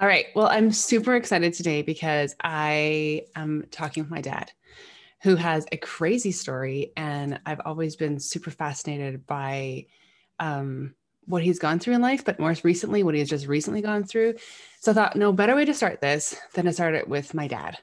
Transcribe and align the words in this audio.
All 0.00 0.06
right. 0.06 0.26
Well, 0.34 0.46
I'm 0.46 0.72
super 0.72 1.14
excited 1.14 1.52
today 1.52 1.82
because 1.82 2.34
I 2.42 3.26
am 3.36 3.66
talking 3.70 4.02
with 4.02 4.10
my 4.10 4.22
dad, 4.22 4.50
who 5.22 5.36
has 5.36 5.66
a 5.72 5.76
crazy 5.76 6.32
story. 6.32 6.92
And 6.96 7.38
I've 7.44 7.60
always 7.66 7.96
been 7.96 8.18
super 8.18 8.50
fascinated 8.50 9.26
by 9.26 9.86
um, 10.38 10.94
what 11.26 11.42
he's 11.42 11.58
gone 11.58 11.78
through 11.78 11.96
in 11.96 12.00
life, 12.00 12.24
but 12.24 12.40
more 12.40 12.54
recently, 12.62 13.02
what 13.02 13.14
he's 13.14 13.28
just 13.28 13.46
recently 13.46 13.82
gone 13.82 14.04
through. 14.04 14.36
So 14.80 14.92
I 14.92 14.94
thought, 14.94 15.16
no 15.16 15.34
better 15.34 15.54
way 15.54 15.66
to 15.66 15.74
start 15.74 16.00
this 16.00 16.34
than 16.54 16.64
to 16.64 16.72
start 16.72 16.94
it 16.94 17.06
with 17.06 17.34
my 17.34 17.46
dad, 17.46 17.76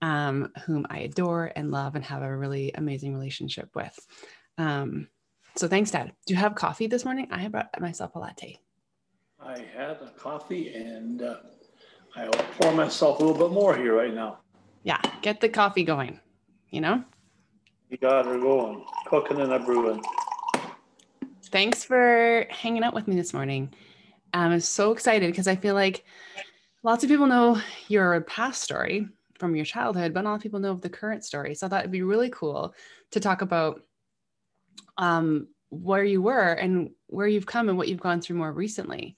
um, 0.00 0.50
whom 0.64 0.86
I 0.88 1.00
adore 1.00 1.52
and 1.54 1.70
love 1.70 1.94
and 1.94 2.04
have 2.06 2.22
a 2.22 2.36
really 2.36 2.72
amazing 2.74 3.12
relationship 3.12 3.68
with. 3.74 3.98
Um, 4.56 5.08
so 5.56 5.68
thanks, 5.68 5.90
Dad. 5.90 6.14
Do 6.24 6.32
you 6.32 6.40
have 6.40 6.54
coffee 6.54 6.86
this 6.86 7.04
morning? 7.04 7.28
I 7.30 7.48
brought 7.48 7.78
myself 7.78 8.14
a 8.14 8.18
latte. 8.18 8.58
I 9.42 9.64
had 9.74 9.98
a 10.02 10.12
coffee 10.18 10.74
and 10.74 11.22
uh, 11.22 11.36
I'll 12.14 12.30
pour 12.30 12.72
myself 12.72 13.20
a 13.20 13.24
little 13.24 13.48
bit 13.48 13.52
more 13.54 13.74
here 13.74 13.96
right 13.96 14.12
now. 14.12 14.40
Yeah, 14.82 15.00
get 15.22 15.40
the 15.40 15.48
coffee 15.48 15.82
going, 15.82 16.20
you 16.70 16.82
know? 16.82 17.02
You 17.88 17.96
got 17.96 18.26
her 18.26 18.38
going, 18.38 18.84
cooking 19.06 19.40
and 19.40 19.52
a 19.52 19.58
brewing. 19.58 20.02
Thanks 21.46 21.82
for 21.82 22.46
hanging 22.50 22.84
out 22.84 22.94
with 22.94 23.08
me 23.08 23.16
this 23.16 23.32
morning. 23.32 23.72
I'm 24.34 24.60
so 24.60 24.92
excited 24.92 25.30
because 25.30 25.48
I 25.48 25.56
feel 25.56 25.74
like 25.74 26.04
lots 26.82 27.02
of 27.02 27.08
people 27.08 27.26
know 27.26 27.60
your 27.88 28.20
past 28.22 28.62
story 28.62 29.08
from 29.38 29.56
your 29.56 29.64
childhood, 29.64 30.12
but 30.12 30.20
not 30.20 30.28
a 30.28 30.32
lot 30.32 30.36
of 30.36 30.42
people 30.42 30.60
know 30.60 30.72
of 30.72 30.82
the 30.82 30.90
current 30.90 31.24
story. 31.24 31.54
So 31.54 31.66
I 31.66 31.70
thought 31.70 31.80
it'd 31.80 31.90
be 31.90 32.02
really 32.02 32.30
cool 32.30 32.74
to 33.12 33.20
talk 33.20 33.40
about 33.42 33.82
um, 34.98 35.48
where 35.70 36.04
you 36.04 36.20
were 36.20 36.52
and 36.52 36.90
where 37.10 37.26
you've 37.26 37.46
come 37.46 37.68
and 37.68 37.76
what 37.76 37.88
you've 37.88 38.00
gone 38.00 38.20
through 38.20 38.36
more 38.36 38.52
recently. 38.52 39.16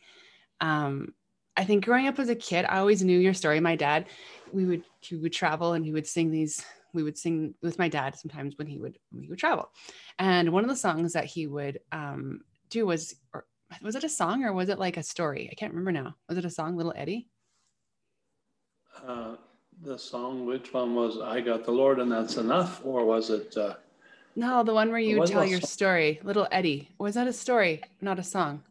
Um, 0.61 1.15
I 1.57 1.65
think 1.65 1.85
growing 1.85 2.09
up 2.09 2.19
as 2.19 2.31
a 2.31 2.35
kid, 2.35 2.65
I 2.69 2.79
always 2.79 3.05
knew 3.05 3.19
your 3.19 3.35
story. 3.35 3.61
My 3.61 3.77
dad, 3.77 4.07
we 4.53 4.65
would 4.65 4.85
he 5.01 5.17
would 5.17 5.33
travel 5.33 5.75
and 5.75 5.85
he 5.85 5.93
would 5.93 6.07
sing 6.07 6.31
these. 6.31 6.65
We 6.95 7.03
would 7.03 7.17
sing 7.17 7.55
with 7.63 7.79
my 7.79 7.89
dad 7.89 8.17
sometimes 8.17 8.57
when 8.59 8.67
he 8.67 8.79
would 8.79 8.99
when 9.11 9.23
he 9.23 9.29
would 9.29 9.39
travel, 9.39 9.71
and 10.19 10.53
one 10.53 10.65
of 10.65 10.71
the 10.71 10.77
songs 10.77 11.13
that 11.13 11.25
he 11.25 11.47
would 11.47 11.81
um, 11.91 12.41
do 12.71 12.87
was 12.87 13.15
or, 13.33 13.47
was 13.83 13.95
it 13.95 14.05
a 14.05 14.09
song 14.09 14.45
or 14.45 14.53
was 14.53 14.69
it 14.69 14.79
like 14.79 14.99
a 14.99 15.03
story? 15.03 15.49
I 15.51 15.55
can't 15.55 15.73
remember 15.73 15.93
now. 15.93 16.17
Was 16.29 16.39
it 16.39 16.45
a 16.45 16.51
song, 16.51 16.77
Little 16.77 16.93
Eddie? 16.97 17.29
Uh, 19.07 19.37
the 19.83 19.99
song, 19.99 20.47
which 20.47 20.73
one 20.73 20.95
was 20.95 21.19
"I 21.19 21.41
Got 21.41 21.65
the 21.65 21.73
Lord 21.73 21.99
and 21.99 22.13
That's 22.13 22.37
Enough," 22.37 22.83
or 22.85 23.05
was 23.05 23.31
it? 23.31 23.57
Uh, 23.57 23.75
no, 24.35 24.63
the 24.63 24.75
one 24.75 24.91
where 24.91 24.99
you 24.99 25.25
tell 25.27 25.45
your 25.45 25.61
story, 25.61 26.21
Little 26.23 26.49
Eddie. 26.51 26.91
Was 26.99 27.15
that 27.15 27.27
a 27.27 27.33
story, 27.33 27.83
not 28.01 28.19
a 28.19 28.23
song? 28.23 28.63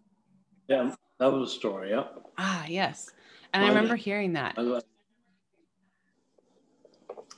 Yeah, 0.68 0.94
that 1.20 1.32
was 1.32 1.52
a 1.52 1.54
story. 1.54 1.92
Yeah. 1.92 2.06
Ah, 2.38 2.66
yes. 2.68 3.10
And 3.54 3.64
I 3.64 3.68
remember 3.68 3.96
hearing 3.96 4.34
that. 4.34 4.56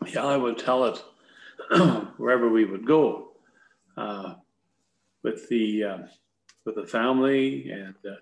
Yeah, 0.08 0.26
I 0.26 0.38
would 0.38 0.58
tell 0.58 0.86
it 0.86 1.04
wherever 2.18 2.50
we 2.50 2.66
would 2.66 2.86
go 2.86 3.32
uh, 3.98 4.36
with 5.24 5.48
the 5.50 5.84
uh, 5.84 5.98
with 6.66 6.76
the 6.76 6.86
family, 6.86 7.70
and 7.72 7.96
uh, 8.06 8.16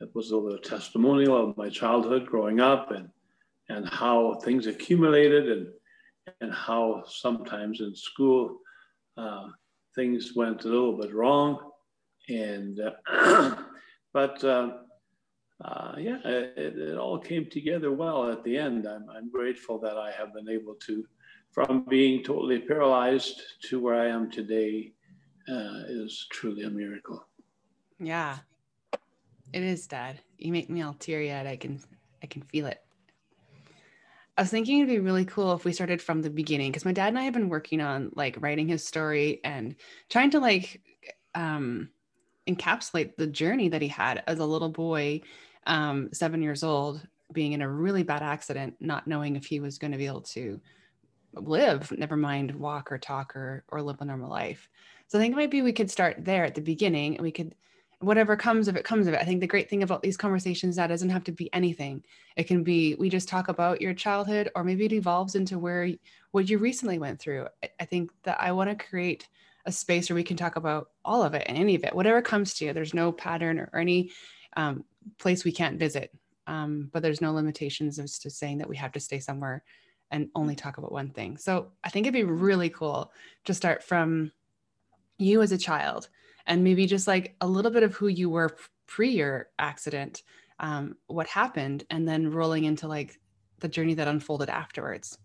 it 0.00 0.14
was 0.14 0.30
a 0.30 0.36
little 0.36 0.58
testimonial 0.58 1.50
of 1.50 1.56
my 1.56 1.68
childhood 1.68 2.26
growing 2.26 2.60
up, 2.60 2.90
and 2.90 3.08
and 3.68 3.88
how 3.88 4.34
things 4.44 4.66
accumulated, 4.66 5.50
and 5.50 5.66
and 6.40 6.52
how 6.52 7.02
sometimes 7.06 7.80
in 7.80 7.94
school 7.94 8.58
uh, 9.16 9.48
things 9.94 10.32
went 10.34 10.64
a 10.64 10.68
little 10.68 10.98
bit 10.98 11.14
wrong, 11.14 11.58
and 12.28 12.80
uh, 12.80 13.56
but 14.12 14.42
uh, 14.44 14.70
uh, 15.64 15.94
yeah, 15.98 16.18
it, 16.24 16.78
it, 16.78 16.98
all 16.98 17.18
came 17.18 17.46
together 17.48 17.92
well 17.92 18.30
at 18.30 18.42
the 18.42 18.56
end. 18.56 18.86
I'm, 18.86 19.06
I'm 19.10 19.30
grateful 19.30 19.78
that 19.80 19.96
I 19.96 20.10
have 20.10 20.34
been 20.34 20.48
able 20.48 20.74
to, 20.86 21.04
from 21.52 21.84
being 21.88 22.24
totally 22.24 22.58
paralyzed 22.58 23.40
to 23.68 23.80
where 23.80 24.00
I 24.00 24.08
am 24.08 24.30
today, 24.30 24.92
uh, 25.48 25.82
is 25.88 26.26
truly 26.32 26.62
a 26.62 26.70
miracle. 26.70 27.24
Yeah, 28.00 28.38
it 29.52 29.62
is, 29.62 29.86
Dad. 29.86 30.18
You 30.38 30.52
make 30.52 30.68
me 30.68 30.82
all 30.82 30.94
teary 30.94 31.32
eyed. 31.32 31.46
I 31.46 31.56
can, 31.56 31.80
I 32.22 32.26
can 32.26 32.42
feel 32.42 32.66
it. 32.66 32.82
I 34.36 34.42
was 34.42 34.50
thinking 34.50 34.78
it'd 34.78 34.88
be 34.88 34.98
really 34.98 35.26
cool 35.26 35.52
if 35.52 35.64
we 35.64 35.72
started 35.72 36.00
from 36.00 36.22
the 36.22 36.30
beginning 36.30 36.70
because 36.70 36.84
my 36.84 36.92
dad 36.92 37.08
and 37.08 37.18
I 37.18 37.24
have 37.24 37.34
been 37.34 37.50
working 37.50 37.80
on 37.80 38.10
like 38.14 38.40
writing 38.40 38.66
his 38.66 38.84
story 38.84 39.40
and 39.44 39.76
trying 40.08 40.30
to 40.30 40.40
like 40.40 40.80
um, 41.34 41.90
encapsulate 42.48 43.16
the 43.16 43.26
journey 43.26 43.68
that 43.68 43.82
he 43.82 43.88
had 43.88 44.22
as 44.26 44.38
a 44.38 44.46
little 44.46 44.70
boy, 44.70 45.20
um, 45.66 46.08
seven 46.12 46.42
years 46.42 46.62
old, 46.62 47.06
being 47.32 47.52
in 47.52 47.62
a 47.62 47.68
really 47.68 48.02
bad 48.02 48.22
accident, 48.22 48.74
not 48.80 49.06
knowing 49.06 49.36
if 49.36 49.44
he 49.44 49.60
was 49.60 49.78
going 49.78 49.92
to 49.92 49.98
be 49.98 50.06
able 50.06 50.22
to 50.22 50.60
live, 51.34 51.92
never 51.92 52.16
mind 52.16 52.54
walk 52.54 52.90
or 52.90 52.98
talk 52.98 53.36
or 53.36 53.64
or 53.68 53.82
live 53.82 54.00
a 54.00 54.04
normal 54.04 54.30
life. 54.30 54.68
So 55.08 55.18
I 55.18 55.22
think 55.22 55.36
maybe 55.36 55.60
we 55.60 55.72
could 55.72 55.90
start 55.90 56.24
there 56.24 56.44
at 56.44 56.54
the 56.54 56.62
beginning 56.62 57.16
and 57.16 57.22
we 57.22 57.32
could 57.32 57.54
whatever 58.02 58.36
comes 58.36 58.68
of 58.68 58.76
it 58.76 58.84
comes 58.84 59.06
of 59.06 59.14
it. 59.14 59.20
I 59.20 59.24
think 59.24 59.40
the 59.40 59.46
great 59.46 59.70
thing 59.70 59.82
about 59.82 60.02
these 60.02 60.16
conversations 60.16 60.76
that 60.76 60.88
doesn't 60.88 61.10
have 61.10 61.24
to 61.24 61.32
be 61.32 61.52
anything. 61.52 62.02
It 62.36 62.44
can 62.44 62.64
be 62.64 62.94
we 62.96 63.08
just 63.08 63.28
talk 63.28 63.48
about 63.48 63.80
your 63.80 63.94
childhood, 63.94 64.50
or 64.54 64.64
maybe 64.64 64.84
it 64.84 64.92
evolves 64.92 65.34
into 65.34 65.58
where 65.58 65.88
what 66.32 66.48
you 66.48 66.58
recently 66.58 66.98
went 66.98 67.20
through. 67.20 67.46
I 67.80 67.84
think 67.84 68.10
that 68.24 68.40
I 68.40 68.52
want 68.52 68.70
to 68.70 68.84
create 68.84 69.28
a 69.66 69.72
space 69.72 70.10
where 70.10 70.16
we 70.16 70.24
can 70.24 70.36
talk 70.36 70.56
about 70.56 70.90
all 71.04 71.22
of 71.22 71.34
it 71.34 71.44
and 71.46 71.56
any 71.56 71.76
of 71.76 71.84
it, 71.84 71.94
whatever 71.94 72.20
comes 72.20 72.54
to 72.54 72.64
you. 72.64 72.72
There's 72.72 72.94
no 72.94 73.12
pattern 73.12 73.60
or, 73.60 73.78
any 73.78 74.10
um, 74.56 74.84
place 75.18 75.44
we 75.44 75.52
can't 75.52 75.78
visit, 75.78 76.12
um, 76.48 76.90
but 76.92 77.02
there's 77.02 77.20
no 77.20 77.32
limitations 77.32 78.00
as 78.00 78.18
to 78.20 78.30
saying 78.30 78.58
that 78.58 78.68
we 78.68 78.76
have 78.76 78.92
to 78.92 79.00
stay 79.00 79.20
somewhere 79.20 79.62
and 80.10 80.28
only 80.34 80.56
talk 80.56 80.78
about 80.78 80.92
one 80.92 81.10
thing. 81.10 81.36
So 81.36 81.68
I 81.84 81.90
think 81.90 82.06
it'd 82.06 82.12
be 82.12 82.24
really 82.24 82.68
cool 82.68 83.12
to 83.44 83.54
start 83.54 83.84
from 83.84 84.32
you 85.18 85.40
as 85.42 85.52
a 85.52 85.58
child 85.58 86.08
and 86.46 86.64
maybe 86.64 86.86
just 86.86 87.06
like 87.06 87.34
a 87.40 87.46
little 87.46 87.70
bit 87.70 87.82
of 87.82 87.94
who 87.94 88.08
you 88.08 88.30
were 88.30 88.56
pre 88.86 89.10
your 89.10 89.48
accident, 89.58 90.22
um, 90.60 90.96
what 91.06 91.26
happened, 91.26 91.84
and 91.90 92.06
then 92.06 92.30
rolling 92.30 92.64
into 92.64 92.88
like 92.88 93.18
the 93.60 93.68
journey 93.68 93.94
that 93.94 94.08
unfolded 94.08 94.50
afterwards. 94.50 95.18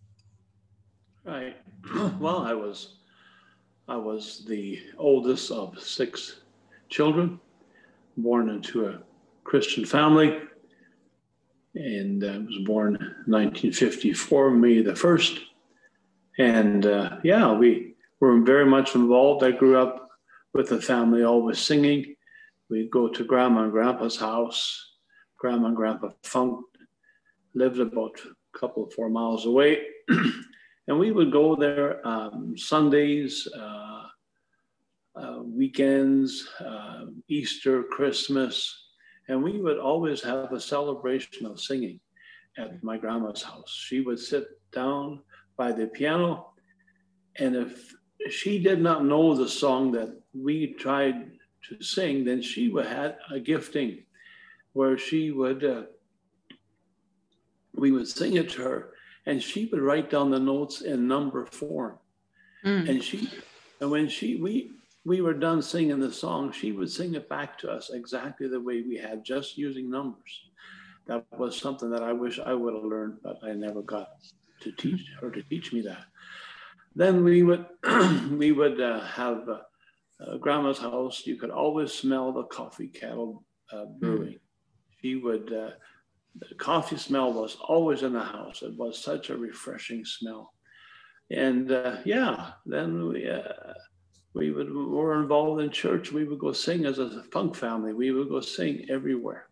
Right. 1.25 1.57
Well, 2.19 2.39
I 2.39 2.53
was 2.53 2.95
I 3.87 3.95
was 3.95 4.43
the 4.45 4.81
oldest 4.97 5.51
of 5.51 5.79
six 5.79 6.41
children, 6.89 7.39
born 8.17 8.49
into 8.49 8.87
a 8.87 8.99
Christian 9.43 9.85
family, 9.85 10.39
and 11.75 12.23
I 12.23 12.37
was 12.39 12.57
born 12.65 12.93
1954, 13.27 14.51
May 14.51 14.81
the 14.81 14.95
first. 14.95 15.39
And 16.37 16.85
uh, 16.85 17.17
yeah, 17.23 17.51
we 17.51 17.95
were 18.19 18.41
very 18.41 18.65
much 18.65 18.95
involved. 18.95 19.43
I 19.43 19.51
grew 19.51 19.79
up 19.79 20.06
with 20.57 20.69
the 20.69 20.81
family, 20.81 21.23
always 21.23 21.59
singing. 21.59 22.15
We'd 22.67 22.89
go 22.89 23.07
to 23.07 23.23
grandma 23.23 23.63
and 23.63 23.71
grandpa's 23.71 24.17
house. 24.17 24.95
Grandma 25.37 25.67
and 25.67 25.75
grandpa 25.75 26.09
Funk 26.23 26.65
lived 27.53 27.79
about 27.79 28.19
a 28.25 28.57
couple 28.57 28.85
of 28.85 28.93
four 28.93 29.07
miles 29.07 29.45
away. 29.45 29.83
and 30.87 30.97
we 30.97 31.11
would 31.11 31.31
go 31.31 31.55
there 31.55 32.05
um, 32.05 32.57
Sundays, 32.57 33.47
uh, 33.55 34.03
uh, 35.15 35.39
weekends, 35.43 36.49
uh, 36.59 37.05
Easter, 37.27 37.83
Christmas, 37.83 38.87
and 39.29 39.43
we 39.43 39.61
would 39.61 39.77
always 39.77 40.23
have 40.23 40.51
a 40.53 40.59
celebration 40.59 41.45
of 41.45 41.59
singing 41.59 41.99
at 42.57 42.83
my 42.83 42.97
grandma's 42.97 43.43
house. 43.43 43.71
She 43.87 44.01
would 44.01 44.19
sit 44.19 44.47
down 44.71 45.21
by 45.55 45.71
the 45.71 45.85
piano, 45.85 46.53
and 47.35 47.55
if 47.55 47.93
she 48.29 48.59
did 48.59 48.81
not 48.81 49.05
know 49.05 49.35
the 49.35 49.47
song 49.47 49.91
that 49.93 50.15
we 50.33 50.73
tried 50.73 51.31
to 51.69 51.83
sing, 51.83 52.23
then 52.23 52.41
she 52.41 52.71
had 52.71 53.17
a 53.31 53.39
gifting 53.39 54.03
where 54.73 54.97
she 54.97 55.31
would, 55.31 55.63
uh, 55.63 55.83
we 57.73 57.91
would 57.91 58.07
sing 58.07 58.35
it 58.35 58.49
to 58.51 58.61
her 58.63 58.93
and 59.25 59.41
she 59.41 59.65
would 59.65 59.81
write 59.81 60.09
down 60.09 60.31
the 60.31 60.39
notes 60.39 60.81
in 60.81 61.07
number 61.07 61.45
form. 61.45 61.97
Mm. 62.65 62.89
And 62.89 63.03
she, 63.03 63.29
and 63.81 63.91
when 63.91 64.07
she, 64.07 64.35
we, 64.35 64.71
we 65.05 65.21
were 65.21 65.33
done 65.33 65.61
singing 65.61 65.99
the 65.99 66.11
song, 66.11 66.51
she 66.51 66.71
would 66.71 66.91
sing 66.91 67.15
it 67.15 67.29
back 67.29 67.57
to 67.59 67.71
us 67.71 67.89
exactly 67.91 68.47
the 68.47 68.59
way 68.59 68.81
we 68.81 68.97
had, 68.97 69.23
just 69.23 69.57
using 69.57 69.89
numbers. 69.89 70.41
That 71.07 71.25
was 71.37 71.57
something 71.57 71.89
that 71.91 72.03
I 72.03 72.11
wish 72.11 72.39
I 72.39 72.53
would 72.53 72.73
have 72.73 72.83
learned, 72.83 73.19
but 73.23 73.39
I 73.43 73.53
never 73.53 73.81
got 73.81 74.09
to 74.61 74.71
teach 74.71 75.05
her 75.21 75.29
to 75.29 75.41
teach 75.43 75.71
me 75.71 75.81
that. 75.81 76.05
Then 76.97 77.23
we 77.23 77.43
would 77.43 77.63
we 78.31 78.51
would 78.51 78.81
uh, 78.81 79.01
have 79.01 79.47
uh, 79.47 79.59
uh, 80.19 80.37
grandma's 80.37 80.79
house. 80.79 81.21
You 81.27 81.35
could 81.35 81.51
always 81.51 81.93
smell 81.93 82.33
the 82.33 82.45
coffee 82.45 82.87
kettle 82.87 83.45
uh, 83.71 83.85
brewing. 83.85 84.33
Mm. 84.33 84.39
She 84.99 85.15
would 85.15 85.53
uh, 85.53 85.69
the 86.39 86.55
coffee 86.55 86.97
smell 86.97 87.31
was 87.33 87.55
always 87.61 88.01
in 88.01 88.13
the 88.13 88.23
house. 88.23 88.63
It 88.63 88.75
was 88.75 88.97
such 88.97 89.29
a 89.29 89.37
refreshing 89.37 90.05
smell. 90.05 90.53
And 91.29 91.71
uh, 91.71 91.97
yeah, 92.03 92.53
then 92.65 93.09
we 93.09 93.31
we 94.33 94.49
would 94.49 94.73
were 94.73 95.21
involved 95.21 95.61
in 95.61 95.69
church. 95.69 96.11
We 96.11 96.23
would 96.23 96.39
go 96.39 96.51
sing 96.51 96.87
as 96.87 96.97
a 96.97 97.23
funk 97.31 97.55
family. 97.55 97.93
We 97.93 98.09
would 98.09 98.29
go 98.29 98.41
sing 98.41 98.87
everywhere, 98.89 99.49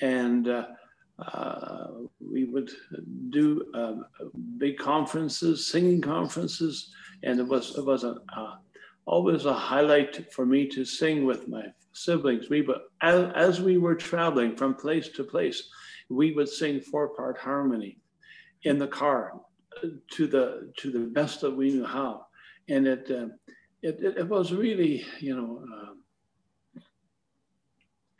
and 0.00 0.48
uh, 1.20 1.88
we 2.20 2.44
would 2.44 2.70
do 3.30 3.66
uh, 3.74 3.94
big 4.58 4.78
conferences, 4.78 5.66
singing 5.66 6.00
conferences, 6.00 6.92
and 7.22 7.38
it 7.40 7.46
was 7.46 7.76
it 7.76 7.84
was 7.84 8.04
uh, 8.04 8.14
always 9.06 9.44
a 9.44 9.52
highlight 9.52 10.32
for 10.32 10.46
me 10.46 10.66
to 10.68 10.84
sing 10.84 11.24
with 11.24 11.48
my 11.48 11.64
siblings. 11.92 12.48
We 12.48 12.62
but 12.62 12.82
as, 13.02 13.30
as 13.34 13.60
we 13.60 13.78
were 13.78 13.94
traveling 13.94 14.56
from 14.56 14.74
place 14.74 15.08
to 15.10 15.24
place, 15.24 15.68
we 16.08 16.32
would 16.32 16.48
sing 16.48 16.80
four 16.80 17.08
part 17.08 17.38
harmony 17.38 17.98
in 18.62 18.78
the 18.78 18.88
car 18.88 19.34
to 20.12 20.26
the 20.26 20.72
to 20.78 20.90
the 20.90 21.00
best 21.00 21.40
that 21.40 21.56
we 21.56 21.70
knew 21.70 21.84
how, 21.84 22.26
and 22.68 22.86
it 22.86 23.10
uh, 23.10 23.28
it, 23.82 23.98
it, 24.18 24.28
was 24.28 24.52
really 24.52 25.04
you 25.20 25.34
know 25.36 25.64
uh, 25.72 26.80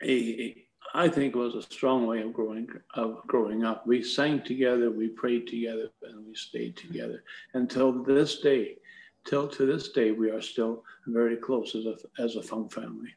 a, 0.03 0.11
a 0.11 0.65
I 0.93 1.07
think 1.07 1.35
was 1.35 1.55
a 1.55 1.61
strong 1.61 2.05
way 2.05 2.21
of 2.21 2.33
growing 2.33 2.67
of 2.95 3.25
growing 3.27 3.63
up. 3.63 3.87
We 3.87 4.03
sang 4.03 4.41
together, 4.43 4.91
we 4.91 5.07
prayed 5.07 5.47
together, 5.47 5.89
and 6.03 6.25
we 6.25 6.35
stayed 6.35 6.75
together 6.75 7.23
until 7.53 8.03
this 8.03 8.39
day. 8.39 8.77
Till 9.25 9.47
to 9.47 9.65
this 9.65 9.89
day, 9.89 10.11
we 10.11 10.31
are 10.31 10.41
still 10.41 10.83
very 11.07 11.37
close 11.37 11.75
as 11.75 11.85
a 11.85 11.95
as 12.21 12.35
a 12.35 12.43
Funk 12.43 12.73
family. 12.73 13.15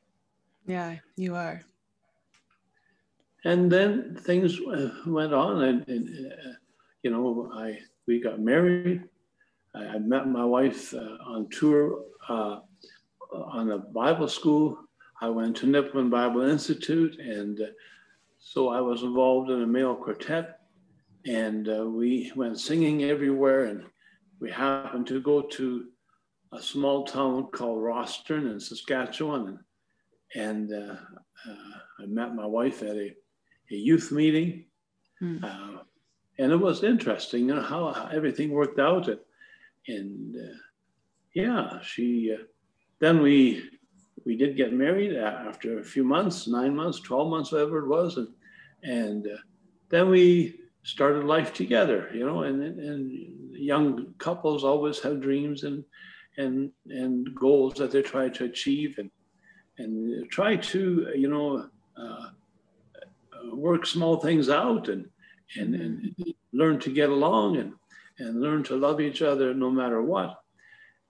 Yeah, 0.67 0.97
you 1.17 1.35
are. 1.35 1.63
And 3.45 3.71
then 3.71 4.17
things 4.23 4.59
went 5.07 5.35
on, 5.35 5.65
and, 5.65 5.89
and 5.89 6.33
uh, 6.33 6.53
you 7.03 7.11
know, 7.11 7.51
I 7.55 7.79
we 8.07 8.21
got 8.21 8.41
married. 8.41 9.03
I, 9.75 9.87
I 9.87 9.99
met 9.99 10.29
my 10.29 10.45
wife 10.45 10.95
uh, 10.95 11.17
on 11.27 11.49
tour 11.49 12.05
uh, 12.29 12.61
on 13.33 13.73
a 13.73 13.79
Bible 13.79 14.29
school 14.29 14.84
I 15.21 15.29
went 15.29 15.57
to 15.59 15.67
Nipawin 15.67 16.11
Bible 16.11 16.43
Institute, 16.43 17.19
and 17.19 17.61
uh, 17.61 17.67
so 18.39 18.69
I 18.69 18.81
was 18.81 19.03
involved 19.03 19.51
in 19.51 19.63
a 19.63 19.67
male 19.67 19.95
quartet, 19.95 20.61
and 21.27 21.69
uh, 21.69 21.87
we 21.87 22.33
went 22.37 22.59
singing 22.59 23.05
everywhere. 23.05 23.65
And 23.65 23.85
we 24.41 24.51
happened 24.51 25.07
to 25.09 25.21
go 25.21 25.43
to 25.43 25.87
a 26.53 26.61
small 26.61 27.05
town 27.05 27.49
called 27.53 27.83
Rosthern 27.83 28.51
in 28.51 28.61
Saskatchewan, 28.61 29.61
and, 30.35 30.71
and 30.71 30.91
uh, 30.91 30.97
uh, 31.49 31.79
I 32.01 32.07
met 32.07 32.35
my 32.35 32.47
wife 32.47 32.83
at 32.83 32.97
a, 32.97 33.15
a 33.71 33.75
youth 33.75 34.13
meeting. 34.13 34.67
Uh, 35.43 35.79
and 36.39 36.53
it 36.53 36.57
was 36.57 36.85
interesting, 36.85 37.49
you 37.49 37.55
know, 37.55 37.63
how, 37.63 37.93
how 37.93 38.09
everything 38.13 38.51
worked 38.51 38.79
out. 38.79 39.09
And, 39.09 39.21
and 39.89 40.37
uh, 40.37 40.57
yeah, 41.35 41.81
she. 41.83 42.37
then 42.99 43.23
we 43.23 43.71
we 44.25 44.37
did 44.37 44.57
get 44.57 44.73
married 44.73 45.17
after 45.17 45.79
a 45.79 45.85
few 45.85 46.05
months, 46.05 46.47
nine 46.47 46.75
months, 46.75 47.01
12 47.01 47.29
months, 47.29 47.53
whatever 47.53 47.79
it 47.79 47.89
was. 47.89 48.17
And, 48.17 48.29
and 48.83 49.27
uh, 49.27 49.37
then 49.91 50.09
we 50.09 50.61
started 50.83 51.25
life 51.25 51.53
together, 51.53 52.11
you 52.13 52.27
know, 52.27 52.43
and, 52.43 52.63
and 52.63 53.11
young 53.53 54.15
couples 54.19 54.65
always 54.65 55.01
have 55.01 55.21
dreams 55.21 55.65
and, 55.65 55.85
and, 56.37 56.71
and 56.89 57.35
goals 57.35 57.75
that 57.75 57.91
they 57.91 58.03
try 58.03 58.29
to 58.29 58.45
achieve 58.45 58.99
and, 58.99 59.11
and 59.79 60.31
try 60.31 60.57
to, 60.57 61.13
you 61.15 61.29
know, 61.29 61.69
uh, 61.97 62.29
work 63.53 63.87
small 63.87 64.17
things 64.17 64.49
out 64.49 64.89
and, 64.89 65.09
and, 65.57 65.75
and 65.75 66.35
learn 66.53 66.79
to 66.81 66.91
get 66.91 67.11
along 67.11 67.57
and, 67.59 67.73
and 68.19 68.41
learn 68.41 68.63
to 68.63 68.77
love 68.77 69.01
each 69.01 69.23
other 69.23 69.55
no 69.55 69.71
matter 69.71 70.03
what. 70.03 70.41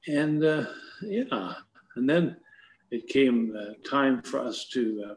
And 0.06 0.44
uh, 0.44 0.66
yeah, 1.02 1.54
and 1.96 2.08
then 2.08 2.36
it 2.94 3.08
came 3.08 3.56
uh, 3.58 3.74
time 3.88 4.22
for 4.22 4.38
us 4.38 4.66
to 4.68 5.04
uh, 5.10 5.14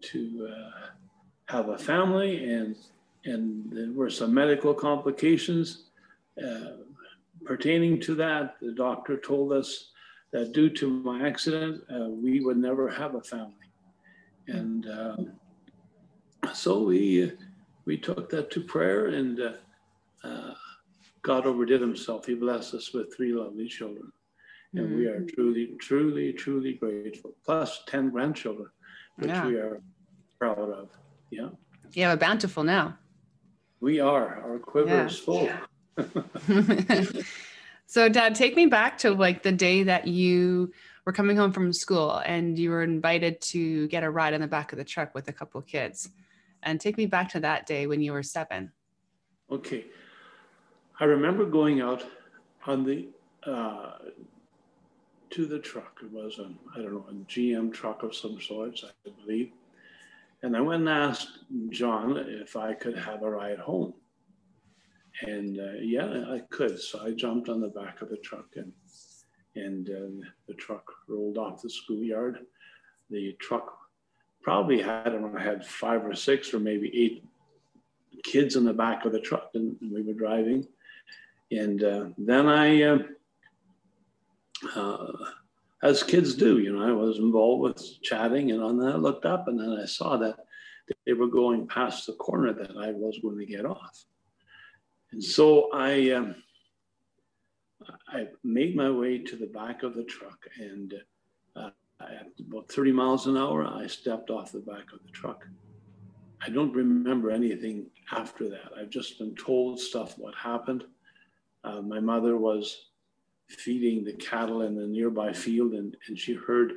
to 0.00 0.48
uh, 0.50 0.88
have 1.46 1.68
a 1.68 1.78
family, 1.78 2.44
and 2.44 2.76
and 3.24 3.70
there 3.70 3.92
were 3.92 4.10
some 4.10 4.32
medical 4.32 4.72
complications 4.72 5.84
uh, 6.42 6.76
pertaining 7.44 8.00
to 8.00 8.14
that. 8.14 8.56
The 8.60 8.72
doctor 8.72 9.18
told 9.18 9.52
us 9.52 9.90
that 10.32 10.52
due 10.52 10.70
to 10.70 10.88
my 10.88 11.26
accident, 11.28 11.82
uh, 11.94 12.08
we 12.08 12.40
would 12.40 12.56
never 12.56 12.88
have 12.88 13.14
a 13.14 13.22
family, 13.22 13.68
and 14.48 14.86
so 16.54 16.82
we 16.82 17.32
we 17.84 17.98
took 17.98 18.30
that 18.30 18.50
to 18.52 18.60
prayer, 18.62 19.08
and 19.08 19.38
God 21.22 21.46
overdid 21.46 21.80
Himself. 21.82 22.26
He 22.26 22.34
blessed 22.34 22.74
us 22.74 22.94
with 22.94 23.14
three 23.14 23.32
lovely 23.32 23.68
children. 23.68 24.10
And 24.74 24.88
mm-hmm. 24.88 24.96
we 24.96 25.06
are 25.06 25.20
mm-hmm. 25.20 25.34
truly, 25.34 25.66
truly, 25.78 26.32
truly 26.32 26.72
grateful. 26.74 27.32
Plus 27.44 27.82
10 27.86 28.10
grandchildren, 28.10 28.68
which 29.16 29.28
yeah. 29.28 29.46
we 29.46 29.56
are 29.56 29.80
proud 30.38 30.58
of. 30.58 30.90
Yeah. 31.30 31.48
Yeah, 31.92 32.12
we're 32.12 32.16
bountiful 32.16 32.64
now. 32.64 32.98
We 33.80 34.00
are. 34.00 34.40
Our 34.42 34.58
quiver 34.58 34.88
yeah. 34.88 35.06
is 35.06 35.18
full. 35.18 35.48
so, 37.86 38.08
Dad, 38.08 38.34
take 38.34 38.56
me 38.56 38.66
back 38.66 38.98
to 38.98 39.12
like 39.12 39.42
the 39.42 39.52
day 39.52 39.84
that 39.84 40.08
you 40.08 40.72
were 41.04 41.12
coming 41.12 41.36
home 41.36 41.52
from 41.52 41.72
school 41.72 42.16
and 42.24 42.58
you 42.58 42.70
were 42.70 42.82
invited 42.82 43.40
to 43.42 43.86
get 43.88 44.02
a 44.02 44.10
ride 44.10 44.32
in 44.34 44.40
the 44.40 44.48
back 44.48 44.72
of 44.72 44.78
the 44.78 44.84
truck 44.84 45.14
with 45.14 45.28
a 45.28 45.32
couple 45.32 45.60
of 45.60 45.66
kids. 45.66 46.08
And 46.62 46.80
take 46.80 46.96
me 46.96 47.06
back 47.06 47.28
to 47.30 47.40
that 47.40 47.66
day 47.66 47.86
when 47.86 48.00
you 48.00 48.12
were 48.12 48.22
seven. 48.22 48.72
Okay. 49.50 49.84
I 50.98 51.04
remember 51.04 51.44
going 51.44 51.80
out 51.80 52.04
on 52.66 52.84
the 52.84 53.08
uh, 53.46 53.98
to 55.34 55.46
the 55.46 55.58
truck. 55.58 56.00
It 56.02 56.12
was 56.12 56.38
a, 56.38 56.48
I 56.76 56.82
don't 56.82 56.92
know, 56.92 57.06
a 57.10 57.14
GM 57.24 57.72
truck 57.72 58.04
of 58.04 58.14
some 58.14 58.40
sorts, 58.40 58.84
I 58.84 59.10
believe. 59.10 59.50
And 60.42 60.56
I 60.56 60.60
went 60.60 60.80
and 60.80 60.88
asked 60.88 61.38
John 61.70 62.16
if 62.16 62.56
I 62.56 62.74
could 62.74 62.96
have 62.96 63.22
a 63.22 63.30
ride 63.30 63.58
home. 63.58 63.94
And 65.22 65.58
uh, 65.58 65.80
yeah, 65.80 66.24
I 66.28 66.40
could. 66.50 66.78
So 66.78 67.04
I 67.04 67.10
jumped 67.12 67.48
on 67.48 67.60
the 67.60 67.68
back 67.68 68.00
of 68.02 68.10
the 68.10 68.16
truck 68.18 68.46
and 68.56 68.72
and 69.56 69.88
uh, 69.88 70.26
the 70.48 70.54
truck 70.54 70.84
rolled 71.08 71.38
off 71.38 71.62
the 71.62 71.70
schoolyard. 71.70 72.40
The 73.10 73.36
truck 73.40 73.72
probably 74.42 74.82
had, 74.82 75.06
I 75.06 75.10
don't 75.10 75.32
know, 75.32 75.38
had 75.38 75.64
five 75.64 76.04
or 76.04 76.14
six 76.14 76.52
or 76.52 76.58
maybe 76.58 76.90
eight 76.92 77.24
kids 78.24 78.56
in 78.56 78.64
the 78.64 78.72
back 78.72 79.04
of 79.04 79.12
the 79.12 79.20
truck 79.20 79.50
and 79.54 79.76
we 79.80 80.02
were 80.02 80.12
driving. 80.12 80.66
And 81.52 81.84
uh, 81.84 82.06
then 82.18 82.48
I, 82.48 82.98
uh, 84.74 85.12
as 85.82 86.02
kids 86.02 86.34
do, 86.34 86.58
you 86.58 86.72
know, 86.72 86.86
I 86.86 86.92
was 86.92 87.18
involved 87.18 87.62
with 87.62 88.02
chatting 88.02 88.50
and 88.50 88.80
then 88.80 88.88
I 88.88 88.96
looked 88.96 89.26
up 89.26 89.48
and 89.48 89.58
then 89.58 89.78
I 89.80 89.84
saw 89.84 90.16
that 90.16 90.36
they 91.06 91.12
were 91.12 91.28
going 91.28 91.66
past 91.66 92.06
the 92.06 92.14
corner 92.14 92.52
that 92.52 92.76
I 92.76 92.92
was 92.92 93.18
going 93.22 93.38
to 93.38 93.46
get 93.46 93.66
off. 93.66 94.04
And 95.12 95.22
so 95.22 95.70
I, 95.72 96.10
um, 96.10 96.36
I 98.08 98.28
made 98.42 98.76
my 98.76 98.90
way 98.90 99.18
to 99.18 99.36
the 99.36 99.46
back 99.46 99.82
of 99.82 99.94
the 99.94 100.04
truck 100.04 100.38
and 100.58 100.94
uh, 101.54 101.70
at 102.00 102.28
about 102.40 102.70
30 102.70 102.92
miles 102.92 103.26
an 103.26 103.36
hour, 103.36 103.66
I 103.66 103.86
stepped 103.86 104.30
off 104.30 104.52
the 104.52 104.60
back 104.60 104.92
of 104.92 105.02
the 105.04 105.12
truck. 105.12 105.46
I 106.46 106.50
don't 106.50 106.74
remember 106.74 107.30
anything 107.30 107.86
after 108.12 108.48
that. 108.50 108.72
I've 108.78 108.90
just 108.90 109.18
been 109.18 109.34
told 109.34 109.80
stuff 109.80 110.18
what 110.18 110.34
happened. 110.34 110.84
Uh, 111.62 111.80
my 111.80 112.00
mother 112.00 112.36
was 112.36 112.90
feeding 113.48 114.04
the 114.04 114.12
cattle 114.14 114.62
in 114.62 114.74
the 114.74 114.86
nearby 114.86 115.32
field, 115.32 115.72
and, 115.72 115.96
and 116.08 116.18
she 116.18 116.34
heard 116.34 116.72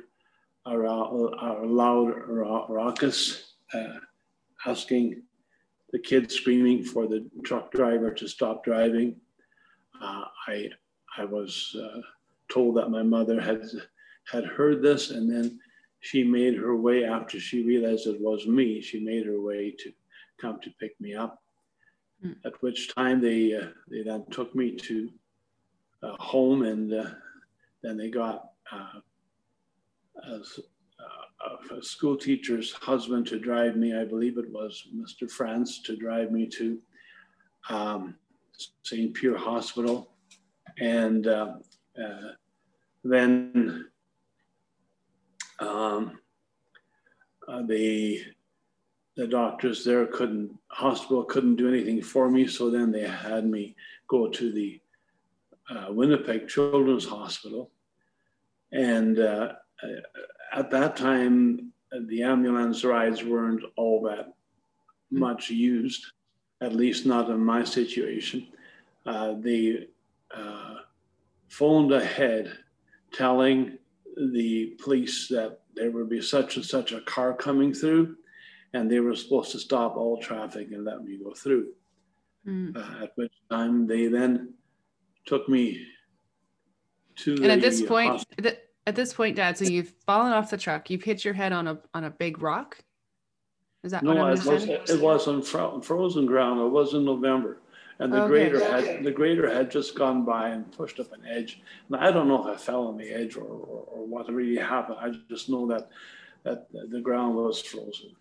a, 0.66 0.70
a, 0.70 1.64
loud 1.64 2.12
raucous 2.28 3.54
uh, 3.74 3.98
asking 4.66 5.22
the 5.92 5.98
kids 5.98 6.34
screaming 6.34 6.84
for 6.84 7.06
the 7.06 7.26
truck 7.44 7.72
driver 7.72 8.10
to 8.10 8.28
stop 8.28 8.64
driving. 8.64 9.16
Uh, 10.00 10.24
I, 10.46 10.68
I 11.16 11.24
was 11.24 11.74
uh, 11.82 12.00
told 12.50 12.76
that 12.76 12.90
my 12.90 13.02
mother 13.02 13.40
had, 13.40 13.62
had 14.30 14.44
heard 14.44 14.82
this, 14.82 15.10
and 15.10 15.30
then 15.30 15.58
she 16.00 16.22
made 16.22 16.54
her 16.56 16.76
way 16.76 17.04
after 17.04 17.40
she 17.40 17.64
realized 17.64 18.06
it 18.06 18.20
was 18.20 18.46
me. 18.46 18.80
She 18.80 19.00
made 19.00 19.26
her 19.26 19.40
way 19.40 19.74
to 19.78 19.92
come 20.40 20.60
to 20.60 20.70
pick 20.78 21.00
me 21.00 21.14
up. 21.14 21.42
Mm. 22.24 22.36
At 22.44 22.60
which 22.62 22.94
time 22.94 23.20
they 23.20 23.54
uh, 23.54 23.68
they 23.88 24.02
then 24.02 24.24
took 24.30 24.54
me 24.54 24.76
to 24.76 25.10
uh, 26.02 26.16
home, 26.18 26.62
and 26.62 26.92
uh, 26.92 27.10
then 27.82 27.96
they 27.96 28.10
got 28.10 28.50
uh, 28.72 29.00
as, 30.34 30.60
a 31.70 31.82
school 31.82 32.16
teacher's 32.16 32.72
husband 32.72 33.26
to 33.26 33.38
drive 33.38 33.76
me. 33.76 33.96
I 33.96 34.04
believe 34.04 34.38
it 34.38 34.50
was 34.50 34.88
Mr. 34.94 35.30
France 35.30 35.80
to 35.82 35.96
drive 35.96 36.32
me 36.32 36.46
to 36.48 36.78
um, 37.68 38.16
St. 38.82 39.14
Pierre 39.14 39.36
Hospital, 39.36 40.10
and 40.78 41.28
then 43.04 43.86
um, 45.60 46.18
uh, 47.48 47.62
the 47.66 48.22
the 49.16 49.26
doctors 49.26 49.84
there 49.84 50.06
couldn't 50.06 50.50
hospital 50.68 51.24
couldn't 51.24 51.56
do 51.56 51.68
anything 51.68 52.00
for 52.00 52.30
me 52.30 52.46
so 52.46 52.70
then 52.70 52.92
they 52.92 53.06
had 53.06 53.44
me 53.46 53.74
go 54.08 54.28
to 54.28 54.52
the 54.52 54.80
uh, 55.70 55.86
Winnipeg 55.90 56.48
Children's 56.48 57.06
Hospital. 57.06 57.70
And 58.72 59.18
uh, 59.18 59.52
at 60.52 60.70
that 60.70 60.96
time, 60.96 61.72
the 62.06 62.22
ambulance 62.22 62.84
rides 62.84 63.24
weren't 63.24 63.62
all 63.76 64.02
that 64.02 64.34
much 65.10 65.50
used, 65.50 66.04
at 66.60 66.74
least 66.74 67.06
not 67.06 67.30
in 67.30 67.42
my 67.44 67.64
situation. 67.64 68.46
Uh, 69.06 69.34
they 69.38 69.88
uh, 70.34 70.74
phoned 71.48 71.92
ahead 71.92 72.52
telling 73.12 73.78
the 74.32 74.76
police 74.82 75.28
that 75.28 75.60
there 75.74 75.90
would 75.90 76.10
be 76.10 76.20
such 76.20 76.56
and 76.56 76.64
such 76.64 76.92
a 76.92 77.00
car 77.02 77.32
coming 77.32 77.72
through, 77.72 78.16
and 78.74 78.90
they 78.90 79.00
were 79.00 79.14
supposed 79.14 79.52
to 79.52 79.58
stop 79.58 79.96
all 79.96 80.18
traffic 80.18 80.68
and 80.72 80.84
let 80.84 81.02
me 81.02 81.18
go 81.22 81.32
through. 81.32 81.68
Mm. 82.46 82.76
Uh, 82.76 83.04
at 83.04 83.12
which 83.16 83.32
time 83.50 83.86
they 83.86 84.08
then 84.08 84.54
took 85.28 85.48
me 85.48 85.86
to. 87.16 87.34
And 87.34 87.46
at 87.46 87.60
this 87.60 87.82
uh, 87.82 87.86
point, 87.86 88.24
at 88.86 88.96
this 88.96 89.12
point, 89.12 89.36
Dad, 89.36 89.58
so 89.58 89.64
you've 89.64 89.92
fallen 90.06 90.32
off 90.32 90.50
the 90.50 90.56
truck, 90.56 90.90
you've 90.90 91.04
hit 91.04 91.24
your 91.24 91.34
head 91.34 91.52
on 91.52 91.68
a 91.68 91.78
on 91.94 92.04
a 92.04 92.10
big 92.10 92.42
rock. 92.42 92.78
Is 93.84 93.92
that 93.92 94.02
no? 94.02 94.12
It 94.28 94.44
was, 94.44 94.64
it 94.64 95.00
was 95.00 95.28
on 95.28 95.42
fro- 95.42 95.80
frozen 95.80 96.26
ground. 96.26 96.60
It 96.60 96.70
was 96.70 96.94
in 96.94 97.04
November 97.04 97.60
and 98.00 98.12
the 98.12 98.22
okay. 98.22 98.28
grader 98.28 98.64
had 98.64 99.04
the 99.04 99.10
grader 99.10 99.52
had 99.52 99.70
just 99.70 99.94
gone 99.94 100.24
by 100.24 100.50
and 100.50 100.70
pushed 100.72 101.00
up 101.00 101.12
an 101.12 101.22
edge. 101.26 101.60
And 101.88 101.96
I 101.96 102.10
don't 102.10 102.28
know 102.28 102.46
if 102.46 102.54
I 102.54 102.56
fell 102.56 102.86
on 102.86 102.96
the 102.96 103.10
edge 103.10 103.36
or, 103.36 103.42
or, 103.42 103.84
or 103.88 104.06
what 104.06 104.32
really 104.32 104.60
happened. 104.60 104.98
I 105.00 105.10
just 105.28 105.48
know 105.48 105.66
that 105.68 105.88
that 106.44 106.68
the 106.70 107.00
ground 107.00 107.34
was 107.34 107.60
frozen. 107.60 108.14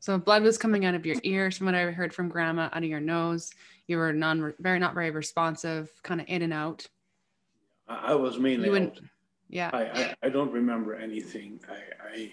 So 0.00 0.18
blood 0.18 0.42
was 0.42 0.58
coming 0.58 0.84
out 0.84 0.94
of 0.94 1.04
your 1.04 1.16
ears, 1.22 1.58
from 1.58 1.66
what 1.66 1.74
I 1.74 1.82
heard 1.90 2.14
from 2.14 2.28
Grandma, 2.28 2.68
out 2.72 2.82
of 2.82 2.84
your 2.84 3.00
nose. 3.00 3.50
You 3.86 3.96
were 3.96 4.12
non 4.12 4.54
very 4.60 4.78
not 4.78 4.94
very 4.94 5.10
responsive, 5.10 5.90
kind 6.02 6.20
of 6.20 6.26
in 6.28 6.42
and 6.42 6.52
out. 6.52 6.86
I, 7.88 8.14
was 8.14 8.38
mainly 8.38 8.68
out. 8.68 9.00
Yeah. 9.48 9.70
I, 9.72 9.82
I, 9.84 10.14
I 10.24 10.28
don't 10.28 10.52
remember 10.52 10.94
anything. 10.94 11.58
I, 11.68 12.14
I 12.14 12.32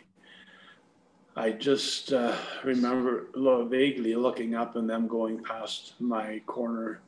I 1.37 1.51
just 1.51 2.13
uh, 2.13 2.35
remember 2.63 3.27
vaguely 3.67 4.15
looking 4.15 4.55
up 4.55 4.77
and 4.77 4.89
them 4.89 5.07
going 5.07 5.43
past 5.43 5.93
my 5.99 6.41
corner. 6.45 7.01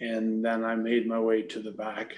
And 0.00 0.44
then 0.44 0.64
I 0.64 0.76
made 0.76 1.06
my 1.06 1.18
way 1.18 1.42
to 1.42 1.60
the 1.60 1.72
back. 1.72 2.16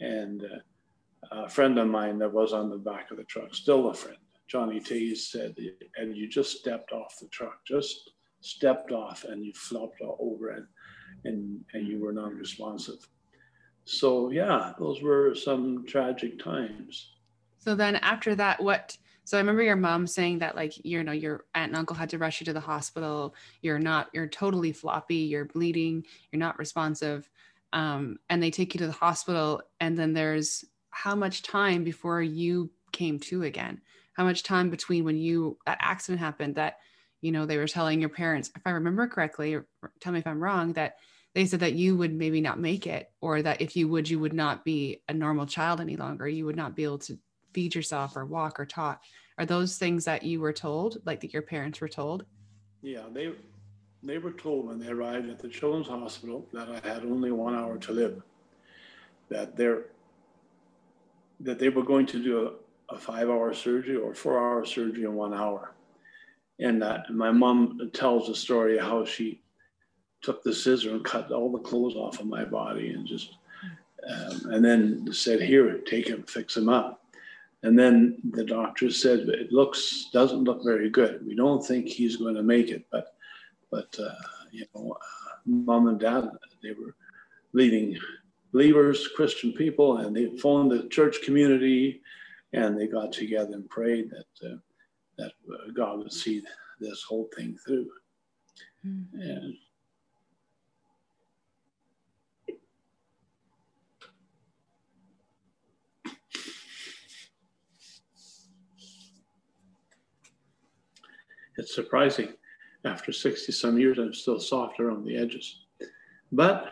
And 0.00 0.44
uh, 0.44 1.44
a 1.44 1.48
friend 1.48 1.78
of 1.78 1.88
mine 1.88 2.18
that 2.18 2.32
was 2.32 2.52
on 2.52 2.68
the 2.68 2.76
back 2.76 3.10
of 3.10 3.16
the 3.16 3.24
truck, 3.24 3.54
still 3.54 3.88
a 3.88 3.94
friend, 3.94 4.18
Johnny 4.50 4.80
Tays 4.80 5.30
said, 5.30 5.54
and 5.96 6.16
you 6.16 6.28
just 6.28 6.58
stepped 6.58 6.92
off 6.92 7.18
the 7.20 7.28
truck, 7.28 7.64
just 7.66 8.10
stepped 8.40 8.90
off 8.90 9.24
and 9.24 9.44
you 9.44 9.52
flopped 9.54 10.00
all 10.00 10.16
over 10.20 10.50
and, 10.50 10.66
and, 11.24 11.60
and 11.72 11.86
you 11.86 12.00
were 12.00 12.12
non 12.12 12.34
responsive. 12.34 13.06
So, 13.84 14.30
yeah, 14.30 14.72
those 14.78 15.02
were 15.02 15.34
some 15.34 15.84
tragic 15.86 16.42
times. 16.42 17.12
So 17.58 17.74
then 17.74 17.96
after 17.96 18.34
that, 18.36 18.62
what? 18.62 18.96
So 19.24 19.36
I 19.36 19.40
remember 19.40 19.62
your 19.62 19.76
mom 19.76 20.06
saying 20.06 20.38
that 20.40 20.56
like 20.56 20.84
you 20.84 21.04
know 21.04 21.12
your 21.12 21.44
aunt 21.54 21.68
and 21.70 21.76
uncle 21.76 21.94
had 21.94 22.08
to 22.10 22.18
rush 22.18 22.40
you 22.40 22.46
to 22.46 22.52
the 22.52 22.60
hospital. 22.60 23.34
You're 23.60 23.78
not 23.78 24.08
you're 24.12 24.26
totally 24.26 24.72
floppy. 24.72 25.16
You're 25.16 25.44
bleeding. 25.44 26.04
You're 26.32 26.40
not 26.40 26.58
responsive. 26.58 27.28
Um, 27.72 28.18
and 28.30 28.42
they 28.42 28.50
take 28.50 28.74
you 28.74 28.78
to 28.78 28.86
the 28.86 28.92
hospital, 28.92 29.62
and 29.78 29.96
then 29.96 30.14
there's 30.14 30.64
how 30.88 31.14
much 31.14 31.42
time 31.42 31.84
before 31.84 32.22
you 32.22 32.70
came 32.92 33.18
to 33.18 33.44
again? 33.44 33.80
How 34.20 34.26
much 34.26 34.42
time 34.42 34.68
between 34.68 35.04
when 35.04 35.16
you 35.16 35.56
that 35.64 35.78
accident 35.80 36.20
happened 36.20 36.56
that 36.56 36.76
you 37.22 37.32
know 37.32 37.46
they 37.46 37.56
were 37.56 37.66
telling 37.66 38.00
your 38.00 38.10
parents, 38.10 38.50
if 38.54 38.60
I 38.66 38.72
remember 38.72 39.08
correctly, 39.08 39.54
or 39.54 39.66
tell 39.98 40.12
me 40.12 40.18
if 40.18 40.26
I'm 40.26 40.42
wrong, 40.42 40.74
that 40.74 40.96
they 41.34 41.46
said 41.46 41.60
that 41.60 41.72
you 41.72 41.96
would 41.96 42.12
maybe 42.12 42.42
not 42.42 42.60
make 42.60 42.86
it, 42.86 43.10
or 43.22 43.40
that 43.40 43.62
if 43.62 43.76
you 43.76 43.88
would, 43.88 44.10
you 44.10 44.18
would 44.18 44.34
not 44.34 44.62
be 44.62 45.00
a 45.08 45.14
normal 45.14 45.46
child 45.46 45.80
any 45.80 45.96
longer. 45.96 46.28
You 46.28 46.44
would 46.44 46.54
not 46.54 46.76
be 46.76 46.84
able 46.84 46.98
to 46.98 47.18
feed 47.54 47.74
yourself 47.74 48.14
or 48.14 48.26
walk 48.26 48.60
or 48.60 48.66
talk. 48.66 49.02
Are 49.38 49.46
those 49.46 49.78
things 49.78 50.04
that 50.04 50.22
you 50.22 50.38
were 50.38 50.52
told, 50.52 50.98
like 51.06 51.20
that 51.20 51.32
your 51.32 51.40
parents 51.40 51.80
were 51.80 51.88
told? 51.88 52.26
Yeah, 52.82 53.04
they 53.10 53.32
they 54.02 54.18
were 54.18 54.32
told 54.32 54.66
when 54.66 54.78
they 54.78 54.88
arrived 54.88 55.30
at 55.30 55.38
the 55.38 55.48
Children's 55.48 55.88
Hospital 55.88 56.46
that 56.52 56.68
I 56.68 56.86
had 56.86 57.04
only 57.06 57.30
one 57.30 57.54
hour 57.54 57.78
to 57.78 57.92
live. 57.92 58.22
That 59.30 59.56
they're 59.56 59.86
that 61.40 61.58
they 61.58 61.70
were 61.70 61.84
going 61.84 62.04
to 62.04 62.22
do 62.22 62.59
a, 62.90 62.94
a 62.94 62.98
five-hour 62.98 63.54
surgery 63.54 63.96
or 63.96 64.14
four-hour 64.14 64.64
surgery 64.64 65.04
in 65.04 65.14
one 65.14 65.34
hour. 65.34 65.74
And 66.58 66.80
that 66.82 67.10
my 67.10 67.30
mom 67.30 67.90
tells 67.92 68.28
the 68.28 68.34
story 68.34 68.78
how 68.78 69.04
she 69.04 69.40
took 70.22 70.42
the 70.42 70.54
scissor 70.54 70.90
and 70.90 71.04
cut 71.04 71.32
all 71.32 71.50
the 71.50 71.58
clothes 71.58 71.96
off 71.96 72.20
of 72.20 72.26
my 72.26 72.44
body 72.44 72.90
and 72.90 73.06
just 73.06 73.36
um, 74.06 74.52
and 74.52 74.64
then 74.64 75.08
said, 75.12 75.40
"Here, 75.40 75.78
take 75.78 76.08
him, 76.08 76.22
fix 76.24 76.56
him 76.56 76.68
up." 76.68 77.00
And 77.62 77.78
then 77.78 78.16
the 78.32 78.44
doctor 78.44 78.90
said, 78.90 79.20
it 79.28 79.52
looks, 79.52 80.08
doesn't 80.12 80.44
look 80.44 80.64
very 80.64 80.88
good. 80.88 81.26
We 81.26 81.34
don't 81.34 81.64
think 81.64 81.86
he's 81.88 82.16
going 82.16 82.34
to 82.34 82.42
make 82.42 82.68
it. 82.70 82.86
But, 82.90 83.14
but 83.70 83.94
uh, 84.00 84.14
you 84.50 84.64
know, 84.74 84.96
uh, 84.98 85.36
mom 85.44 85.88
and 85.88 86.00
dad, 86.00 86.30
they 86.62 86.72
were 86.72 86.94
leading 87.52 87.98
believers, 88.52 89.08
Christian 89.14 89.52
people, 89.52 89.98
and 89.98 90.16
they 90.16 90.36
phoned 90.38 90.70
the 90.70 90.88
church 90.88 91.18
community 91.22 92.00
and 92.52 92.78
they 92.78 92.86
got 92.86 93.12
together 93.12 93.54
and 93.54 93.68
prayed 93.68 94.10
that, 94.10 94.48
uh, 94.50 94.56
that 95.18 95.32
uh, 95.52 95.70
God 95.74 95.98
would 95.98 96.12
see 96.12 96.42
this 96.80 97.02
whole 97.02 97.28
thing 97.36 97.56
through. 97.64 97.88
Mm-hmm. 98.86 99.20
And 99.20 99.54
It's 111.60 111.74
surprising. 111.74 112.32
After 112.86 113.12
60 113.12 113.52
some 113.52 113.78
years, 113.78 113.98
I'm 113.98 114.14
still 114.14 114.40
soft 114.40 114.80
around 114.80 115.04
the 115.04 115.14
edges. 115.18 115.66
But 116.32 116.70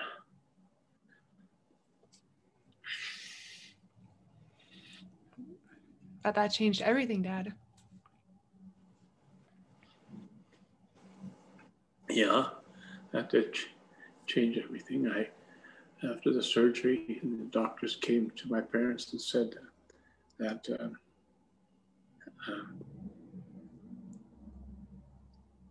but 6.23 6.35
that 6.35 6.49
changed 6.49 6.83
everything, 6.83 7.23
Dad. 7.23 7.53
Yeah, 12.11 12.49
that 13.13 13.31
did 13.31 13.57
change 14.27 14.59
everything. 14.59 15.09
I, 15.09 15.29
after 16.09 16.33
the 16.33 16.43
surgery, 16.43 17.21
the 17.23 17.45
doctors 17.51 17.97
came 17.97 18.31
to 18.37 18.49
my 18.49 18.61
parents 18.61 19.13
and 19.13 19.21
said 19.21 19.55
that 20.39 20.67
uh, 20.71 20.89
uh, 22.51 22.63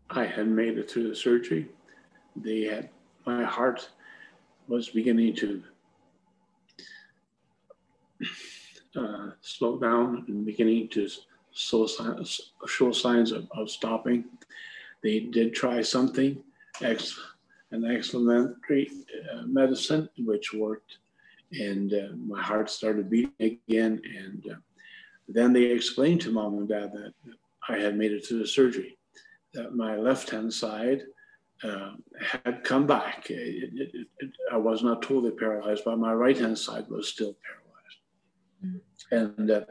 I 0.10 0.26
had 0.26 0.48
made 0.48 0.78
it 0.78 0.90
through 0.90 1.10
the 1.10 1.16
surgery. 1.16 1.70
They 2.36 2.62
had 2.64 2.90
my 3.26 3.44
heart 3.44 3.90
was 4.68 4.90
beginning 4.90 5.36
to 5.36 5.64
uh, 8.98 9.32
slow 9.42 9.78
down 9.78 10.26
and 10.28 10.46
beginning 10.46 10.88
to 10.90 11.08
show 11.54 11.86
signs, 11.86 13.32
of, 13.32 13.48
of 13.52 13.70
stopping. 13.70 14.26
They 15.04 15.20
did 15.20 15.54
try 15.54 15.82
something, 15.82 16.44
ex, 16.82 17.20
an 17.72 17.86
explanatory 17.86 18.90
uh, 19.32 19.44
medicine, 19.44 20.10
which 20.18 20.54
worked, 20.54 20.98
and 21.52 21.94
uh, 21.94 22.16
my 22.26 22.42
heart 22.42 22.70
started 22.70 23.10
beating 23.10 23.32
again. 23.40 24.02
And 24.18 24.52
uh, 24.52 24.56
then 25.28 25.54
they 25.54 25.66
explained 25.66 26.22
to 26.22 26.32
mom 26.32 26.58
and 26.58 26.68
dad 26.68 26.92
that 26.94 27.14
I 27.70 27.78
had 27.78 27.98
made 27.98 28.12
it 28.12 28.26
through 28.26 28.40
the 28.40 28.48
surgery 28.48 28.98
that 29.54 29.76
my 29.76 29.96
left 29.96 30.30
hand 30.30 30.54
side 30.54 31.04
uh, 31.64 31.92
had 32.22 32.64
come 32.64 32.86
back. 32.86 33.30
It, 33.30 33.72
it, 33.74 34.08
it, 34.20 34.30
I 34.52 34.58
was 34.58 34.84
not 34.84 35.02
totally 35.02 35.32
paralyzed, 35.32 35.84
but 35.86 35.98
my 35.98 36.14
right 36.14 36.38
hand 36.38 36.58
side 36.58 36.88
was 36.90 37.10
still 37.10 37.36
paralyzed. 37.44 37.67
And, 39.12 39.52
uh, 39.52 39.62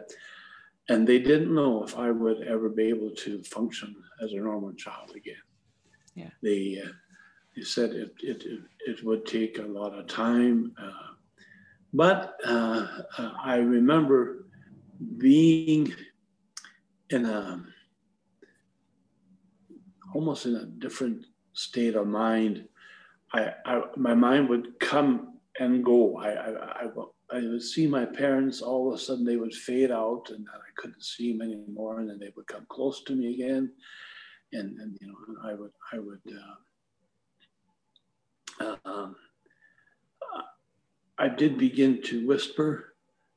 and 0.88 1.06
they 1.06 1.18
didn't 1.18 1.54
know 1.54 1.82
if 1.82 1.96
I 1.98 2.10
would 2.10 2.42
ever 2.42 2.68
be 2.68 2.84
able 2.84 3.10
to 3.10 3.42
function 3.42 3.94
as 4.22 4.32
a 4.32 4.36
normal 4.36 4.72
child 4.74 5.12
again. 5.14 5.34
Yeah. 6.14 6.30
They, 6.42 6.80
uh, 6.82 6.92
they 7.54 7.62
said 7.62 7.90
it, 7.90 8.12
it, 8.20 8.44
it, 8.86 9.04
would 9.04 9.26
take 9.26 9.58
a 9.58 9.62
lot 9.62 9.98
of 9.98 10.06
time. 10.06 10.72
Uh, 10.80 11.14
but 11.92 12.36
uh, 12.46 12.86
uh, 13.18 13.32
I 13.42 13.56
remember 13.56 14.46
being 15.18 15.92
in 17.10 17.24
a 17.26 17.64
almost 20.14 20.46
in 20.46 20.56
a 20.56 20.64
different 20.64 21.26
state 21.52 21.94
of 21.94 22.06
mind. 22.06 22.66
I, 23.32 23.52
I 23.64 23.82
my 23.96 24.14
mind 24.14 24.48
would 24.48 24.78
come 24.80 25.38
and 25.58 25.84
go. 25.84 26.18
I, 26.18 26.30
I, 26.30 26.84
I, 26.84 26.86
I, 27.30 27.40
would 27.40 27.62
see 27.62 27.86
my 27.86 28.04
parents, 28.04 28.62
all 28.62 28.88
of 28.88 28.94
a 28.94 28.98
sudden 28.98 29.24
they 29.24 29.36
would 29.36 29.54
fade 29.54 29.90
out 29.90 30.30
and 30.30 30.46
I 30.52 30.58
couldn't 30.76 31.02
see 31.02 31.32
them 31.32 31.42
anymore. 31.42 32.00
And 32.00 32.08
then 32.08 32.18
they 32.18 32.32
would 32.36 32.46
come 32.46 32.66
close 32.68 33.02
to 33.04 33.14
me 33.14 33.34
again. 33.34 33.72
And, 34.52 34.78
and 34.78 34.96
you 35.00 35.08
know, 35.08 35.14
I 35.44 35.54
would, 35.54 35.72
I 35.92 35.98
would, 35.98 36.20
uh, 38.60 38.76
um, 38.84 39.16
I 41.18 41.28
did 41.28 41.58
begin 41.58 42.02
to 42.02 42.26
whisper 42.26 42.94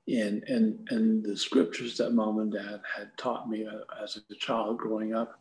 and, 0.07 0.43
and, 0.43 0.87
and 0.91 1.23
the 1.23 1.37
scriptures 1.37 1.97
that 1.97 2.13
mom 2.13 2.39
and 2.39 2.51
dad 2.51 2.81
had 2.95 3.09
taught 3.17 3.49
me 3.49 3.65
uh, 3.65 4.03
as 4.03 4.17
a 4.17 4.35
child 4.35 4.77
growing 4.77 5.13
up 5.13 5.39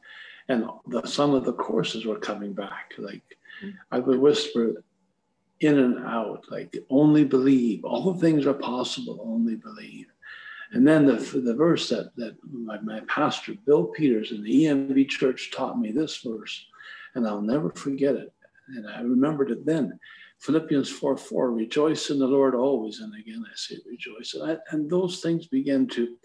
and 0.49 0.64
the, 0.87 1.07
some 1.07 1.35
of 1.35 1.45
the 1.45 1.52
courses 1.52 2.07
were 2.07 2.19
coming 2.19 2.52
back. 2.52 2.95
Like 2.99 3.23
mm-hmm. 3.62 3.71
I 3.93 3.99
would 3.99 4.19
whisper 4.19 4.83
in 5.61 5.79
and 5.79 6.07
out, 6.07 6.45
like 6.50 6.77
only 6.91 7.25
believe. 7.25 7.85
All 7.85 8.15
things 8.15 8.47
are 8.47 8.55
possible. 8.55 9.21
Only 9.23 9.57
believe. 9.57 10.07
And 10.73 10.87
then 10.87 11.07
the, 11.07 11.17
the 11.17 11.55
verse 11.55 11.88
that, 11.88 12.15
that 12.17 12.37
my, 12.50 12.79
my 12.81 13.00
pastor, 13.09 13.55
Bill 13.65 13.87
Peters 13.87 14.33
in 14.33 14.43
the 14.43 14.65
EMB 14.65 15.09
church 15.09 15.50
taught 15.50 15.81
me 15.81 15.93
this 15.93 16.19
verse, 16.19 16.67
and 17.15 17.27
I'll 17.27 17.41
never 17.41 17.71
forget 17.71 18.15
it. 18.15 18.33
And 18.69 18.87
I 18.87 19.00
remembered 19.00 19.50
it 19.50 19.65
then. 19.65 19.99
Philippians 20.41 20.91
4 20.91 21.17
4, 21.17 21.53
rejoice 21.53 22.11
in 22.11 22.19
the 22.19 22.27
Lord 22.27 22.55
always. 22.55 23.00
And 23.00 23.12
again, 23.19 23.45
I 23.45 23.53
say 23.57 23.77
rejoice. 23.87 24.35
And, 24.35 24.53
I, 24.53 24.57
and 24.71 24.88
those 24.88 25.21
things 25.21 25.47
began 25.47 25.88
to, 25.88 26.17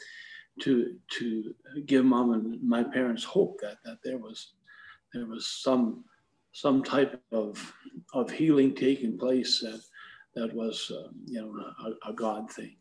to, 0.62 0.96
to 1.20 1.56
give 1.86 2.06
mom 2.06 2.34
and 2.34 2.62
my 2.62 2.84
parents 2.84 3.24
hope 3.24 3.60
that, 3.62 3.78
that 3.86 4.00
there 4.04 4.18
was, 4.18 4.54
there 5.13 5.25
was 5.25 5.48
some, 5.48 6.04
some 6.53 6.83
type 6.83 7.22
of, 7.31 7.74
of 8.13 8.31
healing 8.31 8.74
taking 8.74 9.17
place 9.17 9.60
that, 9.60 9.81
that 10.36 10.53
was, 10.53 10.91
uh, 10.95 11.10
you 11.25 11.41
know, 11.41 11.53
a, 11.86 12.12
a 12.12 12.13
God 12.13 12.50
thing. 12.50 12.75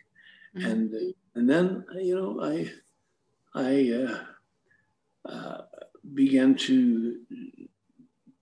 Mm-hmm. 0.57 0.71
And, 0.71 1.14
and 1.35 1.50
then, 1.50 1.85
you 1.97 2.14
know, 2.14 2.41
I, 2.43 2.71
I 3.55 4.07
uh, 4.07 5.31
uh, 5.31 5.62
began 6.14 6.55
to 6.55 7.19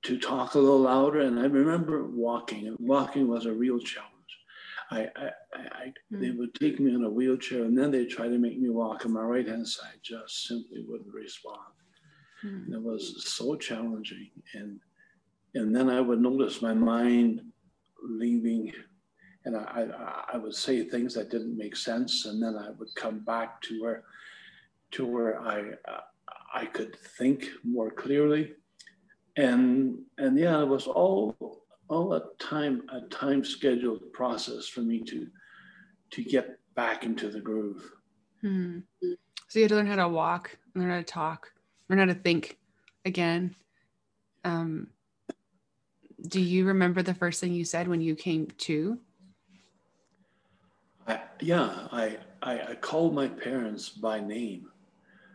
to 0.02 0.18
talk 0.18 0.54
a 0.54 0.58
little 0.58 0.80
louder. 0.80 1.20
And 1.20 1.38
I 1.38 1.44
remember 1.44 2.04
walking, 2.04 2.66
and 2.66 2.76
walking 2.80 3.28
was 3.28 3.46
a 3.46 3.52
real 3.52 3.78
challenge. 3.78 4.10
I, 4.90 5.08
I, 5.14 5.30
I 5.54 5.92
mm. 6.12 6.20
they 6.20 6.30
would 6.30 6.54
take 6.54 6.80
me 6.80 6.94
in 6.94 7.04
a 7.04 7.10
wheelchair, 7.10 7.64
and 7.64 7.76
then 7.76 7.90
they 7.90 8.06
try 8.06 8.26
to 8.28 8.38
make 8.38 8.58
me 8.58 8.70
walk, 8.70 9.04
and 9.04 9.14
my 9.14 9.22
right 9.22 9.46
hand 9.46 9.68
side 9.68 9.98
just 10.02 10.46
simply 10.48 10.84
wouldn't 10.86 11.14
respond. 11.14 11.60
Mm. 12.44 12.72
it 12.72 12.82
was 12.82 13.22
so 13.24 13.54
challenging, 13.54 14.30
and 14.54 14.80
and 15.54 15.74
then 15.74 15.90
I 15.90 16.00
would 16.00 16.20
notice 16.20 16.62
my 16.62 16.74
mind 16.74 17.42
leaving, 18.02 18.72
and 19.44 19.56
I, 19.56 19.88
I, 19.98 20.34
I 20.34 20.36
would 20.38 20.54
say 20.54 20.84
things 20.84 21.14
that 21.14 21.30
didn't 21.30 21.56
make 21.56 21.76
sense, 21.76 22.26
and 22.26 22.42
then 22.42 22.56
I 22.56 22.70
would 22.70 22.94
come 22.94 23.20
back 23.20 23.60
to 23.62 23.82
where 23.82 24.04
to 24.92 25.06
where 25.06 25.40
I 25.40 25.72
I 26.52 26.66
could 26.66 26.96
think 26.96 27.48
more 27.62 27.90
clearly 27.90 28.54
and 29.36 29.98
and 30.18 30.38
yeah, 30.38 30.60
it 30.60 30.68
was 30.68 30.86
all 30.86 31.36
all 31.88 32.14
a 32.14 32.22
time 32.38 32.82
a 32.92 33.00
time 33.08 33.44
scheduled 33.44 34.12
process 34.12 34.66
for 34.66 34.80
me 34.80 35.00
to 35.00 35.26
to 36.10 36.22
get 36.22 36.58
back 36.74 37.04
into 37.04 37.30
the 37.30 37.40
groove. 37.40 37.90
Hmm. 38.40 38.80
So 39.48 39.58
you 39.58 39.64
had 39.64 39.70
to 39.70 39.76
learn 39.76 39.86
how 39.86 39.96
to 39.96 40.08
walk, 40.08 40.56
learn 40.74 40.90
how 40.90 40.96
to 40.96 41.02
talk, 41.02 41.52
learn 41.88 41.98
how 41.98 42.04
to 42.06 42.14
think 42.14 42.58
again. 43.04 43.54
Um, 44.44 44.88
do 46.28 46.40
you 46.40 46.64
remember 46.66 47.02
the 47.02 47.14
first 47.14 47.40
thing 47.40 47.52
you 47.52 47.64
said 47.64 47.88
when 47.88 48.00
you 48.00 48.14
came 48.14 48.46
to? 48.58 48.98
I, 51.06 51.20
yeah, 51.40 51.88
I, 51.92 52.18
I 52.42 52.60
I 52.60 52.74
called 52.74 53.14
my 53.14 53.28
parents 53.28 53.88
by 53.88 54.20
name, 54.20 54.68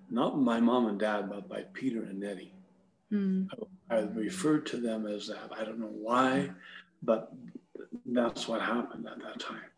not 0.09 0.39
my 0.39 0.59
mom 0.59 0.87
and 0.87 0.99
dad, 0.99 1.29
but 1.29 1.49
by 1.49 1.63
Peter 1.73 2.03
and 2.03 2.19
Nettie. 2.19 2.53
Mm. 3.11 3.49
I, 3.89 3.95
I 3.95 3.99
referred 4.01 4.65
to 4.67 4.77
them 4.77 5.07
as 5.07 5.27
that. 5.27 5.51
I 5.55 5.63
don't 5.63 5.79
know 5.79 5.87
why, 5.87 6.51
but 7.03 7.33
that's 8.05 8.47
what 8.47 8.61
happened 8.61 9.07
at 9.07 9.19
that 9.19 9.39
time. 9.39 9.71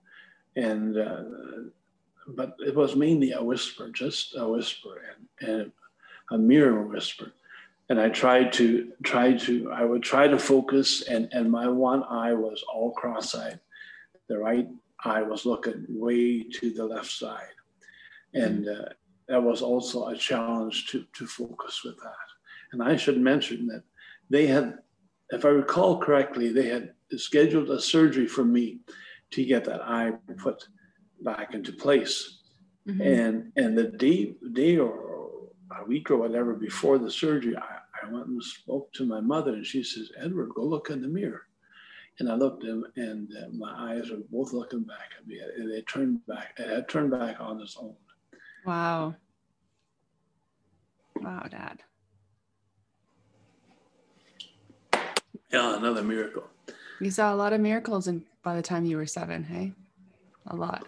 And 0.55 0.97
uh, 0.97 1.23
but 2.27 2.57
it 2.59 2.75
was 2.75 2.95
mainly 2.95 3.31
a 3.31 3.43
whisper, 3.43 3.89
just 3.89 4.35
a 4.35 4.47
whisper, 4.47 5.01
and, 5.41 5.49
and 5.49 5.71
a 6.31 6.37
mere 6.37 6.81
whisper. 6.81 7.31
And 7.89 8.01
I 8.01 8.10
tried 8.10 8.51
to 8.53 8.92
try 9.03 9.33
to 9.33 9.72
I 9.72 9.85
would 9.85 10.03
try 10.03 10.27
to 10.27 10.38
focus, 10.38 11.03
and 11.03 11.29
and 11.31 11.50
my 11.50 11.68
one 11.68 12.03
eye 12.03 12.33
was 12.33 12.64
all 12.74 12.92
cross-eyed. 12.92 13.59
The 14.27 14.38
right 14.38 14.68
eye 15.05 15.22
was 15.22 15.46
looking 15.46 15.85
way 15.88 16.44
to 16.44 16.72
the 16.72 16.85
left 16.85 17.11
side, 17.11 17.55
and 18.33 18.68
uh, 18.68 18.90
that 19.29 19.42
was 19.42 19.61
also 19.61 20.07
a 20.07 20.18
challenge 20.18 20.88
to 20.88 21.05
to 21.14 21.25
focus 21.25 21.83
with 21.85 21.98
that. 22.03 22.27
And 22.74 22.83
I 22.83 22.98
should 22.98 23.20
mention 23.22 23.68
that 23.68 23.83
they 24.29 24.48
had, 24.48 24.79
if 25.29 25.46
I 25.46 25.50
recall 25.50 26.00
correctly, 26.00 26.51
they 26.51 26.68
had 26.68 26.94
scheduled 27.16 27.70
a 27.70 27.79
surgery 27.79 28.27
for 28.27 28.44
me 28.44 28.79
to 29.31 29.46
get 29.46 29.64
that 29.66 29.81
eye 29.81 30.11
put 30.38 30.68
back 31.22 31.53
into 31.53 31.72
place. 31.72 32.40
Mm-hmm. 32.88 33.01
And 33.01 33.51
and 33.55 33.77
the 33.77 33.85
day 33.85 34.35
day 34.53 34.77
or 34.77 35.07
a 35.79 35.85
week 35.85 36.11
or 36.11 36.18
whatever 36.18 36.53
before 36.53 36.98
the 36.98 37.11
surgery, 37.11 37.55
I, 37.55 37.76
I 38.07 38.13
went 38.13 38.27
and 38.27 38.43
spoke 38.43 38.93
to 38.93 39.05
my 39.05 39.20
mother, 39.20 39.53
and 39.53 39.65
she 39.65 39.83
says, 39.83 40.11
"Edward, 40.17 40.50
go 40.55 40.63
look 40.63 40.89
in 40.89 41.01
the 41.01 41.07
mirror." 41.07 41.48
And 42.20 42.31
I 42.31 42.35
looked 42.35 42.63
at 42.63 42.70
him, 42.70 42.85
and 42.96 43.29
uh, 43.37 43.50
my 43.53 43.93
eyes 43.93 44.09
were 44.09 44.17
both 44.31 44.53
looking 44.53 44.83
back 44.83 45.11
at 45.20 45.27
me, 45.27 45.39
and 45.39 45.72
they 45.72 45.81
turned 45.81 46.25
back. 46.25 46.55
It 46.57 46.67
had 46.67 46.89
turned 46.89 47.11
back 47.11 47.39
on 47.39 47.61
its 47.61 47.77
own. 47.79 47.96
Wow. 48.65 49.15
Wow, 51.22 51.46
Dad. 51.50 51.83
Yeah, 55.51 55.77
another 55.77 56.03
miracle. 56.03 56.43
You 57.00 57.11
saw 57.11 57.33
a 57.33 57.35
lot 57.37 57.53
of 57.53 57.61
miracles 57.61 58.07
and 58.07 58.24
by 58.43 58.55
the 58.55 58.61
time 58.61 58.85
you 58.85 58.98
were 58.98 59.05
seven, 59.05 59.43
hey? 59.43 59.74
A 60.48 60.55
lot. 60.55 60.87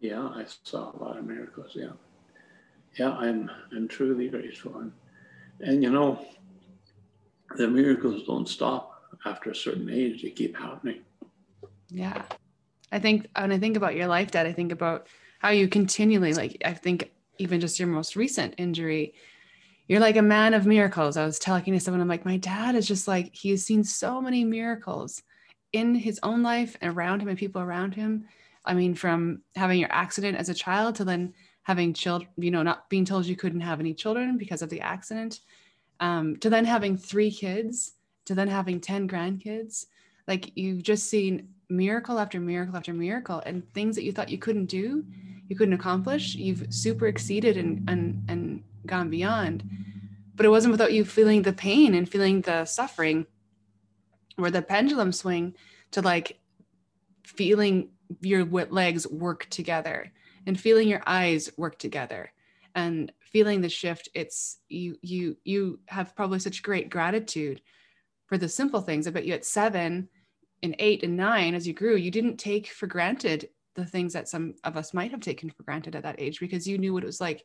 Yeah, 0.00 0.22
I 0.22 0.44
saw 0.62 0.92
a 0.96 0.98
lot 1.02 1.18
of 1.18 1.26
miracles, 1.26 1.72
yeah. 1.74 1.90
Yeah, 2.98 3.12
I'm 3.12 3.50
I'm 3.72 3.88
truly 3.88 4.28
grateful. 4.28 4.78
And, 4.78 4.92
and 5.60 5.82
you 5.82 5.90
know, 5.90 6.26
the 7.56 7.68
miracles 7.68 8.22
don't 8.26 8.48
stop 8.48 9.02
after 9.24 9.50
a 9.50 9.54
certain 9.54 9.88
age, 9.90 10.22
they 10.22 10.30
keep 10.30 10.56
happening. 10.56 11.00
Yeah. 11.88 12.22
I 12.92 12.98
think 12.98 13.28
when 13.36 13.52
I 13.52 13.58
think 13.58 13.76
about 13.76 13.96
your 13.96 14.06
life, 14.06 14.30
Dad, 14.30 14.46
I 14.46 14.52
think 14.52 14.72
about 14.72 15.06
how 15.38 15.50
you 15.50 15.68
continually 15.68 16.34
like 16.34 16.62
I 16.64 16.74
think 16.74 17.10
even 17.38 17.60
just 17.60 17.78
your 17.78 17.88
most 17.88 18.16
recent 18.16 18.54
injury, 18.58 19.14
you're 19.88 20.00
like 20.00 20.16
a 20.16 20.22
man 20.22 20.54
of 20.54 20.66
miracles. 20.66 21.16
I 21.16 21.26
was 21.26 21.38
talking 21.38 21.74
to 21.74 21.80
someone, 21.80 22.00
I'm 22.00 22.08
like, 22.08 22.24
my 22.24 22.36
dad 22.36 22.74
is 22.74 22.86
just 22.86 23.06
like, 23.06 23.34
he's 23.34 23.66
seen 23.66 23.84
so 23.84 24.20
many 24.20 24.44
miracles 24.44 25.22
in 25.72 25.94
his 25.94 26.20
own 26.22 26.42
life 26.42 26.76
and 26.80 26.96
around 26.96 27.20
him 27.20 27.28
and 27.28 27.38
people 27.38 27.60
around 27.60 27.94
him. 27.94 28.26
I 28.64 28.74
mean, 28.74 28.94
from 28.94 29.42
having 29.56 29.78
your 29.78 29.92
accident 29.92 30.38
as 30.38 30.48
a 30.48 30.54
child 30.54 30.94
to 30.96 31.04
then 31.04 31.34
having 31.64 31.92
children, 31.92 32.30
you 32.36 32.50
know, 32.50 32.62
not 32.62 32.88
being 32.88 33.04
told 33.04 33.26
you 33.26 33.36
couldn't 33.36 33.60
have 33.60 33.80
any 33.80 33.92
children 33.92 34.38
because 34.38 34.62
of 34.62 34.70
the 34.70 34.80
accident, 34.80 35.40
um, 36.00 36.36
to 36.36 36.48
then 36.48 36.64
having 36.64 36.96
three 36.96 37.30
kids, 37.30 37.92
to 38.24 38.34
then 38.34 38.48
having 38.48 38.80
10 38.80 39.08
grandkids. 39.08 39.86
Like 40.26 40.52
you've 40.56 40.82
just 40.82 41.08
seen 41.10 41.48
miracle 41.68 42.18
after 42.18 42.40
miracle 42.40 42.76
after 42.76 42.94
miracle 42.94 43.42
and 43.44 43.62
things 43.74 43.96
that 43.96 44.04
you 44.04 44.12
thought 44.12 44.30
you 44.30 44.38
couldn't 44.38 44.66
do, 44.66 45.04
you 45.48 45.56
couldn't 45.56 45.74
accomplish, 45.74 46.34
you've 46.34 46.72
super 46.72 47.06
exceeded 47.06 47.56
and, 47.56 47.88
and, 47.90 48.22
and 48.28 48.62
gone 48.86 49.10
beyond 49.10 49.64
but 50.34 50.46
it 50.46 50.50
wasn't 50.50 50.72
without 50.72 50.92
you 50.92 51.04
feeling 51.04 51.42
the 51.42 51.52
pain 51.52 51.94
and 51.94 52.08
feeling 52.08 52.40
the 52.40 52.64
suffering 52.64 53.26
or 54.36 54.50
the 54.50 54.62
pendulum 54.62 55.12
swing 55.12 55.54
to 55.92 56.02
like 56.02 56.38
feeling 57.22 57.90
your 58.20 58.44
legs 58.44 59.06
work 59.08 59.46
together 59.50 60.12
and 60.46 60.58
feeling 60.58 60.88
your 60.88 61.02
eyes 61.06 61.50
work 61.56 61.78
together 61.78 62.32
and 62.74 63.12
feeling 63.20 63.60
the 63.60 63.68
shift 63.68 64.08
it's 64.14 64.58
you 64.68 64.96
you 65.02 65.36
you 65.44 65.78
have 65.86 66.14
probably 66.16 66.38
such 66.38 66.62
great 66.62 66.90
gratitude 66.90 67.60
for 68.26 68.38
the 68.38 68.48
simple 68.48 68.80
things 68.80 69.06
i 69.06 69.10
bet 69.10 69.24
you 69.24 69.34
at 69.34 69.44
seven 69.44 70.08
and 70.62 70.74
eight 70.78 71.02
and 71.02 71.16
nine 71.16 71.54
as 71.54 71.66
you 71.66 71.72
grew 71.72 71.96
you 71.96 72.10
didn't 72.10 72.36
take 72.36 72.68
for 72.68 72.86
granted 72.86 73.48
the 73.74 73.84
things 73.84 74.12
that 74.12 74.28
some 74.28 74.54
of 74.64 74.76
us 74.76 74.94
might 74.94 75.10
have 75.10 75.20
taken 75.20 75.50
for 75.50 75.62
granted 75.64 75.96
at 75.96 76.02
that 76.02 76.20
age 76.20 76.40
because 76.40 76.66
you 76.66 76.78
knew 76.78 76.92
what 76.92 77.02
it 77.02 77.06
was 77.06 77.20
like 77.20 77.44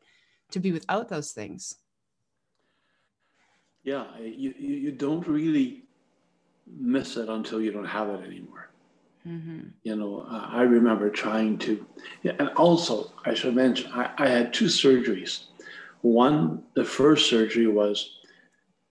to 0.52 0.60
be 0.60 0.72
without 0.72 1.10
those 1.10 1.32
things. 1.32 1.76
Yeah 3.84 4.06
you, 4.20 4.54
you 4.58 4.92
don't 4.92 5.28
really 5.28 5.84
miss 6.68 7.18
it 7.18 7.30
until 7.30 7.62
you 7.62 7.72
don't 7.72 7.86
have 7.86 8.10
it 8.10 8.24
anymore 8.24 8.69
mm-hmm. 9.28 9.60
you 9.84 9.96
know 9.96 10.26
i 10.30 10.62
remember 10.62 11.10
trying 11.10 11.58
to 11.58 11.86
yeah, 12.24 12.34
and 12.40 12.50
also 12.50 13.12
i 13.26 13.34
should 13.34 13.56
mention 13.56 13.92
I, 13.92 14.12
I 14.18 14.28
had 14.28 14.54
two 14.54 14.66
surgeries 14.66 15.46
one 16.02 16.64
the 16.76 16.86
first 16.86 17.30
surgery 17.30 17.68
was 17.68 18.20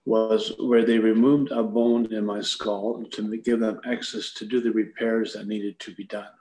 was 0.05 0.53
where 0.59 0.85
they 0.85 0.97
removed 0.97 1.51
a 1.51 1.61
bone 1.61 2.11
in 2.11 2.25
my 2.25 2.41
skull 2.41 3.03
to 3.11 3.37
give 3.37 3.59
them 3.59 3.79
access 3.85 4.33
to 4.33 4.45
do 4.45 4.59
the 4.59 4.71
repairs 4.71 5.33
that 5.33 5.45
needed 5.45 5.79
to 5.79 5.93
be 5.93 6.03
done. 6.05 6.33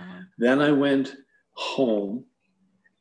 Uh-huh. 0.00 0.22
Then 0.38 0.60
I 0.60 0.72
went 0.72 1.14
home 1.52 2.24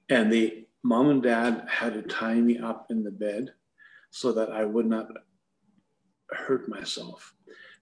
and 0.10 0.32
the 0.32 0.68
mom 0.84 1.10
and 1.10 1.24
dad 1.24 1.66
had 1.68 1.96
to 1.96 2.04
tie 2.04 2.36
me 2.36 2.60
up 2.60 2.86
in 2.92 3.04
the 3.04 3.12
bed 3.12 3.52
so 4.12 4.32
that 4.34 4.52
I 4.52 4.64
would 4.64 4.86
not 4.86 5.08
hurt 6.30 6.70
myself 6.70 7.34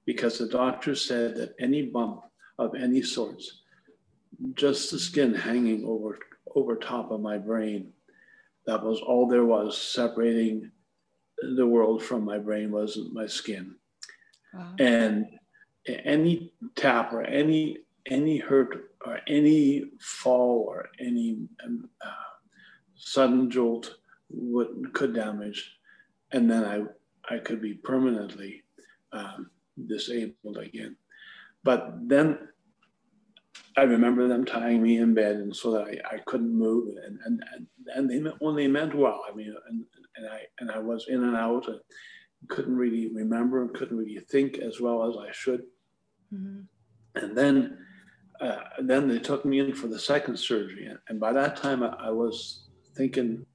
because 0.06 0.38
the 0.38 0.48
doctor 0.48 0.96
said 0.96 1.36
that 1.36 1.56
any 1.60 1.84
bump 1.84 2.22
of 2.60 2.76
any 2.76 3.02
sorts, 3.02 3.62
just 4.54 4.92
the 4.92 5.00
skin 5.00 5.34
hanging 5.34 5.86
over 5.86 6.20
over 6.56 6.76
top 6.76 7.12
of 7.12 7.20
my 7.20 7.38
brain, 7.38 7.92
that 8.66 8.84
was 8.84 9.00
all 9.02 9.28
there 9.28 9.46
was 9.46 9.78
separating 9.78 10.72
the 11.56 11.66
world 11.66 12.04
from 12.04 12.24
my 12.24 12.38
brain 12.38 12.72
was 12.72 12.98
my 13.12 13.26
skin. 13.26 13.76
Wow. 14.54 14.76
And 14.80 15.26
any 15.88 16.54
tap 16.76 17.12
or 17.12 17.24
any 17.24 17.80
any 18.06 18.38
hurt 18.38 18.92
or 19.06 19.20
any 19.28 19.86
fall 20.00 20.66
or 20.68 20.90
any 21.00 21.48
um, 21.64 21.90
uh, 22.06 22.12
sudden 22.96 23.50
jolt 23.50 23.96
would 24.30 24.94
could 24.94 25.14
damage, 25.14 25.78
and 26.32 26.50
then 26.50 26.64
I 26.64 27.34
I 27.34 27.40
could 27.40 27.62
be 27.62 27.74
permanently 27.74 28.64
um, 29.12 29.50
disabled 29.88 30.58
again. 30.58 30.96
But 31.64 31.94
then 32.08 32.40
I 33.78 33.84
remember 33.84 34.28
them 34.28 34.46
tying 34.46 34.84
me 34.84 34.98
in 34.98 35.14
bed 35.14 35.38
and 35.38 35.56
so 35.56 35.72
that 35.72 35.88
I, 35.88 36.16
I 36.16 36.18
couldn't 36.26 36.54
move 36.54 36.96
and, 37.04 37.20
and, 37.26 37.44
and, 37.56 37.68
and 37.96 38.10
they 38.10 38.20
they 38.56 38.68
meant 38.68 38.94
well, 38.94 39.24
I 39.30 39.36
mean, 39.36 39.54
and, 39.70 39.84
and 40.16 40.28
I, 40.28 40.42
and 40.60 40.70
I 40.70 40.80
was 40.80 41.08
in 41.08 41.24
and 41.24 41.36
out 41.36 41.68
and 41.68 41.80
couldn't 42.50 42.76
really 42.76 43.10
remember 43.14 43.62
and 43.62 43.74
couldn't 43.74 43.98
really 43.98 44.20
think 44.30 44.58
as 44.60 44.80
well 44.80 45.10
as 45.10 45.16
I 45.18 45.32
should. 45.32 45.64
Mm-hmm. 46.34 46.62
And 47.16 47.38
then, 47.38 47.78
uh, 48.42 48.62
then 48.82 49.08
they 49.08 49.20
took 49.20 49.46
me 49.46 49.60
in 49.60 49.74
for 49.74 49.88
the 49.88 50.00
second 50.00 50.38
surgery. 50.38 50.86
And, 50.86 51.00
and 51.08 51.20
by 51.20 51.34
that 51.34 51.56
time 51.56 51.82
I, 51.84 51.96
I, 52.00 52.10
was 52.10 52.68
thinking 52.96 53.46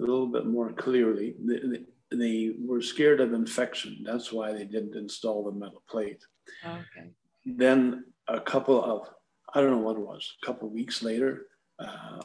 a 0.00 0.02
little 0.02 0.26
bit 0.26 0.46
more 0.46 0.72
clearly. 0.72 1.34
They, 1.40 1.58
they, 1.58 2.16
they, 2.16 2.54
were 2.64 2.80
scared 2.80 3.20
of 3.20 3.32
infection. 3.32 4.02
That's 4.04 4.32
why 4.32 4.52
they 4.52 4.64
didn't 4.64 4.96
install 4.96 5.44
the 5.44 5.52
metal 5.52 5.82
plate. 5.88 6.22
Okay. 6.64 7.10
Then 7.44 8.04
a 8.28 8.40
couple 8.40 8.82
of 8.82 9.08
I 9.54 9.60
don't 9.60 9.70
know 9.70 9.78
what 9.78 9.96
it 9.96 10.00
was, 10.00 10.34
a 10.42 10.46
couple 10.46 10.66
of 10.66 10.74
weeks 10.74 11.02
later, 11.02 11.46
uh, 11.78 12.20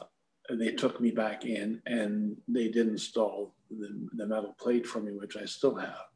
they 0.50 0.72
took 0.72 1.00
me 1.00 1.12
back 1.12 1.44
in 1.44 1.80
and 1.86 2.36
they 2.48 2.68
did 2.68 2.88
install 2.88 3.54
the, 3.70 4.08
the 4.14 4.26
metal 4.26 4.56
plate 4.58 4.84
for 4.84 5.00
me, 5.00 5.12
which 5.12 5.36
I 5.36 5.44
still 5.44 5.76
have. 5.76 6.06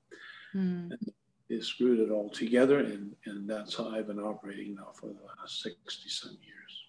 Mm. 0.55 0.90
And 0.90 1.12
they 1.49 1.61
screwed 1.61 2.01
it 2.01 2.11
all 2.11 2.31
together, 2.31 2.81
and, 2.81 3.14
and 3.27 3.49
that's 3.49 3.77
how 3.77 3.90
I've 3.90 4.09
been 4.09 4.19
operating 4.19 4.75
now 4.75 4.88
for 4.95 5.07
the 5.07 5.21
last 5.40 5.62
60 5.62 6.09
some 6.09 6.37
years. 6.43 6.83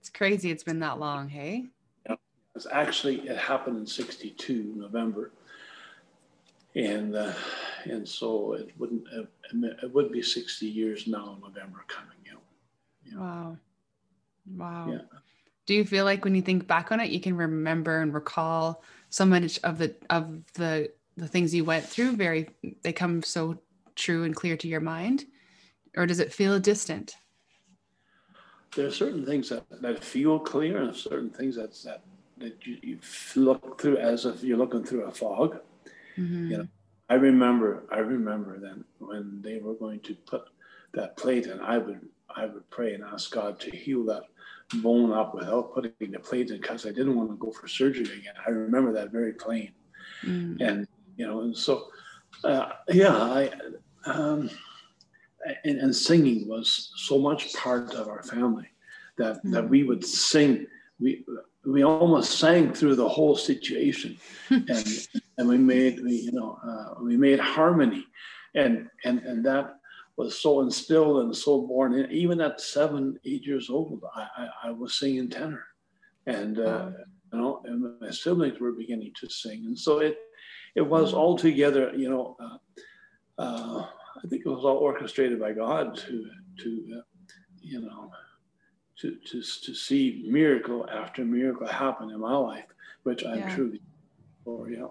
It's 0.00 0.08
crazy 0.08 0.50
it's 0.50 0.64
been 0.64 0.80
that 0.80 0.98
long, 0.98 1.28
hey? 1.28 1.66
Yeah. 2.08 2.16
It's 2.56 2.66
actually, 2.72 3.28
it 3.28 3.36
happened 3.36 3.78
in 3.78 3.86
62, 3.86 4.74
November. 4.76 5.32
And 6.76 7.16
uh, 7.16 7.32
and 7.84 8.08
so 8.08 8.52
it 8.52 8.70
wouldn't 8.78 9.04
it 9.12 9.92
would 9.92 10.12
be 10.12 10.22
60 10.22 10.66
years 10.66 11.06
now 11.06 11.36
November 11.42 11.84
coming 11.88 12.20
Wow. 13.16 13.56
Wow. 14.56 14.86
Yeah. 14.88 15.18
Do 15.66 15.74
you 15.74 15.84
feel 15.84 16.04
like 16.04 16.24
when 16.24 16.34
you 16.34 16.42
think 16.42 16.66
back 16.66 16.90
on 16.90 17.00
it, 17.00 17.10
you 17.10 17.20
can 17.20 17.36
remember 17.36 18.00
and 18.00 18.12
recall 18.12 18.82
so 19.08 19.24
much 19.24 19.58
of 19.62 19.78
the 19.78 19.94
of 20.08 20.42
the 20.54 20.90
the 21.16 21.28
things 21.28 21.54
you 21.54 21.64
went 21.64 21.84
through? 21.84 22.16
Very, 22.16 22.48
they 22.82 22.92
come 22.92 23.22
so 23.22 23.60
true 23.94 24.24
and 24.24 24.34
clear 24.34 24.56
to 24.56 24.68
your 24.68 24.80
mind, 24.80 25.26
or 25.96 26.06
does 26.06 26.18
it 26.18 26.32
feel 26.32 26.58
distant? 26.58 27.16
There 28.74 28.86
are 28.86 28.92
certain 28.92 29.26
things 29.26 29.48
that, 29.48 29.64
that 29.82 30.02
feel 30.02 30.38
clear, 30.38 30.82
and 30.82 30.96
certain 30.96 31.30
things 31.30 31.56
that's 31.56 31.82
that 31.84 32.02
that 32.38 32.66
you, 32.66 32.78
you 32.82 32.98
look 33.36 33.80
through 33.80 33.98
as 33.98 34.24
if 34.24 34.42
you're 34.42 34.58
looking 34.58 34.82
through 34.82 35.04
a 35.04 35.12
fog. 35.12 35.60
Mm-hmm. 36.20 36.50
You 36.50 36.58
know, 36.58 36.68
I 37.08 37.14
remember, 37.14 37.84
I 37.90 37.98
remember 37.98 38.58
then 38.58 38.84
when 38.98 39.40
they 39.42 39.58
were 39.58 39.74
going 39.74 40.00
to 40.00 40.14
put 40.14 40.44
that 40.94 41.16
plate, 41.16 41.46
and 41.46 41.60
I 41.60 41.78
would 41.78 42.00
I 42.36 42.46
would 42.46 42.68
pray 42.70 42.94
and 42.94 43.04
ask 43.04 43.30
God 43.30 43.58
to 43.60 43.70
heal 43.70 44.04
that 44.06 44.24
bone 44.82 45.12
up 45.12 45.34
without 45.34 45.74
putting 45.74 46.12
the 46.12 46.18
plate 46.18 46.50
in 46.50 46.60
because 46.60 46.86
I 46.86 46.90
didn't 46.90 47.16
want 47.16 47.30
to 47.30 47.36
go 47.36 47.50
for 47.50 47.66
surgery 47.66 48.04
again. 48.04 48.34
I 48.46 48.50
remember 48.50 48.92
that 48.92 49.10
very 49.10 49.32
plain. 49.32 49.72
Mm. 50.24 50.60
And, 50.60 50.88
you 51.16 51.26
know, 51.26 51.40
and 51.40 51.56
so, 51.56 51.88
uh, 52.44 52.70
yeah, 52.88 53.16
I, 53.16 53.50
um, 54.04 54.50
and, 55.64 55.78
and, 55.78 55.94
singing 55.94 56.48
was 56.48 56.92
so 56.96 57.18
much 57.18 57.52
part 57.54 57.94
of 57.94 58.08
our 58.08 58.22
family 58.22 58.68
that, 59.18 59.44
mm. 59.44 59.52
that 59.52 59.68
we 59.68 59.82
would 59.82 60.04
sing. 60.04 60.66
We, 61.00 61.24
we 61.64 61.82
almost 61.84 62.38
sang 62.38 62.72
through 62.72 62.94
the 62.94 63.08
whole 63.08 63.36
situation 63.36 64.18
and, 64.50 65.08
and 65.38 65.48
we 65.48 65.58
made, 65.58 66.00
we, 66.02 66.12
you 66.16 66.32
know, 66.32 66.58
uh, 66.66 67.02
we 67.02 67.16
made 67.16 67.40
harmony 67.40 68.04
and, 68.54 68.88
and, 69.04 69.20
and 69.20 69.44
that, 69.44 69.76
was 70.20 70.38
so 70.38 70.60
instilled 70.60 71.22
and 71.22 71.34
so 71.34 71.62
born 71.62 71.94
in. 71.94 72.10
Even 72.10 72.40
at 72.40 72.60
seven, 72.60 73.18
eight 73.24 73.46
years 73.46 73.70
old, 73.70 74.02
I, 74.14 74.26
I, 74.36 74.48
I 74.64 74.70
was 74.70 74.98
singing 74.98 75.30
tenor, 75.30 75.64
and 76.26 76.58
uh, 76.58 76.90
you 77.32 77.38
know, 77.38 77.62
and 77.64 77.98
my 78.00 78.10
siblings 78.10 78.60
were 78.60 78.72
beginning 78.72 79.12
to 79.20 79.30
sing, 79.30 79.64
and 79.64 79.78
so 79.78 80.00
it 80.00 80.18
it 80.74 80.82
was 80.82 81.14
all 81.14 81.38
together. 81.38 81.92
You 81.96 82.10
know, 82.10 82.36
uh, 82.38 82.58
uh, 83.42 83.86
I 84.22 84.28
think 84.28 84.42
it 84.44 84.48
was 84.48 84.64
all 84.64 84.76
orchestrated 84.76 85.40
by 85.40 85.52
God 85.52 85.96
to 85.96 86.30
to 86.62 86.68
uh, 86.98 87.02
you 87.62 87.80
know 87.80 88.10
to 89.00 89.16
to 89.30 89.42
to 89.64 89.74
see 89.74 90.26
miracle 90.28 90.86
after 90.92 91.24
miracle 91.24 91.66
happen 91.66 92.10
in 92.10 92.20
my 92.20 92.36
life, 92.36 92.66
which 93.04 93.24
I'm 93.24 93.38
yeah. 93.38 93.54
truly 93.54 93.80
for. 94.44 94.70
Yeah. 94.70 94.88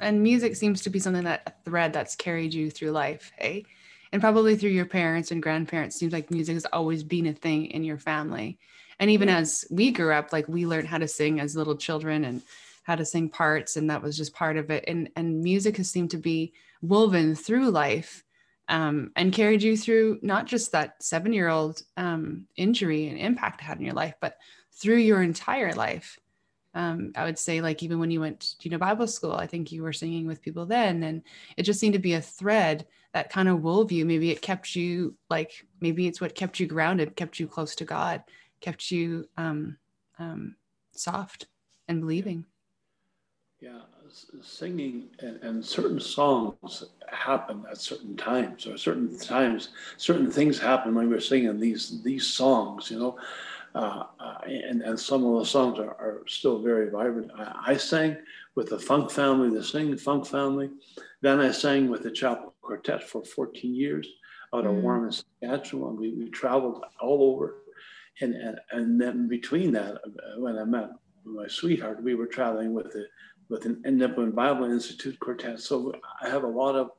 And 0.00 0.22
music 0.22 0.56
seems 0.56 0.82
to 0.82 0.90
be 0.90 0.98
something 0.98 1.24
that 1.24 1.42
a 1.46 1.70
thread 1.70 1.92
that's 1.92 2.16
carried 2.16 2.54
you 2.54 2.70
through 2.70 2.90
life. 2.90 3.32
Hey 3.36 3.64
and 4.12 4.20
probably 4.20 4.56
through 4.56 4.70
your 4.70 4.86
parents 4.86 5.30
and 5.30 5.42
grandparents 5.42 5.96
seems 5.96 6.12
like 6.12 6.30
music 6.30 6.54
has 6.54 6.66
always 6.66 7.02
been 7.02 7.26
a 7.26 7.32
thing 7.32 7.66
in 7.66 7.82
your 7.82 7.98
family. 7.98 8.58
And 9.00 9.10
even 9.10 9.28
as 9.28 9.64
we 9.70 9.90
grew 9.90 10.12
up 10.12 10.32
like 10.32 10.46
we 10.46 10.66
learned 10.66 10.88
how 10.88 10.98
to 10.98 11.08
sing 11.08 11.40
as 11.40 11.56
little 11.56 11.76
children 11.76 12.24
and 12.24 12.42
how 12.84 12.94
to 12.94 13.04
sing 13.04 13.30
parts 13.30 13.76
and 13.76 13.88
that 13.88 14.02
was 14.02 14.16
just 14.16 14.34
part 14.34 14.56
of 14.58 14.70
it. 14.70 14.84
And 14.86 15.08
and 15.16 15.42
music 15.42 15.78
has 15.78 15.90
seemed 15.90 16.10
to 16.10 16.18
be 16.18 16.52
woven 16.82 17.34
through 17.34 17.70
life 17.70 18.22
um, 18.68 19.12
and 19.16 19.32
carried 19.32 19.62
you 19.62 19.76
through 19.76 20.18
not 20.22 20.46
just 20.46 20.72
that 20.72 21.02
seven 21.02 21.32
year 21.32 21.48
old 21.48 21.82
um, 21.96 22.46
injury 22.56 23.08
and 23.08 23.18
impact 23.18 23.60
it 23.60 23.64
had 23.64 23.78
in 23.78 23.84
your 23.84 23.94
life 23.94 24.14
but 24.20 24.36
through 24.72 24.96
your 24.96 25.22
entire 25.22 25.72
life 25.74 26.18
um, 26.74 27.12
I 27.16 27.24
would 27.24 27.38
say 27.38 27.60
like 27.60 27.82
even 27.82 27.98
when 27.98 28.10
you 28.10 28.20
went 28.20 28.40
to 28.40 28.56
you 28.62 28.70
know 28.70 28.78
Bible 28.78 29.06
school, 29.06 29.32
I 29.32 29.46
think 29.46 29.72
you 29.72 29.82
were 29.82 29.92
singing 29.92 30.26
with 30.26 30.42
people 30.42 30.66
then, 30.66 31.02
and 31.02 31.22
it 31.56 31.64
just 31.64 31.80
seemed 31.80 31.94
to 31.94 31.98
be 31.98 32.14
a 32.14 32.20
thread 32.20 32.86
that 33.12 33.30
kind 33.30 33.48
of 33.48 33.62
wove 33.62 33.92
you. 33.92 34.06
Maybe 34.06 34.30
it 34.30 34.42
kept 34.42 34.74
you 34.74 35.14
like 35.28 35.66
maybe 35.80 36.06
it's 36.06 36.20
what 36.20 36.34
kept 36.34 36.60
you 36.60 36.66
grounded, 36.66 37.16
kept 37.16 37.38
you 37.38 37.46
close 37.46 37.74
to 37.76 37.84
God, 37.84 38.22
kept 38.60 38.90
you 38.90 39.28
um, 39.36 39.76
um, 40.18 40.56
soft 40.92 41.46
and 41.88 42.00
believing. 42.00 42.46
Yeah, 43.60 43.82
singing 44.40 45.08
and, 45.20 45.36
and 45.42 45.64
certain 45.64 46.00
songs 46.00 46.84
happen 47.06 47.64
at 47.70 47.78
certain 47.78 48.16
times, 48.16 48.66
or 48.66 48.76
certain 48.76 49.16
times, 49.18 49.68
certain 49.98 50.30
things 50.30 50.58
happen 50.58 50.94
when 50.94 51.10
we're 51.10 51.20
singing 51.20 51.60
these 51.60 52.02
these 52.02 52.26
songs. 52.26 52.90
You 52.90 52.98
know 52.98 53.18
uh, 53.74 54.04
uh, 54.20 54.38
and, 54.44 54.82
and 54.82 54.98
some 54.98 55.24
of 55.24 55.38
the 55.38 55.46
songs 55.46 55.78
are, 55.78 55.90
are 55.90 56.22
still 56.26 56.60
very 56.62 56.90
vibrant. 56.90 57.30
I, 57.36 57.72
I, 57.72 57.76
sang 57.76 58.16
with 58.54 58.68
the 58.68 58.78
funk 58.78 59.10
family, 59.10 59.50
the 59.50 59.64
singing 59.64 59.96
funk 59.96 60.26
family. 60.26 60.70
Then 61.22 61.40
I 61.40 61.52
sang 61.52 61.88
with 61.88 62.02
the 62.02 62.10
chapel 62.10 62.54
quartet 62.60 63.08
for 63.08 63.24
14 63.24 63.74
years 63.74 64.06
out 64.54 64.66
of 64.66 64.72
mm. 64.72 64.82
Warman, 64.82 65.12
Saskatchewan. 65.12 65.96
We, 65.96 66.12
we 66.12 66.28
traveled 66.28 66.84
all 67.00 67.32
over. 67.32 67.62
And, 68.20 68.34
and, 68.34 68.58
and 68.72 69.00
then 69.00 69.26
between 69.26 69.72
that, 69.72 69.98
when 70.36 70.58
I 70.58 70.64
met 70.64 70.90
my 71.24 71.46
sweetheart, 71.46 72.02
we 72.02 72.14
were 72.14 72.26
traveling 72.26 72.74
with 72.74 72.92
the 72.92 73.06
with 73.48 73.66
an 73.66 73.82
Independent 73.84 74.34
Bible 74.34 74.64
Institute 74.64 75.18
quartet. 75.20 75.60
So 75.60 75.92
I 76.22 76.28
have 76.30 76.42
a 76.42 76.48
lot 76.48 76.74
of 76.74 76.90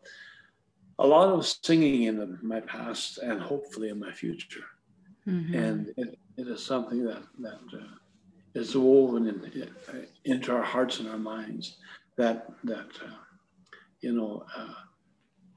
a 1.00 1.08
lot 1.08 1.30
of 1.30 1.46
singing 1.46 2.04
in 2.04 2.38
my 2.44 2.60
past 2.60 3.18
and 3.18 3.42
hopefully 3.42 3.90
in 3.90 4.00
my 4.00 4.12
future. 4.12 4.64
Mm-hmm. 5.28 5.56
And 5.56 5.94
it, 5.98 6.20
it 6.38 6.48
is 6.48 6.66
something 6.66 7.04
that, 7.06 7.24
that 7.40 7.60
uh, 7.74 7.96
is 8.56 8.76
woven 8.76 9.28
in, 9.28 9.72
into 10.26 10.54
our 10.54 10.64
hearts 10.64 11.00
and 11.00 11.10
our 11.10 11.18
minds 11.18 11.78
that, 12.18 12.48
that 12.64 12.90
uh, 13.04 13.24
you 14.02 14.14
know, 14.14 14.46
uh, 14.56 14.74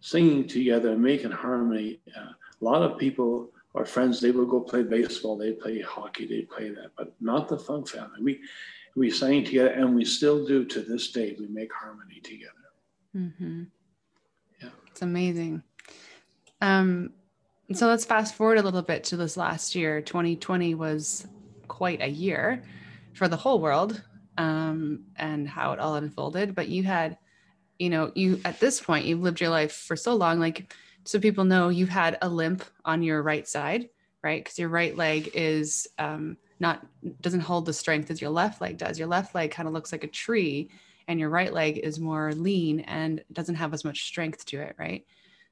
singing 0.00 0.46
together, 0.46 0.96
making 0.96 1.32
harmony. 1.32 2.00
Uh, 2.16 2.30
a 2.60 2.64
lot 2.64 2.82
of 2.82 2.96
people, 2.96 3.50
our 3.74 3.84
friends, 3.84 4.20
they 4.20 4.30
would 4.30 4.48
go 4.48 4.60
play 4.60 4.82
baseball, 4.82 5.36
they 5.36 5.52
play 5.52 5.80
hockey, 5.80 6.26
they 6.26 6.42
play 6.42 6.70
that, 6.70 6.92
but 6.96 7.12
not 7.20 7.48
the 7.48 7.58
Funk 7.58 7.88
family. 7.88 8.22
We, 8.22 8.40
we 8.94 9.10
sang 9.10 9.44
together 9.44 9.70
and 9.70 9.94
we 9.94 10.04
still 10.04 10.46
do 10.46 10.64
to 10.64 10.80
this 10.80 11.10
day. 11.10 11.36
We 11.38 11.48
make 11.48 11.72
harmony 11.72 12.20
together. 12.20 12.52
Mm-hmm. 13.14 13.64
Yeah. 14.62 14.68
It's 14.90 15.02
amazing. 15.02 15.62
Um, 16.62 17.12
so 17.72 17.88
let's 17.88 18.04
fast 18.04 18.34
forward 18.34 18.58
a 18.58 18.62
little 18.62 18.82
bit 18.82 19.04
to 19.04 19.16
this 19.16 19.36
last 19.36 19.74
year. 19.74 20.00
2020 20.00 20.74
was 20.74 21.26
quite 21.66 22.00
a 22.00 22.08
year 22.08 22.62
for 23.12 23.28
the 23.28 23.36
whole 23.36 23.60
world 23.60 24.02
um, 24.38 25.04
and 25.16 25.48
how 25.48 25.72
it 25.72 25.80
all 25.80 25.96
unfolded. 25.96 26.54
But 26.54 26.68
you 26.68 26.84
had, 26.84 27.18
you 27.78 27.90
know, 27.90 28.12
you 28.14 28.40
at 28.44 28.60
this 28.60 28.80
point, 28.80 29.06
you've 29.06 29.22
lived 29.22 29.40
your 29.40 29.50
life 29.50 29.72
for 29.72 29.96
so 29.96 30.14
long. 30.14 30.38
Like, 30.38 30.72
so 31.04 31.18
people 31.18 31.44
know 31.44 31.68
you've 31.68 31.88
had 31.88 32.18
a 32.22 32.28
limp 32.28 32.64
on 32.84 33.02
your 33.02 33.22
right 33.22 33.46
side, 33.46 33.88
right? 34.22 34.42
Because 34.42 34.58
your 34.58 34.68
right 34.68 34.96
leg 34.96 35.30
is 35.34 35.88
um, 35.98 36.36
not, 36.60 36.86
doesn't 37.20 37.40
hold 37.40 37.66
the 37.66 37.72
strength 37.72 38.10
as 38.10 38.20
your 38.20 38.30
left 38.30 38.60
leg 38.60 38.78
does. 38.78 38.98
Your 38.98 39.08
left 39.08 39.34
leg 39.34 39.50
kind 39.50 39.66
of 39.66 39.74
looks 39.74 39.92
like 39.92 40.04
a 40.04 40.08
tree 40.08 40.70
and 41.08 41.20
your 41.20 41.30
right 41.30 41.52
leg 41.52 41.78
is 41.78 42.00
more 42.00 42.32
lean 42.32 42.80
and 42.80 43.22
doesn't 43.32 43.54
have 43.56 43.72
as 43.74 43.84
much 43.84 44.06
strength 44.06 44.44
to 44.46 44.60
it 44.60 44.74
right 44.78 45.04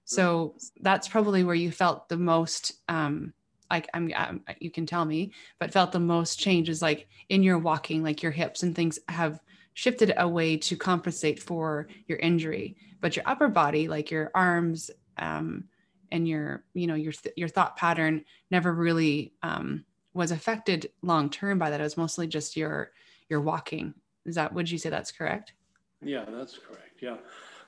so 0.05 0.55
that's 0.81 1.09
probably 1.09 1.45
where 1.45 1.55
you 1.55 1.71
felt 1.71 2.09
the 2.09 2.17
most 2.17 2.75
um 2.89 3.33
like 3.71 3.89
I'm, 3.95 4.13
I'm 4.15 4.45
you 4.61 4.71
can 4.71 4.87
tell 4.87 5.05
me 5.05 5.33
but 5.59 5.73
felt 5.73 5.93
the 5.93 6.01
most 6.01 6.39
changes 6.39 6.83
like 6.83 7.09
in 7.29 7.43
your 7.43 7.59
walking 7.59 8.03
like 8.03 8.23
your 8.23 8.33
hips 8.33 8.63
and 8.63 8.75
things 8.75 8.99
have 9.09 9.41
shifted 9.75 10.15
away 10.17 10.57
to 10.57 10.77
compensate 10.77 11.41
for 11.43 11.89
your 12.07 12.19
injury. 12.19 12.77
But 13.01 13.17
your 13.17 13.25
upper 13.29 13.49
body 13.49 13.87
like 13.89 14.11
your 14.11 14.31
arms 14.35 14.91
um, 15.19 15.65
and 16.11 16.27
your 16.27 16.65
you 16.73 16.87
know 16.87 16.95
your 16.95 17.13
your 17.37 17.49
thought 17.49 17.77
pattern 17.77 18.25
never 18.51 18.73
really 18.73 19.35
um, 19.43 19.85
was 20.15 20.31
affected 20.31 20.91
long 21.03 21.29
term 21.29 21.59
by 21.59 21.71
that. 21.71 21.81
It 21.81 21.85
was 21.85 21.97
mostly 21.97 22.27
just 22.27 22.57
your 22.57 22.93
your 23.29 23.41
walking. 23.41 23.93
Is 24.25 24.37
that 24.37 24.55
would 24.55 24.71
you 24.71 24.79
say 24.79 24.89
that's 24.89 25.13
correct? 25.13 25.53
Yeah 26.03 26.25
that's 26.27 26.57
correct. 26.57 27.03
Yeah. 27.03 27.17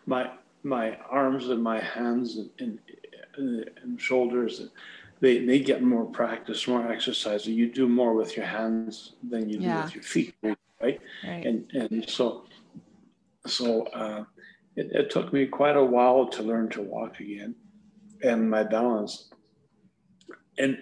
My 0.07 0.31
my 0.67 0.97
arms 1.11 1.49
and 1.49 1.63
my 1.63 1.81
hands 1.81 2.39
and, 2.39 2.51
and, 3.39 3.71
and 3.83 4.01
shoulders 4.01 4.69
they, 5.21 5.45
they 5.47 5.59
get 5.59 5.83
more 5.83 6.05
practice 6.05 6.67
more 6.67 6.91
exercise 6.91 7.47
you 7.47 7.73
do 7.73 7.89
more 7.89 8.15
with 8.15 8.37
your 8.37 8.47
hands 8.47 9.15
than 9.31 9.49
you 9.49 9.59
yeah. 9.61 9.77
do 9.77 9.85
with 9.85 9.95
your 9.95 10.05
feet 10.05 10.35
right, 10.43 10.59
right. 10.83 11.47
and 11.47 11.71
and 11.73 12.09
so 12.09 12.45
so 13.47 13.85
uh, 13.89 14.25
it, 14.77 14.91
it 14.93 15.11
took 15.11 15.33
me 15.33 15.47
quite 15.47 15.77
a 15.77 15.85
while 15.85 16.27
to 16.29 16.43
learn 16.43 16.69
to 16.71 16.83
walk 16.83 17.21
again 17.21 17.55
and 18.23 18.51
my 18.51 18.63
balance. 18.63 19.31
And 20.59 20.79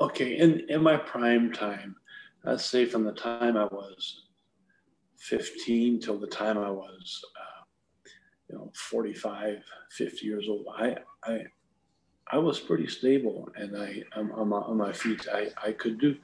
okay, 0.00 0.36
in, 0.36 0.60
in 0.68 0.82
my 0.82 0.96
prime 0.96 1.52
time, 1.52 1.96
let's 2.44 2.64
say 2.64 2.86
from 2.86 3.04
the 3.04 3.12
time 3.12 3.56
I 3.56 3.64
was 3.64 4.26
15 5.18 6.00
till 6.00 6.18
the 6.18 6.26
time 6.26 6.58
I 6.58 6.70
was, 6.70 7.24
uh, 7.38 7.49
you 8.50 8.58
know, 8.58 8.70
45, 8.74 9.62
50 9.90 10.26
years 10.26 10.46
old, 10.48 10.66
I, 10.76 10.96
I, 11.24 11.44
I 12.32 12.38
was 12.38 12.58
pretty 12.58 12.88
stable 12.88 13.48
and 13.56 13.76
I, 13.76 14.02
I'm 14.14 14.32
on 14.32 14.48
my, 14.48 14.58
on 14.58 14.76
my 14.76 14.92
feet. 14.92 15.26
I, 15.32 15.48
I 15.62 15.72
could 15.72 15.98
do, 16.00 16.16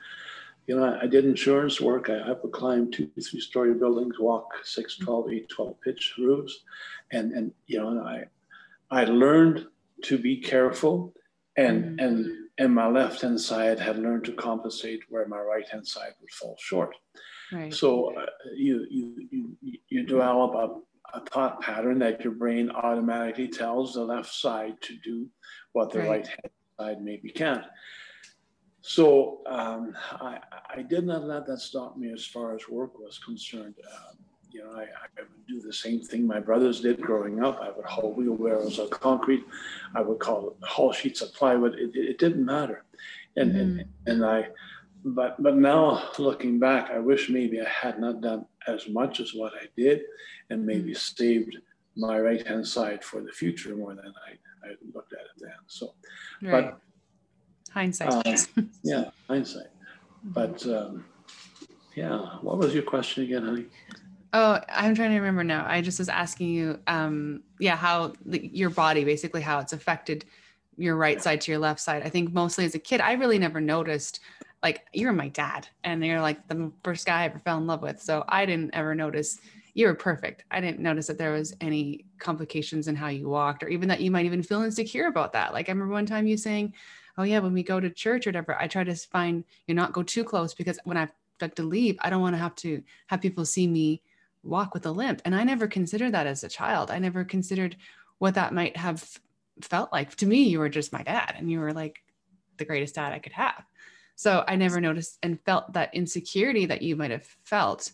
you 0.66 0.76
know, 0.76 0.98
I 1.00 1.06
did 1.06 1.24
insurance 1.24 1.80
work. 1.80 2.10
I, 2.10 2.18
I 2.18 2.32
would 2.32 2.52
climb 2.52 2.90
two, 2.90 3.08
three 3.20 3.40
story 3.40 3.74
buildings, 3.74 4.18
walk 4.18 4.48
6, 4.64 4.98
12, 4.98 5.30
8, 5.32 5.48
12 5.48 5.80
pitch 5.82 6.14
roofs. 6.18 6.64
And, 7.12 7.32
and, 7.32 7.52
you 7.66 7.78
know, 7.78 7.88
and 7.88 8.00
I, 8.00 8.24
I 8.90 9.04
learned 9.04 9.66
to 10.02 10.18
be 10.18 10.38
careful 10.38 11.14
and 11.56 11.84
mm-hmm. 11.84 12.04
and 12.04 12.32
and 12.58 12.74
my 12.74 12.88
left 12.88 13.20
hand 13.20 13.40
side 13.40 13.78
had 13.78 13.98
learned 13.98 14.24
to 14.24 14.32
compensate 14.32 15.00
where 15.08 15.26
my 15.28 15.40
right 15.40 15.68
hand 15.68 15.86
side 15.86 16.12
would 16.20 16.30
fall 16.30 16.56
short 16.58 16.94
right. 17.52 17.72
so 17.72 18.14
uh, 18.16 18.26
you, 18.54 18.86
you 18.90 19.26
you 19.30 19.78
you 19.88 20.02
develop 20.04 20.84
a, 21.14 21.21
thought 21.21 21.61
pattern 21.61 21.99
that 21.99 22.23
your 22.23 22.35
brain 22.35 22.71
automatically 22.71 23.49
tells 23.49 23.95
the 23.95 24.05
left 24.05 24.33
side 24.33 24.81
to 24.83 24.97
do 25.05 25.29
what 25.73 25.90
the 25.90 25.99
right, 25.99 26.09
right 26.09 26.27
hand 26.27 26.51
side 26.79 27.03
maybe 27.03 27.31
can't 27.31 27.64
so 28.88 29.40
um, 29.47 29.97
I, 30.12 30.38
I 30.71 30.83
did 30.83 31.07
not 31.07 31.25
let 31.25 31.45
that 31.49 31.59
stop 31.59 31.97
me 31.97 32.12
as 32.12 32.25
far 32.25 32.55
as 32.55 32.69
work 32.69 32.97
was 32.97 33.19
concerned. 33.19 33.75
Um, 33.92 34.16
you 34.53 34.62
know, 34.62 34.71
I, 34.71 34.83
I, 34.83 35.23
would 35.23 35.47
do 35.49 35.61
the 35.61 35.73
same 35.73 36.01
thing 36.01 36.25
my 36.25 36.38
brothers 36.38 36.83
did 36.83 37.01
growing 37.01 37.42
up. 37.42 37.59
I 37.61 37.73
would 37.73 37.85
haul 37.85 38.12
wheelbarrows 38.12 38.79
of 38.79 38.90
concrete. 38.90 39.45
I 39.97 40.03
would 40.03 40.21
call 40.21 40.57
haul 40.62 40.92
sheets 40.92 41.21
of 41.21 41.35
plywood. 41.35 41.75
It, 41.75 41.97
it 41.97 42.21
didn't 42.21 42.45
matter. 42.45 42.85
And, 43.35 43.51
mm-hmm. 43.51 43.61
and, 43.81 43.88
and 44.07 44.25
I, 44.25 44.51
but, 45.07 45.40
but 45.40 45.57
now 45.57 46.11
looking 46.19 46.59
back, 46.59 46.90
I 46.90 46.99
wish 46.99 47.29
maybe 47.29 47.61
I 47.61 47.69
had 47.69 48.01
not 48.01 48.21
done 48.21 48.47
as 48.66 48.88
much 48.88 49.21
as 49.21 49.33
what 49.33 49.53
I 49.55 49.66
did 49.77 50.03
and 50.51 50.66
maybe 50.66 50.90
mm-hmm. 50.90 51.23
saved 51.23 51.57
my 51.97 52.19
right 52.19 52.45
hand 52.47 52.66
side 52.66 53.05
for 53.05 53.21
the 53.21 53.31
future 53.31 53.77
more 53.77 53.95
than 53.95 54.12
I, 54.29 54.69
I 54.69 54.75
looked 54.92 55.12
at 55.12 55.21
it 55.21 55.40
then. 55.40 55.53
So, 55.69 55.95
right. 56.42 56.71
but 56.71 56.81
hindsight. 57.71 58.12
Um, 58.57 58.71
yeah, 58.83 59.11
hindsight. 59.29 59.69
But 60.25 60.66
um, 60.66 61.05
yeah, 61.95 62.38
what 62.42 62.59
was 62.59 62.75
your 62.75 62.83
question 62.83 63.23
again, 63.23 63.45
honey? 63.45 63.66
Oh, 64.33 64.61
I'm 64.69 64.95
trying 64.95 65.11
to 65.11 65.16
remember 65.16 65.45
now. 65.45 65.64
I 65.66 65.81
just 65.81 66.01
was 66.01 66.09
asking 66.09 66.49
you, 66.49 66.81
um, 66.88 67.42
yeah, 67.61 67.77
how 67.77 68.12
the, 68.25 68.45
your 68.53 68.71
body 68.71 69.05
basically 69.05 69.40
how 69.40 69.61
it's 69.61 69.73
affected 69.73 70.25
your 70.77 70.97
right 70.97 71.23
side 71.23 71.40
to 71.42 71.53
your 71.53 71.59
left 71.59 71.81
side. 71.81 72.03
I 72.03 72.11
think 72.11 72.33
mostly 72.33 72.64
as 72.64 72.75
a 72.75 72.79
kid, 72.79 73.01
I 73.01 73.12
really 73.12 73.38
never 73.38 73.61
noticed. 73.61 74.21
Like 74.62 74.87
you're 74.92 75.12
my 75.12 75.29
dad, 75.29 75.69
and 75.85 76.05
you're 76.05 76.21
like 76.21 76.49
the 76.49 76.73
first 76.83 77.07
guy 77.07 77.23
I 77.23 77.25
ever 77.27 77.38
fell 77.38 77.59
in 77.59 77.66
love 77.66 77.83
with. 77.83 78.01
So 78.01 78.25
I 78.29 78.47
didn't 78.47 78.75
ever 78.75 78.95
notice 78.95 79.38
you 79.75 79.87
were 79.87 79.95
perfect. 79.95 80.45
I 80.51 80.61
didn't 80.61 80.81
notice 80.81 81.07
that 81.09 81.19
there 81.19 81.33
was 81.33 81.55
any 81.61 82.07
complications 82.19 82.88
in 82.88 82.97
how 82.97 83.09
you 83.09 83.29
walked, 83.29 83.62
or 83.62 83.69
even 83.69 83.88
that 83.88 84.01
you 84.01 84.11
might 84.11 84.27
even 84.27 84.42
feel 84.42 84.62
insecure 84.62 85.07
about 85.07 85.33
that. 85.35 85.53
Like 85.53 85.69
I 85.69 85.73
remember 85.73 85.92
one 85.92 86.07
time 86.07 86.27
you 86.27 86.37
saying, 86.37 86.75
"Oh 87.19 87.23
yeah, 87.23 87.38
when 87.38 87.53
we 87.53 87.62
go 87.62 87.81
to 87.81 87.90
church 87.90 88.27
or 88.27 88.31
whatever, 88.31 88.59
I 88.61 88.66
try 88.66 88.85
to 88.85 88.95
find 88.95 89.45
you 89.66 89.75
not 89.75 89.92
go 89.92 90.03
too 90.03 90.25
close 90.25 90.55
because 90.55 90.79
when 90.85 90.97
I 90.97 91.09
have 91.40 91.55
to 91.55 91.62
leave, 91.62 91.97
I 92.01 92.11
don't 92.11 92.23
want 92.23 92.35
to 92.35 92.38
have 92.40 92.55
to 92.57 92.83
have 93.09 93.21
people 93.21 93.45
see 93.45 93.66
me." 93.66 94.03
walk 94.42 94.75
with 94.75 94.87
a 94.87 94.90
limp. 94.90 95.21
And 95.25 95.35
I 95.35 95.42
never 95.42 95.66
considered 95.66 96.12
that 96.12 96.27
as 96.29 96.45
a 96.45 96.49
child. 96.49 96.90
I 96.90 97.01
never 97.01 97.25
considered 97.25 97.77
what 98.19 98.35
that 98.35 98.55
might 98.55 98.77
have 98.77 99.19
felt 99.61 99.92
like. 99.92 100.14
To 100.16 100.27
me, 100.27 100.45
you 100.45 100.59
were 100.59 100.69
just 100.69 100.92
my 100.92 101.03
dad 101.03 101.35
and 101.37 101.51
you 101.51 101.59
were 101.61 101.73
like 101.73 102.03
the 102.57 102.64
greatest 102.64 102.95
dad 102.95 103.12
I 103.12 103.19
could 103.19 103.33
have. 103.33 103.64
So 104.16 104.44
I 104.48 104.57
never 104.57 104.81
noticed 104.81 105.18
and 105.22 105.40
felt 105.44 105.72
that 105.74 105.94
insecurity 105.94 106.66
that 106.66 106.83
you 106.83 106.96
might 106.96 107.11
have 107.11 107.26
felt. 107.44 107.92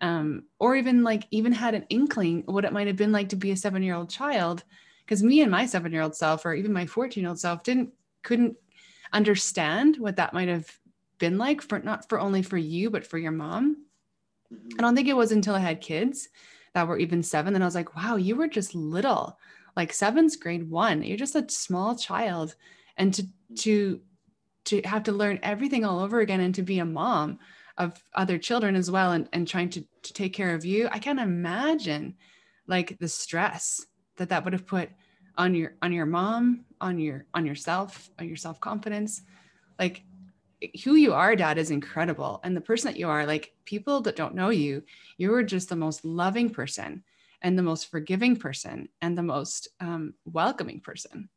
Um, 0.00 0.44
or 0.58 0.76
even 0.76 1.04
like 1.04 1.24
even 1.30 1.52
had 1.52 1.74
an 1.74 1.86
inkling 1.88 2.42
what 2.46 2.64
it 2.64 2.72
might 2.72 2.88
have 2.88 2.96
been 2.96 3.12
like 3.12 3.28
to 3.28 3.36
be 3.36 3.52
a 3.52 3.56
seven 3.56 3.82
year 3.82 3.94
old 3.94 4.10
child 4.10 4.64
because 5.04 5.22
me 5.22 5.40
and 5.40 5.50
my 5.50 5.66
seven 5.66 5.92
year 5.92 6.02
old 6.02 6.16
self 6.16 6.44
or 6.44 6.52
even 6.52 6.72
my 6.72 6.84
14 6.84 7.22
year 7.22 7.28
old 7.28 7.38
self 7.38 7.62
didn't 7.62 7.90
couldn't 8.22 8.56
understand 9.12 9.96
what 9.98 10.16
that 10.16 10.34
might 10.34 10.48
have 10.48 10.68
been 11.18 11.38
like 11.38 11.62
for 11.62 11.78
not 11.78 12.08
for 12.08 12.18
only 12.18 12.42
for 12.42 12.58
you 12.58 12.90
but 12.90 13.06
for 13.06 13.18
your 13.18 13.30
mom 13.30 13.84
I 14.78 14.82
don't 14.82 14.94
think 14.94 15.08
it 15.08 15.16
was 15.16 15.32
until 15.32 15.54
I 15.54 15.60
had 15.60 15.80
kids 15.80 16.28
that 16.74 16.86
were 16.86 16.98
even 16.98 17.22
seven. 17.22 17.52
Then 17.52 17.62
I 17.62 17.66
was 17.66 17.74
like, 17.74 17.96
wow, 17.96 18.16
you 18.16 18.36
were 18.36 18.48
just 18.48 18.74
little. 18.74 19.38
Like 19.76 19.92
seven's 19.92 20.36
grade 20.36 20.68
one. 20.68 21.02
You're 21.02 21.16
just 21.16 21.34
a 21.34 21.48
small 21.48 21.96
child. 21.96 22.54
And 22.96 23.14
to 23.14 23.26
to 23.56 24.00
to 24.64 24.80
have 24.82 25.04
to 25.04 25.12
learn 25.12 25.38
everything 25.42 25.84
all 25.84 26.00
over 26.00 26.20
again 26.20 26.40
and 26.40 26.54
to 26.54 26.62
be 26.62 26.78
a 26.78 26.84
mom 26.84 27.38
of 27.76 28.02
other 28.14 28.38
children 28.38 28.76
as 28.76 28.90
well 28.90 29.12
and, 29.12 29.28
and 29.32 29.48
trying 29.48 29.68
to, 29.68 29.84
to 30.02 30.12
take 30.12 30.32
care 30.32 30.54
of 30.54 30.64
you. 30.64 30.88
I 30.90 30.98
can't 30.98 31.20
imagine 31.20 32.16
like 32.66 32.98
the 32.98 33.08
stress 33.08 33.84
that 34.16 34.28
that 34.28 34.44
would 34.44 34.52
have 34.52 34.66
put 34.66 34.90
on 35.36 35.54
your 35.54 35.74
on 35.82 35.92
your 35.92 36.06
mom, 36.06 36.64
on 36.80 36.98
your 36.98 37.26
on 37.34 37.44
yourself, 37.44 38.08
on 38.18 38.28
your 38.28 38.36
self-confidence. 38.36 39.22
Like 39.78 40.04
who 40.84 40.94
you 40.94 41.12
are, 41.12 41.36
dad, 41.36 41.58
is 41.58 41.70
incredible. 41.70 42.40
And 42.44 42.56
the 42.56 42.60
person 42.60 42.90
that 42.90 42.98
you 42.98 43.08
are, 43.08 43.26
like 43.26 43.54
people 43.64 44.00
that 44.02 44.16
don't 44.16 44.34
know 44.34 44.50
you, 44.50 44.84
you 45.18 45.34
are 45.34 45.42
just 45.42 45.68
the 45.68 45.76
most 45.76 46.04
loving 46.04 46.50
person 46.50 47.02
and 47.42 47.58
the 47.58 47.62
most 47.62 47.90
forgiving 47.90 48.36
person 48.36 48.88
and 49.02 49.18
the 49.18 49.22
most 49.22 49.68
um, 49.80 50.14
welcoming 50.24 50.80
person. 50.80 51.28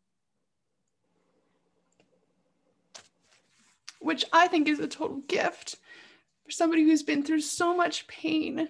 Which 3.99 4.25
I 4.31 4.47
think 4.47 4.67
is 4.67 4.79
a 4.79 4.87
total 4.87 5.21
gift 5.27 5.77
for 6.45 6.51
somebody 6.51 6.83
who's 6.83 7.03
been 7.03 7.23
through 7.23 7.41
so 7.41 7.75
much 7.75 8.07
pain 8.07 8.69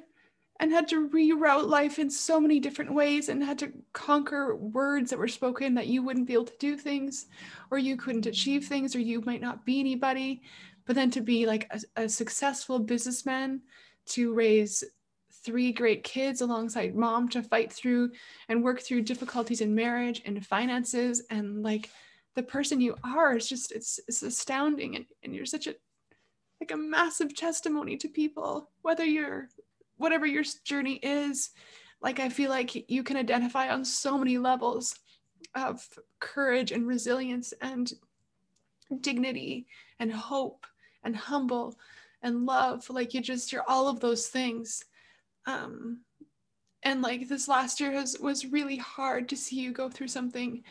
and 0.59 0.71
had 0.71 0.87
to 0.87 1.09
reroute 1.09 1.67
life 1.67 1.99
in 1.99 2.09
so 2.09 2.39
many 2.39 2.59
different 2.59 2.93
ways 2.93 3.29
and 3.29 3.43
had 3.43 3.59
to 3.59 3.71
conquer 3.93 4.55
words 4.55 5.09
that 5.09 5.19
were 5.19 5.27
spoken 5.27 5.75
that 5.75 5.87
you 5.87 6.01
wouldn't 6.01 6.27
be 6.27 6.33
able 6.33 6.45
to 6.45 6.57
do 6.59 6.75
things 6.75 7.27
or 7.69 7.77
you 7.77 7.95
couldn't 7.95 8.25
achieve 8.25 8.65
things 8.65 8.95
or 8.95 8.99
you 8.99 9.21
might 9.21 9.41
not 9.41 9.65
be 9.65 9.79
anybody. 9.79 10.41
But 10.85 10.95
then 10.95 11.11
to 11.11 11.21
be 11.21 11.45
like 11.45 11.69
a, 11.69 12.03
a 12.03 12.09
successful 12.09 12.79
businessman 12.79 13.61
to 14.07 14.33
raise 14.33 14.83
three 15.43 15.71
great 15.71 16.03
kids 16.03 16.41
alongside 16.41 16.95
mom 16.95 17.29
to 17.29 17.43
fight 17.43 17.71
through 17.71 18.11
and 18.49 18.63
work 18.63 18.81
through 18.81 19.01
difficulties 19.03 19.61
in 19.61 19.75
marriage 19.75 20.21
and 20.25 20.45
finances 20.45 21.23
and 21.29 21.61
like 21.61 21.89
the 22.37 22.43
person 22.43 22.79
you 22.79 22.95
are 23.03 23.35
is 23.35 23.49
just 23.49 23.71
it's, 23.71 23.99
it's 24.07 24.21
astounding. 24.21 24.95
And, 24.95 25.05
and 25.23 25.35
you're 25.35 25.47
such 25.47 25.65
a 25.65 25.73
like 26.61 26.71
a 26.71 26.77
massive 26.77 27.35
testimony 27.35 27.97
to 27.97 28.07
people 28.07 28.69
whether 28.83 29.03
you're 29.03 29.49
whatever 29.97 30.27
your 30.27 30.43
journey 30.63 30.99
is. 31.01 31.49
Like 31.99 32.19
i 32.19 32.29
feel 32.29 32.51
like 32.51 32.89
you 32.91 33.03
can 33.03 33.17
identify 33.17 33.69
on 33.69 33.83
so 33.83 34.19
many 34.19 34.37
levels 34.37 34.95
of 35.55 35.83
courage 36.19 36.71
and 36.71 36.87
resilience 36.87 37.55
and 37.59 37.91
dignity 39.01 39.65
and 39.99 40.13
hope 40.13 40.67
and 41.03 41.15
humble 41.15 41.75
and 42.21 42.45
love. 42.45 42.87
Like 42.87 43.15
you 43.15 43.21
just 43.21 43.51
you're 43.51 43.67
all 43.67 43.87
of 43.87 43.99
those 43.99 44.27
things. 44.27 44.83
Um 45.47 46.01
and 46.83 47.01
like 47.01 47.27
this 47.27 47.47
last 47.47 47.79
year 47.79 47.93
has 47.93 48.19
was 48.19 48.45
really 48.45 48.77
hard 48.77 49.27
to 49.29 49.35
see 49.35 49.59
you 49.59 49.71
go 49.71 49.89
through 49.89 50.09
something 50.09 50.61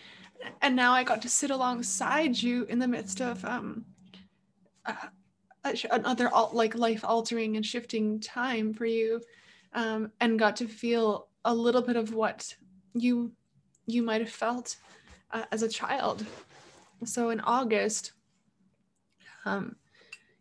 and 0.62 0.74
now 0.74 0.92
i 0.92 1.02
got 1.02 1.22
to 1.22 1.28
sit 1.28 1.50
alongside 1.50 2.40
you 2.40 2.64
in 2.64 2.78
the 2.78 2.88
midst 2.88 3.20
of 3.20 3.44
um 3.44 3.84
uh, 4.84 4.94
another 5.90 6.30
like 6.52 6.74
life 6.74 7.04
altering 7.04 7.56
and 7.56 7.66
shifting 7.66 8.20
time 8.20 8.72
for 8.72 8.86
you 8.86 9.20
um, 9.74 10.10
and 10.20 10.38
got 10.38 10.56
to 10.56 10.66
feel 10.66 11.28
a 11.44 11.54
little 11.54 11.82
bit 11.82 11.96
of 11.96 12.14
what 12.14 12.54
you 12.94 13.32
you 13.86 14.02
might 14.02 14.20
have 14.20 14.30
felt 14.30 14.76
uh, 15.30 15.44
as 15.52 15.62
a 15.62 15.68
child. 15.68 16.26
So 17.04 17.30
in 17.30 17.40
August, 17.40 18.12
um, 19.44 19.76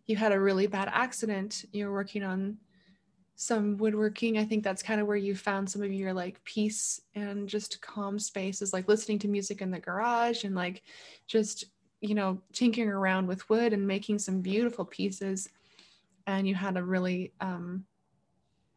you 0.07 0.15
had 0.15 0.31
a 0.31 0.39
really 0.39 0.65
bad 0.65 0.89
accident. 0.91 1.65
You 1.71 1.85
were 1.87 1.93
working 1.93 2.23
on 2.23 2.57
some 3.35 3.77
woodworking. 3.77 4.37
I 4.37 4.45
think 4.45 4.63
that's 4.63 4.83
kind 4.83 5.01
of 5.01 5.07
where 5.07 5.17
you 5.17 5.35
found 5.35 5.69
some 5.69 5.83
of 5.83 5.91
your 5.91 6.13
like 6.13 6.43
peace 6.45 7.01
and 7.15 7.47
just 7.47 7.81
calm 7.81 8.17
spaces, 8.17 8.73
like 8.73 8.87
listening 8.87 9.19
to 9.19 9.27
music 9.27 9.61
in 9.61 9.71
the 9.71 9.79
garage 9.79 10.43
and 10.43 10.55
like 10.55 10.83
just, 11.27 11.65
you 12.01 12.15
know, 12.15 12.41
tinkering 12.53 12.89
around 12.89 13.27
with 13.27 13.49
wood 13.49 13.73
and 13.73 13.85
making 13.85 14.19
some 14.19 14.41
beautiful 14.41 14.85
pieces. 14.85 15.49
And 16.27 16.47
you 16.47 16.55
had 16.55 16.77
a 16.77 16.83
really 16.83 17.33
um, 17.41 17.85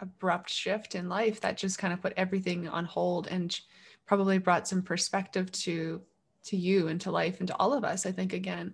abrupt 0.01 0.51
shift 0.51 0.94
in 0.94 1.09
life 1.09 1.40
that 1.40 1.57
just 1.57 1.79
kind 1.79 1.92
of 1.92 2.03
put 2.03 2.12
everything 2.16 2.68
on 2.68 2.85
hold 2.85 3.27
and 3.29 3.59
probably 4.07 4.38
brought 4.38 4.68
some 4.68 4.83
perspective 4.83 5.51
to 5.53 6.01
to 6.44 6.57
you 6.57 6.88
and 6.88 7.01
to 7.01 7.11
life 7.11 7.40
and 7.40 7.49
to 7.49 7.57
all 7.57 7.75
of 7.75 7.85
us 7.85 8.07
i 8.07 8.12
think 8.12 8.33
again 8.33 8.73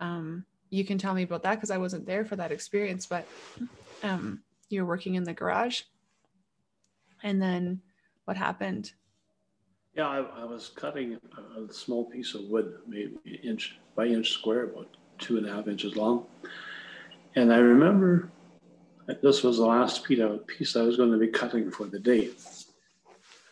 um, 0.00 0.44
you 0.70 0.84
can 0.84 0.98
tell 0.98 1.14
me 1.14 1.22
about 1.22 1.42
that 1.42 1.54
because 1.54 1.70
i 1.70 1.78
wasn't 1.78 2.04
there 2.04 2.24
for 2.24 2.36
that 2.36 2.52
experience 2.52 3.06
but 3.06 3.26
um, 4.02 4.42
you 4.68 4.82
were 4.82 4.88
working 4.88 5.14
in 5.14 5.24
the 5.24 5.34
garage. 5.34 5.82
And 7.22 7.40
then 7.40 7.80
what 8.24 8.36
happened? 8.36 8.92
Yeah 9.94 10.08
i, 10.08 10.18
I 10.42 10.44
was 10.44 10.68
cutting 10.68 11.18
a, 11.56 11.72
small 11.72 12.04
piece 12.04 12.34
of 12.34 12.42
wood 12.42 12.78
maybe 12.86 13.40
inch 13.42 13.78
by 13.96 14.06
inch 14.06 14.30
square 14.30 14.64
about 14.64 14.96
two 15.18 15.38
and 15.38 15.46
a 15.46 15.52
half 15.52 15.66
inches 15.66 15.96
long. 15.96 16.26
And 17.34 17.52
i 17.52 17.58
remember 17.58 18.30
this 19.22 19.42
was 19.42 19.56
the 19.56 19.66
last 19.66 20.04
piece 20.04 20.76
i 20.76 20.82
was 20.82 20.96
going 20.96 21.10
to 21.10 21.18
be 21.18 21.28
cutting 21.28 21.70
for 21.70 21.86
the 21.86 21.98
day. 21.98 22.30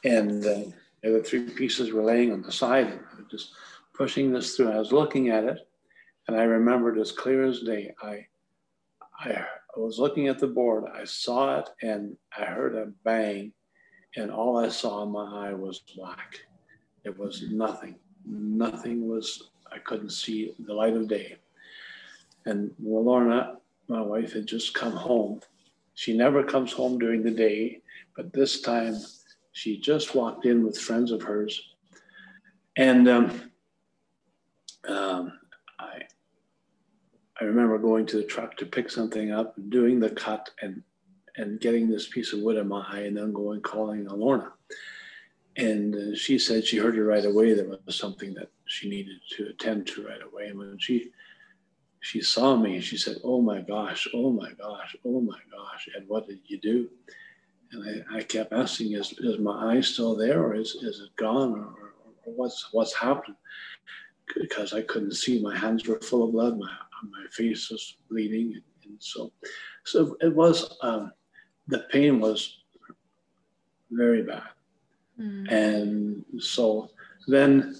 And 0.04 0.46
uh, 0.46 0.60
the 1.02 1.22
three 1.22 1.50
pieces 1.50 1.90
were 1.92 2.04
laying 2.04 2.32
on 2.32 2.42
the 2.42 2.52
side 2.52 2.86
and 2.86 3.00
i 3.12 3.16
was 3.16 3.30
just 3.30 3.52
pushing 3.92 4.30
this 4.30 4.54
through. 4.54 4.70
I 4.70 4.78
was 4.78 4.92
looking 4.92 5.30
at 5.30 5.44
it 5.44 5.66
and 6.28 6.36
i 6.36 6.42
remembered 6.42 6.98
as 6.98 7.10
clear 7.12 7.44
as 7.44 7.60
day 7.60 7.94
i 8.02 8.26
i 9.18 9.44
I 9.76 9.80
was 9.80 9.98
looking 9.98 10.28
at 10.28 10.38
the 10.38 10.46
board, 10.46 10.84
I 10.92 11.04
saw 11.04 11.58
it, 11.58 11.68
and 11.82 12.16
I 12.36 12.44
heard 12.44 12.74
a 12.74 12.86
bang, 13.04 13.52
and 14.16 14.30
all 14.30 14.56
I 14.56 14.70
saw 14.70 15.02
in 15.02 15.10
my 15.10 15.48
eye 15.48 15.52
was 15.52 15.82
black. 15.94 16.40
It 17.04 17.16
was 17.18 17.42
nothing. 17.50 17.96
Nothing 18.24 19.06
was, 19.06 19.50
I 19.70 19.78
couldn't 19.78 20.10
see 20.10 20.54
the 20.60 20.72
light 20.72 20.94
of 20.94 21.08
day. 21.08 21.36
And 22.46 22.72
Lorna, 22.82 23.58
my 23.88 24.00
wife, 24.00 24.32
had 24.32 24.46
just 24.46 24.72
come 24.72 24.92
home. 24.92 25.40
She 25.94 26.16
never 26.16 26.42
comes 26.42 26.72
home 26.72 26.98
during 26.98 27.22
the 27.22 27.30
day, 27.30 27.82
but 28.16 28.32
this 28.32 28.62
time 28.62 28.96
she 29.52 29.78
just 29.78 30.14
walked 30.14 30.46
in 30.46 30.64
with 30.64 30.78
friends 30.78 31.12
of 31.12 31.22
hers. 31.22 31.60
And 32.76 33.08
um, 33.08 33.50
um, 34.88 35.38
I 37.40 37.44
remember 37.44 37.78
going 37.78 38.06
to 38.06 38.16
the 38.16 38.24
truck 38.24 38.56
to 38.56 38.66
pick 38.66 38.90
something 38.90 39.30
up, 39.30 39.54
doing 39.68 40.00
the 40.00 40.10
cut, 40.10 40.50
and 40.62 40.82
and 41.38 41.60
getting 41.60 41.88
this 41.88 42.08
piece 42.08 42.32
of 42.32 42.40
wood 42.40 42.56
in 42.56 42.66
my 42.66 42.84
eye, 42.88 43.00
and 43.00 43.16
then 43.16 43.32
going 43.32 43.60
calling 43.60 44.06
Alorna. 44.06 44.52
And 45.56 45.94
uh, 45.94 46.16
she 46.16 46.38
said 46.38 46.64
she 46.64 46.78
heard 46.78 46.96
it 46.96 47.04
right 47.04 47.24
away. 47.24 47.52
There 47.52 47.68
was 47.84 47.96
something 47.96 48.32
that 48.34 48.48
she 48.66 48.88
needed 48.88 49.16
to 49.36 49.48
attend 49.48 49.86
to 49.88 50.06
right 50.06 50.22
away. 50.22 50.48
And 50.48 50.58
when 50.58 50.78
she 50.78 51.10
she 52.00 52.22
saw 52.22 52.56
me, 52.56 52.80
she 52.80 52.96
said, 52.96 53.18
"Oh 53.24 53.40
my 53.42 53.60
gosh! 53.60 54.08
Oh 54.14 54.30
my 54.30 54.52
gosh! 54.52 54.96
Oh 55.04 55.20
my 55.20 55.38
gosh!" 55.50 55.88
And 55.94 56.08
what 56.08 56.26
did 56.26 56.40
you 56.46 56.58
do? 56.58 56.88
And 57.72 58.04
I, 58.10 58.18
I 58.18 58.22
kept 58.22 58.52
asking, 58.52 58.92
"Is 58.92 59.12
is 59.18 59.38
my 59.38 59.76
eye 59.76 59.80
still 59.80 60.14
there, 60.14 60.42
or 60.42 60.54
is 60.54 60.74
is 60.82 61.00
it 61.00 61.16
gone, 61.16 61.52
or, 61.52 61.94
or, 62.24 62.32
what's 62.34 62.68
what's 62.72 62.94
happened?" 62.94 63.36
Because 64.34 64.72
I 64.72 64.82
couldn't 64.82 65.14
see. 65.14 65.40
My 65.40 65.56
hands 65.56 65.86
were 65.86 66.00
full 66.00 66.24
of 66.24 66.32
blood. 66.32 66.58
My 66.58 66.70
my 67.04 67.26
face 67.30 67.70
was 67.70 67.96
bleeding, 68.10 68.54
and, 68.54 68.62
and 68.84 68.96
so 68.98 69.32
so 69.84 70.16
it 70.20 70.34
was. 70.34 70.76
Um, 70.82 71.12
the 71.68 71.80
pain 71.90 72.20
was 72.20 72.58
very 73.90 74.22
bad, 74.22 74.42
mm. 75.20 75.50
and 75.50 76.24
so 76.38 76.90
then 77.26 77.76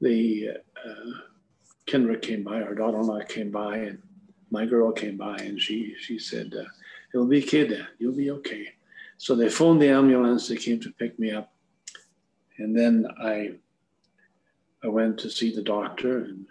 the 0.00 0.50
uh, 0.84 1.10
Kendra 1.86 2.20
came 2.20 2.42
by, 2.42 2.62
our 2.62 2.74
daughter-in-law 2.74 3.20
came 3.28 3.50
by, 3.50 3.76
and 3.76 4.02
my 4.50 4.66
girl 4.66 4.92
came 4.92 5.16
by, 5.16 5.36
and 5.36 5.60
she 5.60 5.94
she 6.00 6.18
said, 6.18 6.52
uh, 6.58 6.64
"It'll 7.14 7.26
be 7.26 7.42
okay, 7.44 7.66
Dad. 7.66 7.86
You'll 7.98 8.16
be 8.16 8.30
okay." 8.30 8.68
So 9.18 9.34
they 9.34 9.48
phoned 9.48 9.82
the 9.82 9.90
ambulance. 9.90 10.48
They 10.48 10.56
came 10.56 10.80
to 10.80 10.90
pick 10.92 11.18
me 11.18 11.30
up, 11.30 11.52
and 12.58 12.76
then 12.76 13.06
I 13.22 13.52
I 14.82 14.88
went 14.88 15.18
to 15.18 15.30
see 15.30 15.54
the 15.54 15.62
doctor, 15.62 16.24
and 16.24 16.46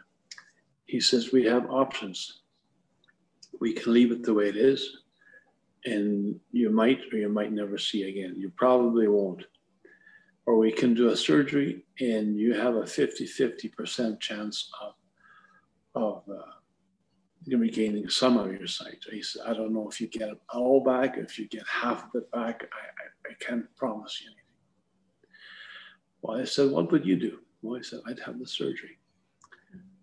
he 0.89 0.99
says 0.99 1.31
we 1.31 1.45
have 1.45 1.69
options. 1.69 2.41
We 3.61 3.73
can 3.73 3.93
leave 3.93 4.11
it 4.11 4.23
the 4.23 4.33
way 4.33 4.49
it 4.49 4.57
is, 4.57 5.01
and 5.85 6.39
you 6.51 6.71
might 6.71 7.01
or 7.13 7.17
you 7.19 7.29
might 7.29 7.51
never 7.51 7.77
see 7.77 8.09
again. 8.09 8.33
You 8.35 8.51
probably 8.55 9.07
won't. 9.07 9.43
Or 10.47 10.57
we 10.57 10.71
can 10.71 10.95
do 10.95 11.09
a 11.09 11.15
surgery, 11.15 11.85
and 11.99 12.39
you 12.39 12.55
have 12.55 12.73
a 12.75 12.87
50 12.87 13.27
50% 13.27 14.19
chance 14.19 14.71
of, 14.81 14.93
of 15.93 16.23
uh, 16.27 17.55
regaining 17.55 18.09
some 18.09 18.37
of 18.37 18.51
your 18.51 18.65
sight. 18.65 18.97
He 19.11 19.21
said, 19.21 19.43
I 19.45 19.53
don't 19.53 19.73
know 19.73 19.87
if 19.87 20.01
you 20.01 20.07
get 20.07 20.29
it 20.29 20.41
all 20.51 20.83
back, 20.83 21.17
if 21.17 21.37
you 21.37 21.47
get 21.47 21.67
half 21.67 22.05
of 22.05 22.09
it 22.15 22.31
back, 22.31 22.63
I, 22.63 23.29
I, 23.29 23.31
I 23.31 23.35
can't 23.39 23.67
promise 23.75 24.21
you 24.21 24.29
anything. 24.29 24.43
Well, 26.23 26.41
I 26.41 26.45
said, 26.45 26.71
What 26.71 26.91
would 26.91 27.05
you 27.05 27.15
do? 27.15 27.37
Well, 27.61 27.77
I 27.77 27.83
said, 27.83 27.99
I'd 28.07 28.19
have 28.25 28.39
the 28.39 28.47
surgery. 28.47 28.98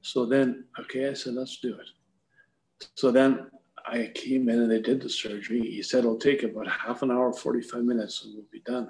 So 0.06 0.24
then, 0.24 0.66
okay, 0.78 1.08
I 1.08 1.14
said, 1.14 1.34
let's 1.34 1.56
do 1.56 1.74
it. 1.74 2.86
So 2.94 3.10
then 3.10 3.50
I 3.84 4.12
came 4.14 4.48
in 4.48 4.60
and 4.60 4.70
they 4.70 4.80
did 4.80 5.00
the 5.00 5.08
surgery. 5.08 5.60
He 5.60 5.82
said 5.82 6.00
it'll 6.00 6.16
take 6.16 6.44
about 6.44 6.68
half 6.68 7.02
an 7.02 7.10
hour, 7.10 7.32
45 7.32 7.82
minutes, 7.82 8.24
and 8.24 8.34
we'll 8.34 8.44
be 8.52 8.60
done. 8.60 8.88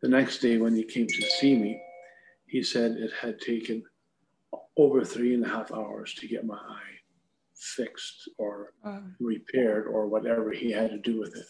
The 0.00 0.08
next 0.08 0.38
day, 0.38 0.58
when 0.58 0.76
he 0.76 0.84
came 0.84 1.08
to 1.08 1.22
see 1.40 1.56
me, 1.56 1.80
he 2.46 2.62
said 2.62 2.92
it 2.92 3.10
had 3.20 3.40
taken 3.40 3.82
over 4.76 5.04
three 5.04 5.34
and 5.34 5.44
a 5.44 5.48
half 5.48 5.72
hours 5.72 6.14
to 6.14 6.28
get 6.28 6.46
my 6.46 6.54
eye 6.54 6.96
fixed 7.56 8.28
or 8.38 8.74
repaired 9.18 9.88
or 9.88 10.06
whatever 10.06 10.52
he 10.52 10.70
had 10.70 10.90
to 10.90 10.98
do 10.98 11.18
with 11.18 11.34
it. 11.36 11.46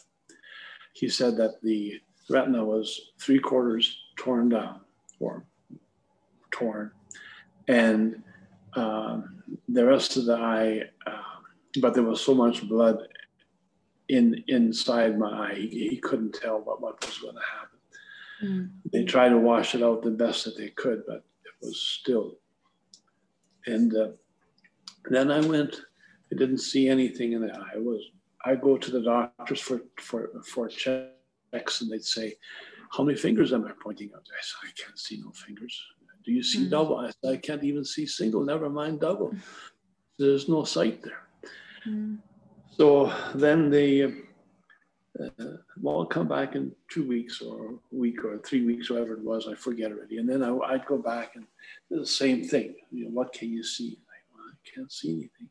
He 0.95 1.11
said 1.11 1.37
that 1.37 1.61
the 1.63 2.01
retina 2.31 2.65
was 2.65 2.99
three 3.21 3.41
quarters 3.41 3.95
torn 4.17 4.49
down 4.49 4.81
or 5.21 5.45
torn, 6.51 6.93
and 7.69 8.23
um, 8.75 9.43
the 9.69 9.85
rest 9.85 10.17
of 10.17 10.27
the 10.27 10.37
eye, 10.37 10.83
uh, 11.07 11.23
but 11.81 11.95
there 11.95 12.03
was 12.03 12.21
so 12.21 12.35
much 12.35 12.69
blood 12.69 12.99
in 14.09 14.43
inside 14.49 15.19
my 15.19 15.51
eye, 15.51 15.55
he, 15.55 15.89
he 15.91 15.97
couldn't 15.99 16.35
tell 16.35 16.61
what, 16.61 16.81
what 16.81 17.05
was 17.05 17.19
going 17.19 17.35
to 17.35 17.41
happen. 17.41 17.79
Mm. 18.43 18.71
They 18.93 19.05
tried 19.05 19.31
to 19.31 19.39
wash 19.39 19.75
it 19.75 19.83
out 19.83 20.03
the 20.03 20.11
best 20.11 20.45
that 20.45 20.57
they 20.57 20.69
could, 20.71 21.03
but 21.07 21.25
it 21.45 21.55
was 21.61 21.81
still. 21.81 22.39
And 23.67 23.95
uh, 23.95 24.09
then 25.11 25.31
I 25.31 25.41
went. 25.41 25.81
I 26.33 26.37
didn't 26.37 26.59
see 26.59 26.89
anything 26.89 27.33
in 27.33 27.47
the 27.47 27.53
eye. 27.53 27.73
I 27.77 27.79
was. 27.79 28.03
I 28.45 28.55
go 28.55 28.79
to 28.79 28.91
the 28.91 29.03
doctors 29.03 29.61
for 29.61 29.83
for 30.01 30.31
for 30.47 30.69
checks, 30.69 31.81
and 31.81 31.91
they'd 31.91 32.05
say, 32.05 32.35
"How 32.93 33.03
many 33.03 33.19
fingers 33.19 33.53
am 33.53 33.67
I 33.67 33.73
pointing 33.83 34.11
out?" 34.15 34.23
I 34.23 34.43
said, 34.43 34.69
"I 34.69 34.73
can't 34.81 34.99
see 34.99 35.21
no 35.23 35.33
fingers." 35.33 35.79
Do 36.29 36.35
you 36.35 36.43
see 36.43 36.67
mm. 36.67 36.71
double? 36.71 36.99
I, 36.99 37.11
I 37.27 37.39
can't 37.39 37.65
even 37.65 37.87
see 37.87 38.05
single, 38.05 38.45
never 38.45 38.69
mind 38.69 39.01
double. 39.01 39.35
There's 40.19 40.47
no 40.47 40.63
sight 40.65 41.03
there. 41.03 41.23
Mm. 41.89 42.19
So 42.77 43.11
then 43.35 43.71
they, 43.71 44.03
uh, 44.03 45.31
well, 45.81 46.01
I'll 46.01 46.05
come 46.05 46.29
back 46.29 46.55
in 46.55 46.71
two 46.93 47.09
weeks 47.09 47.41
or 47.41 47.71
a 47.71 47.97
week 47.97 48.27
or 48.27 48.37
three 48.41 48.67
weeks, 48.67 48.91
whatever 48.91 49.15
it 49.15 49.25
was, 49.25 49.49
I 49.49 49.55
forget 49.55 49.91
already. 49.91 50.19
And 50.19 50.29
then 50.29 50.43
I, 50.43 50.51
would 50.51 50.85
go 50.85 50.99
back 50.99 51.35
and 51.35 51.47
the 51.91 52.05
same 52.05 52.45
thing. 52.45 52.75
You 52.93 53.05
know, 53.05 53.11
what 53.13 53.33
can 53.33 53.51
you 53.51 53.65
see? 53.65 53.99
I, 54.11 54.17
well, 54.31 54.45
I 54.53 54.71
can't 54.71 54.93
see 54.93 55.13
anything. 55.13 55.49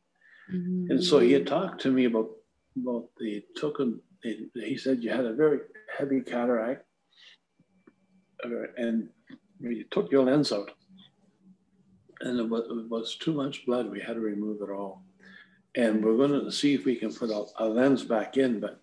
Mm-hmm. 0.53 0.91
And 0.91 1.03
so 1.03 1.17
he 1.17 1.32
had 1.32 1.47
talked 1.47 1.82
to 1.82 1.91
me 1.91 2.05
about, 2.05 2.30
about 2.80 3.09
the 3.17 3.43
token. 3.59 3.99
He 4.21 4.78
said 4.78 5.01
you 5.01 5.09
had 5.09 5.25
a 5.25 5.34
very 5.34 5.61
heavy 5.97 6.21
cataract 6.21 6.86
and 8.78 9.09
we 9.59 9.85
took 9.91 10.11
your 10.11 10.23
lens 10.23 10.51
out 10.51 10.71
and 12.21 12.39
it 12.39 12.49
was, 12.49 12.65
it 12.69 12.89
was, 12.89 13.15
too 13.15 13.33
much 13.33 13.65
blood. 13.65 13.91
We 13.91 13.99
had 13.99 14.15
to 14.15 14.19
remove 14.19 14.61
it 14.61 14.71
all. 14.71 15.03
And 15.75 16.03
we're 16.03 16.17
going 16.17 16.31
to 16.31 16.51
see 16.51 16.73
if 16.73 16.85
we 16.85 16.95
can 16.95 17.13
put 17.13 17.29
a, 17.29 17.45
a 17.57 17.65
lens 17.65 18.03
back 18.03 18.37
in, 18.37 18.59
but 18.59 18.79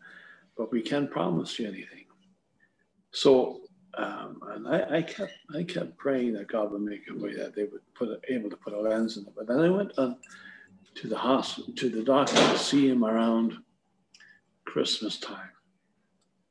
but 0.57 0.71
we 0.71 0.81
can't 0.83 1.11
promise 1.11 1.59
you 1.59 1.67
anything. 1.67 2.05
So 3.11 3.63
um, 3.97 4.41
and 4.49 4.69
I, 4.69 4.99
I, 4.99 5.03
kept 5.03 5.33
I 5.55 5.63
kept 5.63 5.97
praying 5.97 6.35
that 6.35 6.49
God 6.49 6.73
would 6.73 6.83
make 6.83 7.03
a 7.11 7.17
way 7.17 7.35
that 7.37 7.55
they 7.55 7.65
would 7.65 7.83
put 7.95 8.09
a, 8.09 8.21
able 8.29 8.51
to 8.51 8.57
put 8.57 8.73
a 8.73 8.81
lens 8.81 9.17
in 9.17 9.27
it. 9.27 9.33
But 9.37 9.47
then 9.47 9.61
I 9.61 9.69
went 9.69 9.93
on 9.99 10.17
to 10.97 11.09
the 11.09 11.19
hospital 11.19 11.73
to 11.75 11.89
the 11.89 12.03
doctor 12.03 12.35
to 12.35 12.59
see 12.59 12.89
him 12.89 13.05
around 13.05 13.55
Christmas 14.65 15.19
time, 15.19 15.51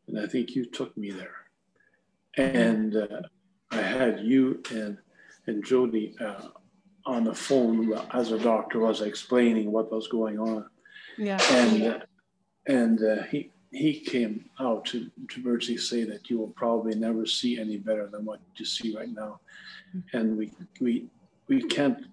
and 0.07 0.19
I 0.19 0.27
think 0.27 0.55
you 0.55 0.65
took 0.65 0.95
me 0.97 1.11
there. 1.11 1.35
And 2.35 2.95
uh, 2.95 3.21
I 3.73 3.81
had 3.81 4.19
you 4.21 4.61
and 4.71 4.97
and 5.47 5.63
Jody 5.65 6.15
uh, 6.19 6.47
on 7.05 7.25
the 7.25 7.33
phone 7.33 7.93
as 8.13 8.31
a 8.31 8.39
doctor 8.39 8.79
was 8.79 9.01
explaining 9.01 9.71
what 9.71 9.91
was 9.91 10.07
going 10.07 10.39
on. 10.39 10.65
Yeah. 11.17 11.39
And 11.51 11.83
uh, 11.83 11.99
and 12.67 13.03
uh, 13.03 13.23
he 13.23 13.51
he 13.71 13.99
came 13.99 14.49
out 14.59 14.85
to 14.85 15.09
to 15.29 15.41
virtually 15.41 15.77
say 15.77 16.03
that 16.05 16.29
you 16.29 16.37
will 16.37 16.53
probably 16.55 16.95
never 16.95 17.25
see 17.25 17.59
any 17.59 17.77
better 17.77 18.07
than 18.07 18.23
what 18.25 18.39
you 18.55 18.65
see 18.65 18.95
right 18.95 19.11
now, 19.11 19.39
mm-hmm. 19.95 20.17
and 20.17 20.37
we 20.37 20.51
we 20.79 21.07
we 21.47 21.63
can't 21.63 22.05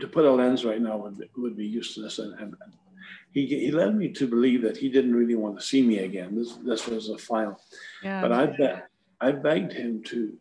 to 0.00 0.06
put 0.06 0.24
a 0.24 0.30
lens 0.30 0.64
right 0.64 0.80
now 0.80 0.96
would 0.96 1.18
be, 1.18 1.28
would 1.36 1.56
be 1.56 1.66
useless 1.66 2.20
and, 2.20 2.38
and 2.38 2.54
he, 3.32 3.46
he 3.46 3.70
led 3.70 3.96
me 3.96 4.08
to 4.08 4.26
believe 4.26 4.62
that 4.62 4.76
he 4.76 4.88
didn't 4.88 5.14
really 5.14 5.34
want 5.34 5.58
to 5.58 5.64
see 5.64 5.82
me 5.82 5.98
again. 5.98 6.34
This 6.34 6.56
this 6.56 6.86
was 6.86 7.08
the 7.08 7.18
final. 7.18 7.60
Yeah. 8.02 8.20
But 8.20 8.32
I 8.32 8.46
be, 8.46 8.68
I 9.20 9.32
begged 9.32 9.72
him 9.72 10.02
to 10.04 10.36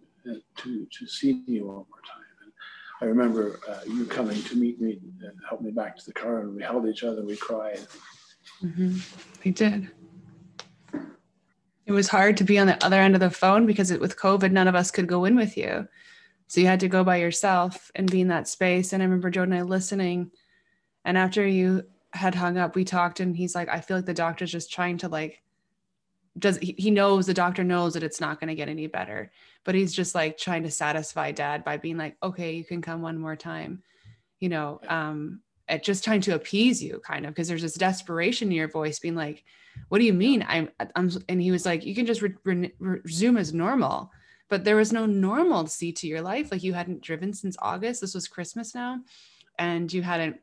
to 0.57 0.85
to 0.85 1.07
see 1.07 1.41
me 1.47 1.61
one 1.61 1.75
more 1.75 2.03
time. 2.05 2.23
And 2.43 2.51
I 3.01 3.05
remember 3.05 3.59
uh, 3.67 3.79
you 3.87 4.05
coming 4.05 4.41
to 4.43 4.55
meet 4.55 4.81
me 4.81 4.99
and 5.21 5.37
help 5.47 5.61
me 5.61 5.71
back 5.71 5.97
to 5.97 6.05
the 6.05 6.13
car, 6.13 6.39
and 6.39 6.55
we 6.55 6.63
held 6.63 6.87
each 6.87 7.03
other. 7.03 7.23
We 7.23 7.37
cried. 7.37 7.79
Mm-hmm. 8.63 8.97
We 9.43 9.51
did. 9.51 9.89
It 11.85 11.91
was 11.93 12.09
hard 12.09 12.35
to 12.37 12.43
be 12.43 12.59
on 12.59 12.67
the 12.67 12.83
other 12.83 12.99
end 12.99 13.15
of 13.15 13.21
the 13.21 13.29
phone 13.29 13.65
because 13.65 13.91
it, 13.91 14.01
with 14.01 14.17
COVID, 14.17 14.51
none 14.51 14.67
of 14.67 14.75
us 14.75 14.91
could 14.91 15.07
go 15.07 15.23
in 15.23 15.35
with 15.35 15.55
you. 15.55 15.87
So 16.47 16.61
you 16.61 16.67
had 16.67 16.81
to 16.81 16.87
go 16.87 17.03
by 17.03 17.17
yourself 17.17 17.91
and 17.95 18.11
be 18.11 18.21
in 18.21 18.27
that 18.29 18.47
space. 18.47 18.91
And 18.91 19.01
I 19.01 19.05
remember 19.05 19.29
Joe 19.29 19.43
and 19.43 19.55
I 19.55 19.61
listening. 19.61 20.31
And 21.05 21.17
after 21.17 21.45
you 21.47 21.83
had 22.11 22.35
hung 22.35 22.57
up, 22.57 22.75
we 22.75 22.83
talked 22.83 23.19
and 23.19 23.35
he's 23.35 23.55
like, 23.55 23.69
I 23.69 23.79
feel 23.79 23.97
like 23.97 24.05
the 24.05 24.13
doctor's 24.13 24.51
just 24.51 24.71
trying 24.71 24.97
to 24.99 25.07
like, 25.07 25.41
does 26.37 26.57
he, 26.57 26.75
he 26.77 26.91
knows 26.91 27.25
the 27.25 27.33
doctor 27.33 27.63
knows 27.63 27.93
that 27.93 28.03
it's 28.03 28.21
not 28.21 28.39
going 28.39 28.49
to 28.49 28.55
get 28.55 28.69
any 28.69 28.87
better, 28.87 29.31
but 29.63 29.75
he's 29.75 29.93
just 29.93 30.15
like 30.15 30.37
trying 30.37 30.63
to 30.63 30.71
satisfy 30.71 31.31
dad 31.31 31.63
by 31.63 31.77
being 31.77 31.97
like, 31.97 32.15
okay, 32.21 32.53
you 32.53 32.63
can 32.63 32.81
come 32.81 33.01
one 33.01 33.17
more 33.17 33.35
time, 33.35 33.81
you 34.39 34.49
know, 34.49 34.79
um, 34.87 35.41
at 35.67 35.83
just 35.83 36.03
trying 36.03 36.21
to 36.21 36.35
appease 36.35 36.81
you 36.81 37.01
kind 37.05 37.25
of, 37.25 37.31
because 37.31 37.47
there's 37.47 37.61
this 37.61 37.73
desperation 37.73 38.49
in 38.49 38.55
your 38.55 38.69
voice 38.69 38.99
being 38.99 39.15
like, 39.15 39.43
what 39.89 39.99
do 39.99 40.05
you 40.05 40.13
mean? 40.13 40.45
I'm, 40.47 40.69
I'm, 40.95 41.11
and 41.29 41.41
he 41.41 41.51
was 41.51 41.65
like, 41.65 41.85
you 41.85 41.93
can 41.93 42.05
just 42.05 42.21
re- 42.21 42.35
re- 42.43 42.73
resume 42.79 43.37
as 43.37 43.53
normal, 43.53 44.11
but 44.49 44.63
there 44.63 44.75
was 44.75 44.93
no 44.93 45.05
normalcy 45.05 45.91
to 45.91 46.07
your 46.07 46.21
life. 46.21 46.51
Like 46.51 46.63
you 46.63 46.73
hadn't 46.73 47.01
driven 47.01 47.33
since 47.33 47.57
August. 47.59 48.01
This 48.01 48.13
was 48.13 48.27
Christmas 48.27 48.73
now. 48.73 49.01
And 49.59 49.91
you 49.91 50.01
hadn't 50.01 50.39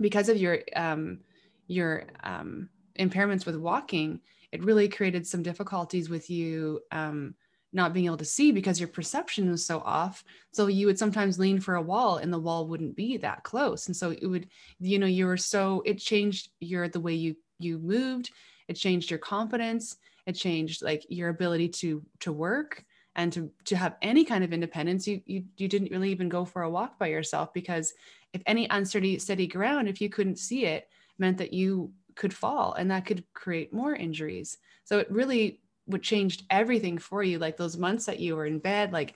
because 0.00 0.28
of 0.28 0.36
your 0.36 0.60
um, 0.74 1.20
your 1.66 2.04
um, 2.22 2.68
impairments 2.98 3.44
with 3.44 3.56
walking, 3.56 4.20
it 4.56 4.64
really 4.64 4.88
created 4.88 5.26
some 5.26 5.42
difficulties 5.42 6.08
with 6.08 6.30
you 6.30 6.80
um, 6.90 7.34
not 7.74 7.92
being 7.92 8.06
able 8.06 8.16
to 8.16 8.24
see 8.24 8.52
because 8.52 8.80
your 8.80 8.88
perception 8.88 9.50
was 9.50 9.66
so 9.66 9.80
off. 9.80 10.24
So 10.50 10.66
you 10.66 10.86
would 10.86 10.98
sometimes 10.98 11.38
lean 11.38 11.60
for 11.60 11.74
a 11.74 11.82
wall 11.82 12.16
and 12.16 12.32
the 12.32 12.38
wall 12.38 12.66
wouldn't 12.66 12.96
be 12.96 13.18
that 13.18 13.42
close. 13.42 13.86
And 13.86 13.94
so 13.94 14.12
it 14.12 14.26
would, 14.26 14.48
you 14.80 14.98
know, 14.98 15.06
you 15.06 15.26
were 15.26 15.36
so 15.36 15.82
it 15.84 15.98
changed 15.98 16.48
your 16.58 16.88
the 16.88 17.00
way 17.00 17.12
you 17.12 17.36
you 17.58 17.78
moved. 17.78 18.30
It 18.66 18.74
changed 18.74 19.10
your 19.10 19.18
confidence. 19.18 19.98
It 20.24 20.32
changed 20.32 20.80
like 20.82 21.04
your 21.10 21.28
ability 21.28 21.68
to 21.80 22.02
to 22.20 22.32
work 22.32 22.82
and 23.14 23.30
to 23.34 23.50
to 23.66 23.76
have 23.76 23.96
any 24.00 24.24
kind 24.24 24.42
of 24.42 24.54
independence. 24.54 25.06
You 25.06 25.20
you 25.26 25.44
you 25.58 25.68
didn't 25.68 25.90
really 25.90 26.12
even 26.12 26.30
go 26.30 26.46
for 26.46 26.62
a 26.62 26.70
walk 26.70 26.98
by 26.98 27.08
yourself 27.08 27.52
because 27.52 27.92
if 28.32 28.40
any 28.46 28.66
unsteady 28.70 29.18
steady 29.18 29.48
ground, 29.48 29.86
if 29.86 30.00
you 30.00 30.08
couldn't 30.08 30.38
see 30.38 30.64
it, 30.64 30.88
meant 31.18 31.36
that 31.36 31.52
you 31.52 31.92
could 32.16 32.34
fall 32.34 32.72
and 32.74 32.90
that 32.90 33.06
could 33.06 33.24
create 33.34 33.72
more 33.72 33.94
injuries. 33.94 34.58
So 34.84 34.98
it 34.98 35.10
really 35.10 35.60
would 35.86 36.02
changed 36.02 36.44
everything 36.50 36.98
for 36.98 37.22
you. 37.22 37.38
Like 37.38 37.56
those 37.56 37.76
months 37.76 38.06
that 38.06 38.18
you 38.18 38.34
were 38.34 38.46
in 38.46 38.58
bed, 38.58 38.92
like 38.92 39.14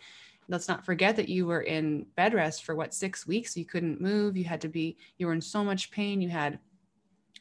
let's 0.49 0.69
not 0.69 0.85
forget 0.85 1.17
that 1.17 1.29
you 1.29 1.47
were 1.47 1.63
in 1.63 2.07
bed 2.17 2.35
rest 2.35 2.65
for 2.65 2.75
what 2.75 2.95
six 2.95 3.27
weeks. 3.27 3.57
You 3.57 3.65
couldn't 3.65 4.01
move. 4.01 4.37
You 4.37 4.45
had 4.45 4.61
to 4.61 4.69
be, 4.69 4.97
you 5.19 5.27
were 5.27 5.33
in 5.33 5.41
so 5.41 5.65
much 5.65 5.91
pain. 5.91 6.21
You 6.21 6.29
had, 6.29 6.59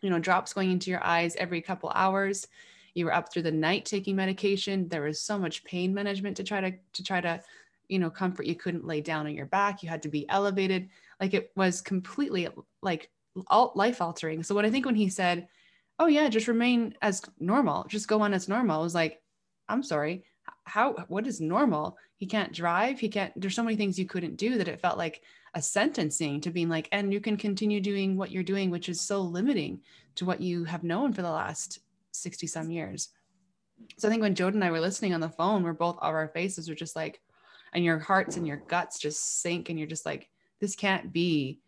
you 0.02 0.10
know, 0.10 0.20
drops 0.20 0.54
going 0.54 0.72
into 0.72 0.90
your 0.90 1.04
eyes 1.04 1.36
every 1.36 1.62
couple 1.62 1.92
hours. 1.94 2.48
You 2.94 3.06
were 3.06 3.14
up 3.14 3.32
through 3.32 3.44
the 3.44 3.52
night 3.52 3.86
taking 3.86 4.16
medication. 4.16 4.88
There 4.88 5.04
was 5.04 5.22
so 5.22 5.38
much 5.38 5.64
pain 5.64 5.94
management 5.94 6.38
to 6.38 6.44
try 6.44 6.62
to 6.62 6.72
to 6.94 7.04
try 7.04 7.22
to, 7.22 7.42
you 7.88 8.00
know, 8.00 8.10
comfort. 8.10 8.46
You 8.46 8.56
couldn't 8.56 8.86
lay 8.86 9.02
down 9.02 9.28
on 9.28 9.36
your 9.36 9.46
back. 9.46 9.84
You 9.84 9.90
had 9.90 10.04
to 10.04 10.10
be 10.10 10.28
elevated 10.30 10.90
like 11.20 11.34
it 11.34 11.52
was 11.56 11.82
completely 11.82 12.48
like 12.82 13.10
life 13.76 14.02
altering. 14.02 14.44
So 14.44 14.56
what 14.56 14.66
i 14.66 14.72
think 14.72 14.86
when 14.86 14.96
he 14.96 15.10
said 15.10 15.48
oh 16.00 16.08
yeah 16.08 16.30
just 16.30 16.48
remain 16.48 16.94
as 17.02 17.22
normal 17.40 17.86
just 17.90 18.08
go 18.08 18.22
on 18.22 18.34
as 18.34 18.48
normal 18.48 18.80
I 18.80 18.84
was 18.84 18.96
like 18.96 19.22
i'm 19.68 19.84
sorry. 19.84 20.24
How 20.64 20.94
what 21.08 21.28
is 21.28 21.42
normal? 21.42 21.98
He 22.18 22.26
can't 22.26 22.54
drive. 22.54 23.00
He 23.00 23.10
can't 23.10 23.34
there's 23.40 23.56
so 23.56 23.64
many 23.64 23.76
things 23.76 23.98
you 23.98 24.06
couldn't 24.06 24.36
do 24.36 24.58
that 24.58 24.68
it 24.68 24.82
felt 24.82 24.98
like 24.98 25.22
a 25.56 25.62
sentencing 25.62 26.42
to 26.42 26.52
being 26.52 26.70
like 26.70 26.88
and 26.92 27.12
you 27.12 27.20
can 27.20 27.38
continue 27.38 27.82
doing 27.82 28.18
what 28.18 28.32
you're 28.32 28.44
doing 28.44 28.70
which 28.70 28.90
is 28.90 29.02
so 29.02 29.22
limiting 29.22 29.82
to 30.16 30.26
what 30.26 30.42
you 30.42 30.64
have 30.64 30.84
known 30.84 31.14
for 31.14 31.22
the 31.22 31.32
last 31.32 31.80
60 32.12 32.48
some 32.48 32.70
years. 32.72 33.10
So 33.98 34.08
i 34.08 34.12
think 34.12 34.22
when 34.22 34.36
Jody 34.36 34.56
and 34.56 34.64
i 34.64 34.72
were 34.72 34.80
listening 34.80 35.14
on 35.14 35.22
the 35.22 35.30
phone 35.30 35.64
we're 35.64 35.74
both 35.74 35.98
of 35.98 36.04
our 36.04 36.28
faces 36.28 36.70
were 36.70 36.76
just 36.76 36.96
like 36.96 37.22
and 37.74 37.84
your 37.84 38.00
hearts 38.00 38.38
and 38.38 38.48
your 38.48 38.58
guts 38.68 39.00
just 39.00 39.42
sink 39.42 39.70
and 39.70 39.78
you're 39.78 39.88
just 39.88 40.06
like 40.06 40.30
this 40.60 40.76
can't 40.76 41.14
be 41.14 41.60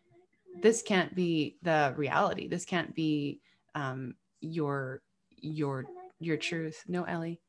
this 0.62 0.82
can't 0.82 1.16
be 1.16 1.58
the 1.62 1.94
reality. 1.96 2.48
This 2.48 2.66
can't 2.66 2.94
be 2.94 3.42
um, 3.76 4.16
your 4.42 5.02
your 5.42 5.86
your 6.20 6.38
truth. 6.38 6.84
No 6.88 7.04
ellie. 7.04 7.40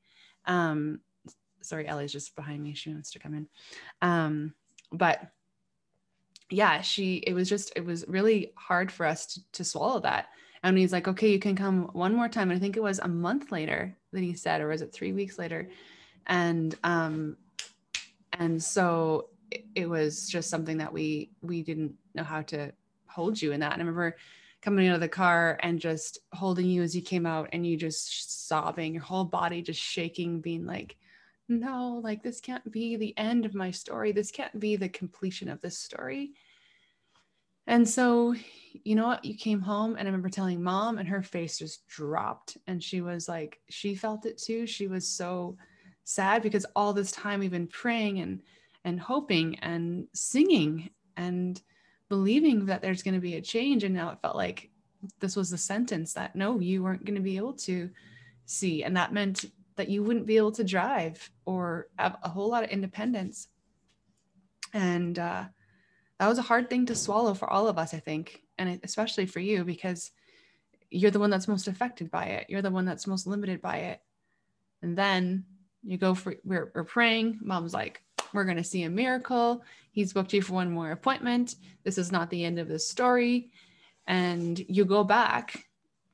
Um 0.47 1.01
sorry 1.63 1.87
ellie's 1.87 2.13
just 2.13 2.35
behind 2.35 2.63
me. 2.63 2.75
She 2.75 2.93
wants 2.93 3.13
to 3.13 3.19
come 3.19 3.35
in. 3.35 3.49
Um 4.01 4.55
but 4.91 5.21
yeah 6.51 6.83
she 6.83 7.17
it 7.17 7.33
was 7.35 7.49
just 7.49 7.73
it 7.77 7.85
was 7.85 8.07
really 8.09 8.53
hard 8.57 8.93
for 8.93 9.07
us 9.07 9.27
to, 9.27 9.41
to 9.53 9.65
swallow 9.65 10.01
that. 10.01 10.29
And 10.63 10.77
he's 10.79 10.93
like 10.93 11.09
okay 11.09 11.31
you 11.31 11.39
can 11.39 11.57
come 11.57 11.91
one 11.93 12.15
more 12.15 12.29
time. 12.29 12.51
And 12.51 12.57
i 12.57 12.61
think 12.61 12.77
it 12.77 12.83
was 12.83 12.99
a 12.99 13.09
month 13.09 13.53
later 13.53 13.97
that 14.13 14.23
he 14.23 14.35
said 14.35 14.61
or 14.61 14.69
was 14.69 14.83
it 14.83 14.93
three 14.93 15.13
weeks 15.13 15.39
later? 15.39 15.69
And 16.27 16.75
um 16.83 17.37
and 18.33 18.63
so 18.63 19.29
it, 19.75 19.87
was 19.87 20.27
just 20.29 20.49
something 20.49 20.79
that 20.79 20.91
we 20.91 21.31
we 21.43 21.63
didn't 21.63 21.95
know 22.15 22.25
how 22.25 22.41
to 22.41 22.73
hold 23.13 23.41
you 23.41 23.53
in 23.53 23.61
that. 23.61 23.73
And 23.73 23.83
I 23.83 23.85
remember 23.85 24.17
coming 24.61 24.89
out 24.89 24.95
of 24.95 25.01
the 25.01 25.09
car 25.09 25.59
and 25.63 25.81
just 25.81 26.19
holding 26.33 26.67
you 26.67 26.83
as 26.83 26.95
you 26.95 27.03
came 27.03 27.27
out 27.27 27.49
and 27.53 27.67
you 27.67 27.77
just 27.77 28.47
sobbing, 28.49 28.95
your 28.95 29.03
whole 29.03 29.25
body 29.25 29.61
just 29.61 29.81
shaking, 29.81 30.41
being 30.41 30.65
like, 30.65 30.97
no, 31.49 32.01
like 32.03 32.23
this 32.23 32.41
can't 32.41 32.71
be 32.71 32.97
the 32.97 33.17
end 33.19 33.45
of 33.45 33.55
my 33.55 33.71
story. 33.71 34.13
This 34.13 34.31
can't 34.31 34.59
be 34.59 34.77
the 34.77 34.89
completion 34.89 35.49
of 35.49 35.61
this 35.61 35.77
story. 35.77 36.33
And 37.67 37.89
so, 37.89 38.35
you 38.85 38.97
know 38.97 39.07
what? 39.07 39.25
You 39.25 39.37
came 39.37 39.61
home, 39.61 39.93
and 39.93 40.01
I 40.01 40.11
remember 40.11 40.29
telling 40.29 40.63
mom, 40.63 40.99
and 40.99 41.09
her 41.09 41.23
face 41.23 41.59
just 41.59 41.87
dropped. 41.87 42.57
And 42.67 42.83
she 42.83 43.01
was 43.01 43.29
like, 43.29 43.61
she 43.69 43.95
felt 43.95 44.27
it 44.27 44.39
too. 44.39 44.67
She 44.67 44.89
was 44.89 45.07
so 45.07 45.57
sad 46.05 46.43
because 46.43 46.67
all 46.75 46.93
this 46.93 47.13
time 47.13 47.39
we've 47.39 47.51
been 47.51 47.69
praying 47.69 48.19
and 48.21 48.43
and 48.85 48.99
hoping 48.99 49.59
and 49.61 50.09
singing 50.13 50.91
and 51.17 51.63
believing 52.13 52.67
that 52.67 52.83
there's 52.83 53.03
going 53.03 53.15
to 53.15 53.21
be 53.21 53.37
a 53.37 53.41
change 53.41 53.85
and 53.85 53.95
now 53.95 54.11
it 54.11 54.19
felt 54.21 54.37
like 54.37 54.69
this 55.21 55.35
was 55.35 55.49
the 55.49 55.57
sentence 55.57 56.13
that 56.13 56.37
no 56.37 56.61
you 56.61 56.83
weren't 56.83 57.07
going 57.07 57.15
to 57.15 57.23
be 57.23 57.39
able 57.39 57.55
to 57.55 57.89
see 58.45 58.85
and 58.85 58.95
that 58.95 59.15
meant 59.15 59.47
that 59.77 59.89
you 59.89 60.03
wouldn't 60.03 60.27
be 60.27 60.37
able 60.37 60.53
to 60.53 60.63
drive 60.63 61.31
or 61.47 61.89
have 61.99 62.19
a 62.23 62.29
whole 62.29 62.51
lot 62.51 62.63
of 62.63 62.69
independence. 62.69 63.49
And 64.75 65.19
uh, 65.19 65.45
that 66.19 66.29
was 66.29 66.37
a 66.37 66.43
hard 66.51 66.69
thing 66.69 66.85
to 66.85 66.95
swallow 66.95 67.33
for 67.33 67.49
all 67.49 67.67
of 67.67 67.79
us 67.79 67.95
i 67.95 67.99
think 67.99 68.43
and 68.59 68.79
especially 68.85 69.25
for 69.25 69.41
you 69.41 69.65
because 69.65 70.11
you're 70.93 71.11
the 71.11 71.19
one 71.19 71.31
that's 71.31 71.49
most 71.49 71.69
affected 71.69 72.11
by 72.11 72.27
it. 72.27 72.47
You're 72.49 72.63
the 72.63 72.71
one 72.71 72.85
that's 72.85 73.07
most 73.07 73.27
limited 73.27 73.63
by 73.63 73.77
it. 73.79 74.01
And 74.83 74.97
then 74.97 75.45
you 75.83 75.97
go 75.97 76.15
for 76.15 76.35
we're, 76.45 76.71
we're 76.75 76.85
praying. 76.85 77.41
Mom's 77.43 77.75
like 77.75 78.03
we're 78.33 78.45
going 78.45 78.57
to 78.57 78.65
see 78.65 78.83
a 78.85 78.91
miracle. 78.91 79.63
He's 79.91 80.13
booked 80.13 80.33
you 80.33 80.43
for 80.43 80.55
one 80.55 80.71
more 80.71 80.91
appointment. 80.91 81.57
This 81.85 81.99
is 81.99 82.13
not 82.13 82.31
the 82.31 82.45
end 82.45 82.59
of 82.59 82.69
the 82.69 82.79
story. 82.79 83.51
And 84.07 84.59
you 84.69 84.85
go 84.85 85.05
back 85.05 85.67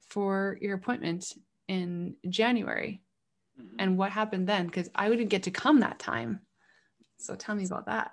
for 0.09 0.59
your 0.61 0.75
appointment 0.75 1.35
in 1.69 2.17
January. 2.29 3.01
Mm-hmm. 3.61 3.77
And 3.79 3.99
what 3.99 4.11
happened 4.11 4.49
then? 4.49 4.67
Because 4.67 4.91
I 4.95 5.09
wouldn't 5.09 5.29
get 5.29 5.45
to 5.45 5.51
come 5.51 5.81
that 5.81 5.99
time. 5.99 6.41
So 7.19 7.35
tell 7.35 7.55
me 7.55 7.67
about 7.67 7.87
that. 7.87 8.13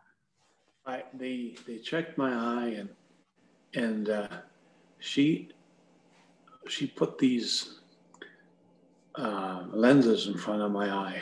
I, 0.85 1.03
they 1.13 1.55
they 1.65 1.79
checked 1.79 2.17
my 2.17 2.31
eye 2.31 2.75
and 2.77 2.89
and 3.73 4.09
uh, 4.09 4.27
she 4.99 5.49
she 6.67 6.87
put 6.87 7.17
these 7.17 7.79
uh, 9.15 9.63
lenses 9.71 10.27
in 10.27 10.37
front 10.37 10.61
of 10.61 10.71
my 10.71 10.89
eye 10.91 11.21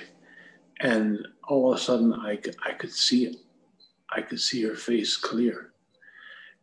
and 0.84 1.28
all 1.48 1.74
of 1.74 1.80
a 1.80 1.82
sudden 1.82 2.14
I, 2.14 2.40
I 2.64 2.74
could 2.74 2.92
see 2.92 3.26
it. 3.26 3.38
I 4.16 4.22
could 4.22 4.40
see 4.40 4.62
her 4.64 4.76
face 4.76 5.18
clear. 5.18 5.72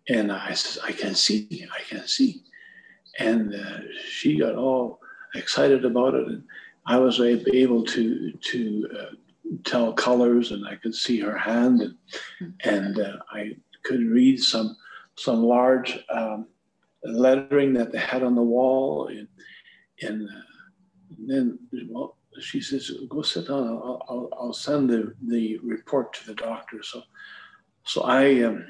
And 0.08 0.30
I 0.30 0.54
said, 0.54 0.82
I 0.84 0.92
can 0.92 1.14
see, 1.14 1.66
I 1.74 1.82
can 1.82 2.06
see. 2.06 2.42
And 3.18 3.54
uh, 3.54 3.80
she 4.08 4.38
got 4.38 4.54
all 4.54 5.00
excited 5.34 5.84
about 5.84 6.14
it. 6.14 6.26
And, 6.28 6.44
I 6.86 6.96
was 6.96 7.20
able 7.20 7.84
to 7.84 8.32
to 8.32 8.88
uh, 8.98 9.14
tell 9.64 9.92
colors, 9.92 10.50
and 10.50 10.66
I 10.66 10.76
could 10.76 10.94
see 10.94 11.20
her 11.20 11.36
hand, 11.36 11.82
and 11.82 12.54
and 12.64 12.98
uh, 12.98 13.18
I 13.30 13.56
could 13.84 14.00
read 14.00 14.42
some 14.42 14.76
some 15.16 15.42
large 15.42 15.98
um, 16.10 16.48
lettering 17.04 17.74
that 17.74 17.92
they 17.92 17.98
had 17.98 18.22
on 18.22 18.34
the 18.34 18.42
wall, 18.42 19.08
and 19.08 19.28
and, 20.02 20.28
uh, 20.28 20.42
and 21.16 21.30
then 21.30 21.58
well, 21.90 22.16
she 22.42 22.60
says, 22.60 22.90
"Go 23.08 23.22
sit 23.22 23.48
down. 23.48 23.68
I'll, 23.68 24.02
I'll, 24.08 24.28
I'll 24.38 24.52
send 24.52 24.90
the 24.90 25.14
the 25.22 25.58
report 25.58 26.12
to 26.14 26.26
the 26.26 26.34
doctor." 26.34 26.82
So 26.82 27.02
so 27.84 28.02
I 28.02 28.42
um, 28.42 28.66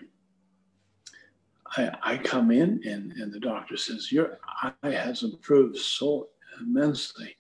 I, 1.77 1.91
I 2.03 2.17
come 2.19 2.51
in 2.51 2.81
and, 2.85 3.13
and 3.13 3.33
the 3.33 3.41
doctor 3.41 3.77
says, 3.77 4.11
Your 4.11 4.39
eye 4.63 4.91
has 4.91 5.23
improved 5.23 5.77
so 5.77 6.29
immensely. 6.61 7.37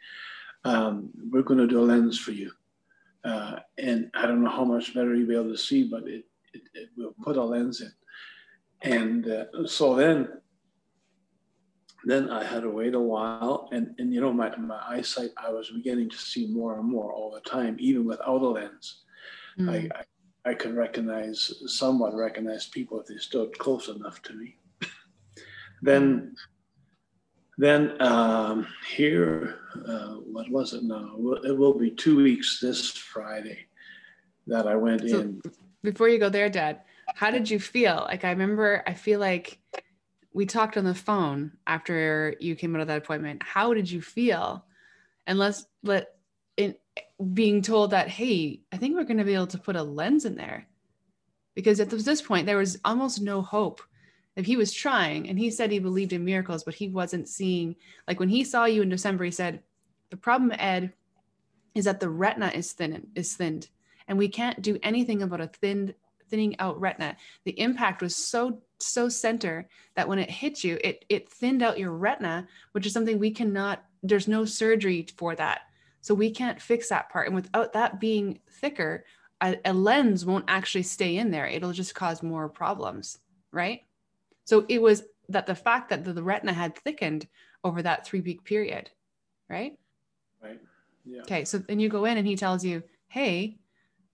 Um, 0.64 1.10
we're 1.30 1.42
going 1.42 1.58
to 1.58 1.66
do 1.66 1.80
a 1.80 1.82
lens 1.82 2.18
for 2.18 2.32
you. 2.32 2.52
Uh, 3.24 3.56
and 3.78 4.10
I 4.14 4.26
don't 4.26 4.42
know 4.42 4.50
how 4.50 4.64
much 4.64 4.94
better 4.94 5.14
you'll 5.14 5.28
be 5.28 5.34
able 5.34 5.52
to 5.52 5.58
see, 5.58 5.84
but 5.84 6.06
it, 6.06 6.24
it, 6.54 6.62
it 6.74 6.88
will 6.96 7.14
put 7.22 7.36
a 7.36 7.42
lens 7.42 7.80
in. 7.80 7.92
And 8.82 9.28
uh, 9.28 9.66
so 9.66 9.94
then, 9.94 10.28
then 12.04 12.30
I 12.30 12.44
had 12.44 12.62
to 12.62 12.70
wait 12.70 12.94
a 12.94 13.00
while, 13.00 13.68
and, 13.72 13.94
and 13.98 14.12
you 14.12 14.20
know, 14.20 14.32
my, 14.32 14.54
my 14.56 14.80
eyesight, 14.88 15.30
I 15.36 15.50
was 15.50 15.70
beginning 15.70 16.08
to 16.10 16.16
see 16.16 16.46
more 16.46 16.78
and 16.78 16.88
more 16.88 17.12
all 17.12 17.30
the 17.30 17.40
time, 17.40 17.76
even 17.78 18.06
without 18.06 18.42
a 18.42 18.46
lens. 18.46 19.02
Mm. 19.58 19.92
I, 19.92 19.98
I 19.98 20.04
I 20.44 20.54
can 20.54 20.74
recognize, 20.74 21.52
somewhat 21.66 22.14
recognize 22.14 22.66
people 22.66 23.00
if 23.00 23.06
they 23.06 23.18
stood 23.18 23.56
close 23.58 23.88
enough 23.88 24.22
to 24.22 24.32
me. 24.32 24.56
then, 25.82 26.34
then 27.58 28.00
um, 28.00 28.66
here, 28.88 29.56
uh, 29.86 30.14
what 30.14 30.50
was 30.50 30.72
it 30.72 30.82
now? 30.82 31.14
It 31.44 31.56
will 31.56 31.74
be 31.74 31.90
two 31.90 32.16
weeks 32.16 32.58
this 32.60 32.90
Friday 32.90 33.66
that 34.46 34.66
I 34.66 34.76
went 34.76 35.08
so 35.08 35.20
in. 35.20 35.42
Before 35.82 36.08
you 36.08 36.18
go 36.18 36.30
there, 36.30 36.48
Dad, 36.48 36.80
how 37.14 37.30
did 37.30 37.50
you 37.50 37.60
feel? 37.60 38.06
Like 38.08 38.24
I 38.24 38.30
remember, 38.30 38.82
I 38.86 38.94
feel 38.94 39.20
like 39.20 39.58
we 40.32 40.46
talked 40.46 40.76
on 40.76 40.84
the 40.84 40.94
phone 40.94 41.52
after 41.66 42.34
you 42.38 42.54
came 42.54 42.74
out 42.74 42.82
of 42.82 42.88
that 42.88 42.98
appointment. 42.98 43.42
How 43.42 43.74
did 43.74 43.90
you 43.90 44.00
feel? 44.00 44.64
And 45.26 45.38
let's 45.38 45.66
let 45.82 46.14
in 46.56 46.74
being 47.34 47.62
told 47.62 47.90
that, 47.90 48.08
hey, 48.08 48.60
I 48.72 48.76
think 48.76 48.96
we're 48.96 49.04
going 49.04 49.18
to 49.18 49.24
be 49.24 49.34
able 49.34 49.48
to 49.48 49.58
put 49.58 49.76
a 49.76 49.82
lens 49.82 50.24
in 50.24 50.36
there. 50.36 50.66
Because 51.54 51.80
at 51.80 51.90
this 51.90 52.22
point, 52.22 52.46
there 52.46 52.56
was 52.56 52.78
almost 52.84 53.20
no 53.20 53.42
hope. 53.42 53.80
If 54.36 54.46
he 54.46 54.56
was 54.56 54.72
trying 54.72 55.28
and 55.28 55.38
he 55.38 55.50
said 55.50 55.70
he 55.70 55.80
believed 55.80 56.12
in 56.12 56.24
miracles, 56.24 56.62
but 56.62 56.74
he 56.74 56.88
wasn't 56.88 57.28
seeing, 57.28 57.76
like 58.06 58.20
when 58.20 58.28
he 58.28 58.44
saw 58.44 58.64
you 58.64 58.82
in 58.82 58.88
December, 58.88 59.24
he 59.24 59.30
said, 59.30 59.62
The 60.10 60.16
problem, 60.16 60.52
Ed, 60.56 60.92
is 61.74 61.84
that 61.84 62.00
the 62.00 62.08
retina 62.08 62.50
is 62.54 62.72
thin 62.72 63.08
is 63.14 63.34
thinned. 63.34 63.68
And 64.06 64.16
we 64.16 64.28
can't 64.28 64.62
do 64.62 64.78
anything 64.82 65.22
about 65.22 65.40
a 65.40 65.48
thinned 65.48 65.94
thinning 66.28 66.58
out 66.60 66.80
retina. 66.80 67.16
The 67.44 67.58
impact 67.58 68.02
was 68.02 68.16
so 68.16 68.62
so 68.82 69.08
center 69.08 69.68
that 69.94 70.08
when 70.08 70.18
it 70.18 70.30
hit 70.30 70.64
you, 70.64 70.78
it 70.82 71.04
it 71.08 71.28
thinned 71.28 71.62
out 71.62 71.78
your 71.78 71.92
retina, 71.92 72.46
which 72.72 72.86
is 72.86 72.92
something 72.92 73.18
we 73.18 73.30
cannot. 73.30 73.84
There's 74.02 74.28
no 74.28 74.44
surgery 74.44 75.06
for 75.16 75.34
that. 75.36 75.62
So 76.00 76.14
we 76.14 76.30
can't 76.30 76.60
fix 76.60 76.88
that 76.88 77.10
part. 77.10 77.26
And 77.26 77.34
without 77.34 77.74
that 77.74 78.00
being 78.00 78.40
thicker, 78.48 79.04
a, 79.42 79.56
a, 79.64 79.72
lens 79.72 80.24
won't 80.24 80.46
actually 80.48 80.82
stay 80.82 81.18
in 81.18 81.30
there. 81.30 81.46
It'll 81.46 81.72
just 81.72 81.94
cause 81.94 82.22
more 82.22 82.48
problems, 82.48 83.18
right? 83.52 83.82
So 84.44 84.64
it 84.68 84.80
was 84.80 85.02
that 85.28 85.46
the 85.46 85.54
fact 85.54 85.90
that 85.90 86.04
the, 86.04 86.12
the 86.12 86.22
retina 86.22 86.52
had 86.52 86.76
thickened 86.76 87.26
over 87.64 87.82
that 87.82 88.06
three 88.06 88.20
week 88.20 88.44
period, 88.44 88.90
right? 89.48 89.78
Right. 90.42 90.60
Yeah. 91.04 91.22
Okay. 91.22 91.44
So 91.44 91.58
then 91.58 91.80
you 91.80 91.88
go 91.88 92.04
in 92.06 92.18
and 92.18 92.26
he 92.26 92.36
tells 92.36 92.64
you, 92.64 92.82
hey, 93.08 93.58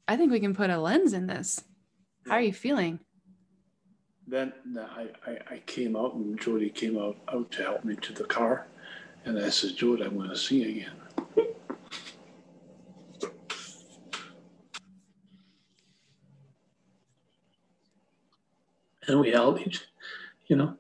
I 0.09 0.17
think 0.17 0.31
we 0.33 0.41
can 0.41 0.55
put 0.55 0.71
a 0.71 0.79
lens 0.79 1.13
in 1.13 1.27
this. 1.27 1.63
How 2.27 2.35
are 2.35 2.41
you 2.41 2.53
feeling? 2.53 3.01
Then 4.27 4.53
I, 4.79 5.09
I, 5.27 5.39
I 5.51 5.59
came 5.67 5.97
out 5.97 6.15
and 6.15 6.41
Jody 6.41 6.71
came 6.71 6.99
out, 6.99 7.17
out 7.33 7.51
to 7.53 7.63
help 7.63 7.85
me 7.85 7.95
to 7.97 8.13
the 8.13 8.25
car. 8.25 8.67
And 9.25 9.39
I 9.39 9.51
said, 9.51 9.77
Jody, 9.77 10.05
I 10.05 10.09
want 10.09 10.31
to 10.31 10.37
see 10.37 10.63
you 10.63 10.69
again. 10.69 10.93
and 19.09 19.21
we 19.21 19.31
held 19.31 19.61
each, 19.61 19.83
you 20.47 20.57
know. 20.57 20.77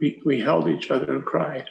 We, 0.00 0.20
we 0.24 0.40
held 0.40 0.68
each 0.68 0.90
other 0.90 1.14
and 1.14 1.24
cried. 1.24 1.68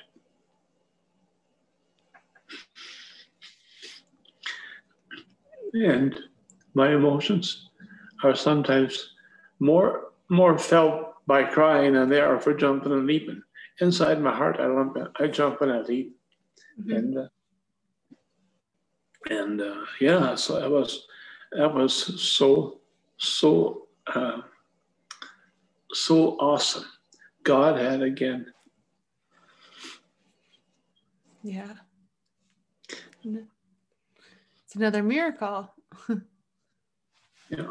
And 5.74 6.17
my 6.74 6.93
emotions 6.93 7.69
are 8.24 8.36
sometimes 8.36 9.09
more 9.59 10.11
more 10.30 10.57
felt 10.57 11.13
by 11.28 11.43
crying 11.43 11.93
than 11.93 12.09
they 12.09 12.19
are 12.19 12.39
for 12.39 12.53
jumping 12.53 12.91
and 12.91 13.05
leaping. 13.07 13.41
Inside 13.80 14.21
my 14.21 14.36
heart, 14.36 14.57
I 14.59 14.67
lump 14.67 14.97
I 15.19 15.28
jump 15.28 15.61
and 15.61 15.71
I 15.71 15.82
leap, 15.82 16.15
mm-hmm. 16.80 16.91
and 16.91 17.17
uh, 17.17 17.28
and 19.30 19.61
uh, 19.61 19.86
yeah, 19.99 20.36
so 20.36 20.59
that 20.59 20.69
was 20.69 21.07
that 21.51 21.74
was 21.74 22.21
so 22.21 22.82
so 23.17 23.88
uh, 24.07 24.41
so 25.91 26.38
awesome. 26.39 26.86
God 27.43 27.80
had 27.80 28.01
again. 28.01 28.53
Yeah. 31.43 31.74
It's 34.74 34.80
another 34.80 35.03
miracle. 35.03 35.71
yeah. 37.49 37.67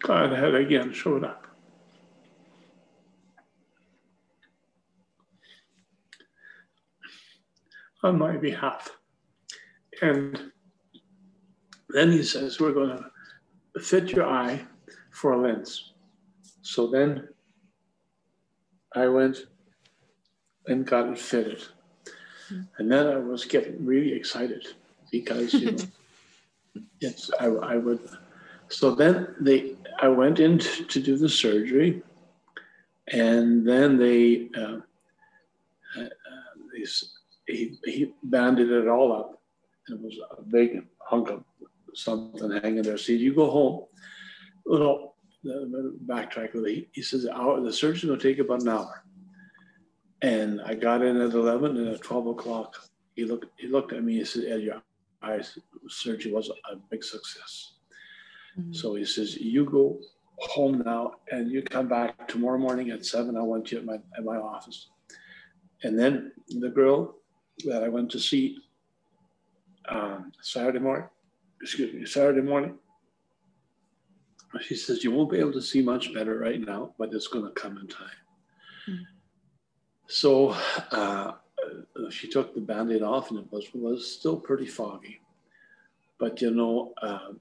God 0.00 0.32
had 0.32 0.54
again 0.54 0.90
showed 0.90 1.22
up. 1.22 1.46
on 8.02 8.18
my 8.18 8.38
behalf. 8.38 8.90
And 10.00 10.50
then 11.90 12.10
he 12.10 12.22
says, 12.22 12.58
We're 12.58 12.72
going 12.72 13.04
to 13.74 13.80
fit 13.80 14.12
your 14.12 14.26
eye 14.26 14.64
for 15.10 15.32
a 15.32 15.40
lens. 15.40 15.92
So 16.62 16.86
then 16.86 17.28
I 18.94 19.08
went 19.08 19.44
and 20.66 20.86
got 20.86 21.10
it 21.10 21.18
fitted. 21.18 21.62
And 22.78 22.90
then 22.90 23.06
I 23.06 23.16
was 23.16 23.44
getting 23.44 23.84
really 23.84 24.12
excited 24.12 24.66
because, 25.10 25.54
you 25.54 25.72
know, 25.72 25.84
it's, 27.00 27.30
I, 27.40 27.46
I 27.46 27.76
would. 27.76 28.00
So 28.68 28.94
then 28.94 29.34
they, 29.40 29.76
I 30.00 30.08
went 30.08 30.40
in 30.40 30.58
to 30.58 31.00
do 31.00 31.16
the 31.16 31.28
surgery, 31.28 32.02
and 33.08 33.66
then 33.66 33.98
they, 33.98 34.48
uh, 34.56 34.78
uh, 35.98 36.08
they 36.72 36.84
he, 37.46 37.76
he 37.84 38.12
banded 38.22 38.70
it 38.70 38.88
all 38.88 39.12
up. 39.12 39.40
And 39.88 39.98
it 39.98 40.04
was 40.04 40.18
a 40.38 40.42
big 40.42 40.86
hunk 40.98 41.28
of 41.28 41.44
something 41.94 42.50
hanging 42.50 42.82
there. 42.82 42.96
See, 42.96 43.16
you 43.16 43.34
go 43.34 43.50
home, 43.50 43.84
little 44.64 45.14
backtrack. 46.06 46.52
He, 46.66 46.88
he 46.92 47.02
says 47.02 47.26
hour, 47.26 47.60
the 47.60 47.72
surgery 47.72 48.10
will 48.10 48.18
take 48.18 48.38
about 48.38 48.62
an 48.62 48.68
hour. 48.68 49.02
And 50.22 50.60
I 50.62 50.74
got 50.74 51.02
in 51.02 51.20
at 51.20 51.32
11 51.32 51.76
and 51.76 51.88
at 51.88 52.02
12 52.02 52.28
o'clock, 52.28 52.76
he 53.14 53.24
looked, 53.24 53.46
he 53.58 53.66
looked 53.66 53.92
at 53.92 54.04
me 54.04 54.18
and 54.18 54.26
said, 54.26 54.62
your 54.62 54.80
eyes 55.22 55.58
surgery 55.88 56.32
was 56.32 56.50
a 56.70 56.76
big 56.90 57.02
success. 57.02 57.72
Mm-hmm. 58.58 58.72
So 58.72 58.94
he 58.94 59.04
says, 59.04 59.36
you 59.36 59.64
go 59.64 59.98
home 60.38 60.82
now 60.84 61.14
and 61.30 61.50
you 61.50 61.62
come 61.62 61.88
back 61.88 62.28
tomorrow 62.28 62.58
morning 62.58 62.90
at 62.90 63.04
seven. 63.04 63.36
I 63.36 63.42
want 63.42 63.72
you 63.72 63.78
at 63.78 63.84
my, 63.84 63.98
at 64.16 64.24
my 64.24 64.36
office. 64.36 64.88
And 65.82 65.98
then 65.98 66.32
the 66.48 66.68
girl 66.68 67.16
that 67.64 67.82
I 67.82 67.88
went 67.88 68.10
to 68.12 68.20
see 68.20 68.58
um, 69.88 70.32
Saturday 70.40 70.78
morning, 70.78 71.08
excuse 71.60 71.92
me, 71.92 72.06
Saturday 72.06 72.40
morning. 72.40 72.78
She 74.60 74.76
says, 74.76 75.02
You 75.02 75.10
won't 75.10 75.30
be 75.30 75.38
able 75.38 75.52
to 75.52 75.62
see 75.62 75.82
much 75.82 76.12
better 76.12 76.38
right 76.38 76.60
now, 76.60 76.94
but 76.98 77.12
it's 77.12 77.26
going 77.26 77.46
to 77.46 77.52
come 77.52 77.78
in 77.78 77.88
time. 77.88 78.06
Mm. 78.88 79.00
So 80.12 80.56
uh, 80.90 81.32
she 82.10 82.28
took 82.28 82.54
the 82.54 82.60
band 82.60 82.92
aid 82.92 83.02
off 83.02 83.30
and 83.30 83.40
it 83.40 83.46
was, 83.50 83.66
was 83.74 84.12
still 84.12 84.36
pretty 84.36 84.66
foggy. 84.66 85.20
But 86.18 86.40
you 86.40 86.50
know, 86.50 86.92
uh, 87.02 87.32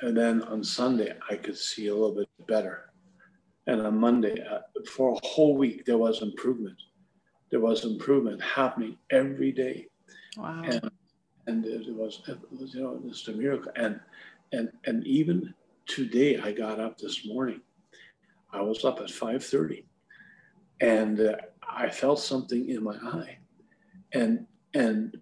and 0.00 0.16
then 0.16 0.42
on 0.42 0.62
Sunday, 0.62 1.14
I 1.30 1.36
could 1.36 1.56
see 1.56 1.88
a 1.88 1.94
little 1.94 2.14
bit 2.14 2.28
better. 2.46 2.90
And 3.66 3.80
on 3.82 3.98
Monday, 3.98 4.42
uh, 4.42 4.60
for 4.90 5.14
a 5.14 5.26
whole 5.26 5.56
week, 5.56 5.84
there 5.84 5.98
was 5.98 6.22
improvement 6.22 6.78
there 7.50 7.60
was 7.60 7.84
improvement 7.84 8.42
happening 8.42 8.96
every 9.10 9.52
day. 9.52 9.86
Wow. 10.36 10.62
And, 10.64 10.90
and 11.46 11.64
it 11.64 11.94
was, 11.94 12.20
it 12.28 12.38
was, 12.52 12.74
you 12.74 12.82
know, 12.82 13.00
just 13.08 13.28
a 13.28 13.32
miracle. 13.32 13.72
And, 13.76 14.00
and, 14.52 14.70
and 14.84 15.06
even 15.06 15.54
today, 15.86 16.38
I 16.38 16.52
got 16.52 16.78
up 16.78 16.98
this 16.98 17.26
morning. 17.26 17.60
I 18.52 18.62
was 18.62 18.84
up 18.84 18.98
at 19.00 19.08
5:30, 19.08 19.84
and 20.80 21.20
uh, 21.20 21.36
I 21.68 21.88
felt 21.88 22.20
something 22.20 22.68
in 22.68 22.82
my 22.82 22.96
eye, 22.96 23.38
and 24.12 24.46
and 24.74 25.16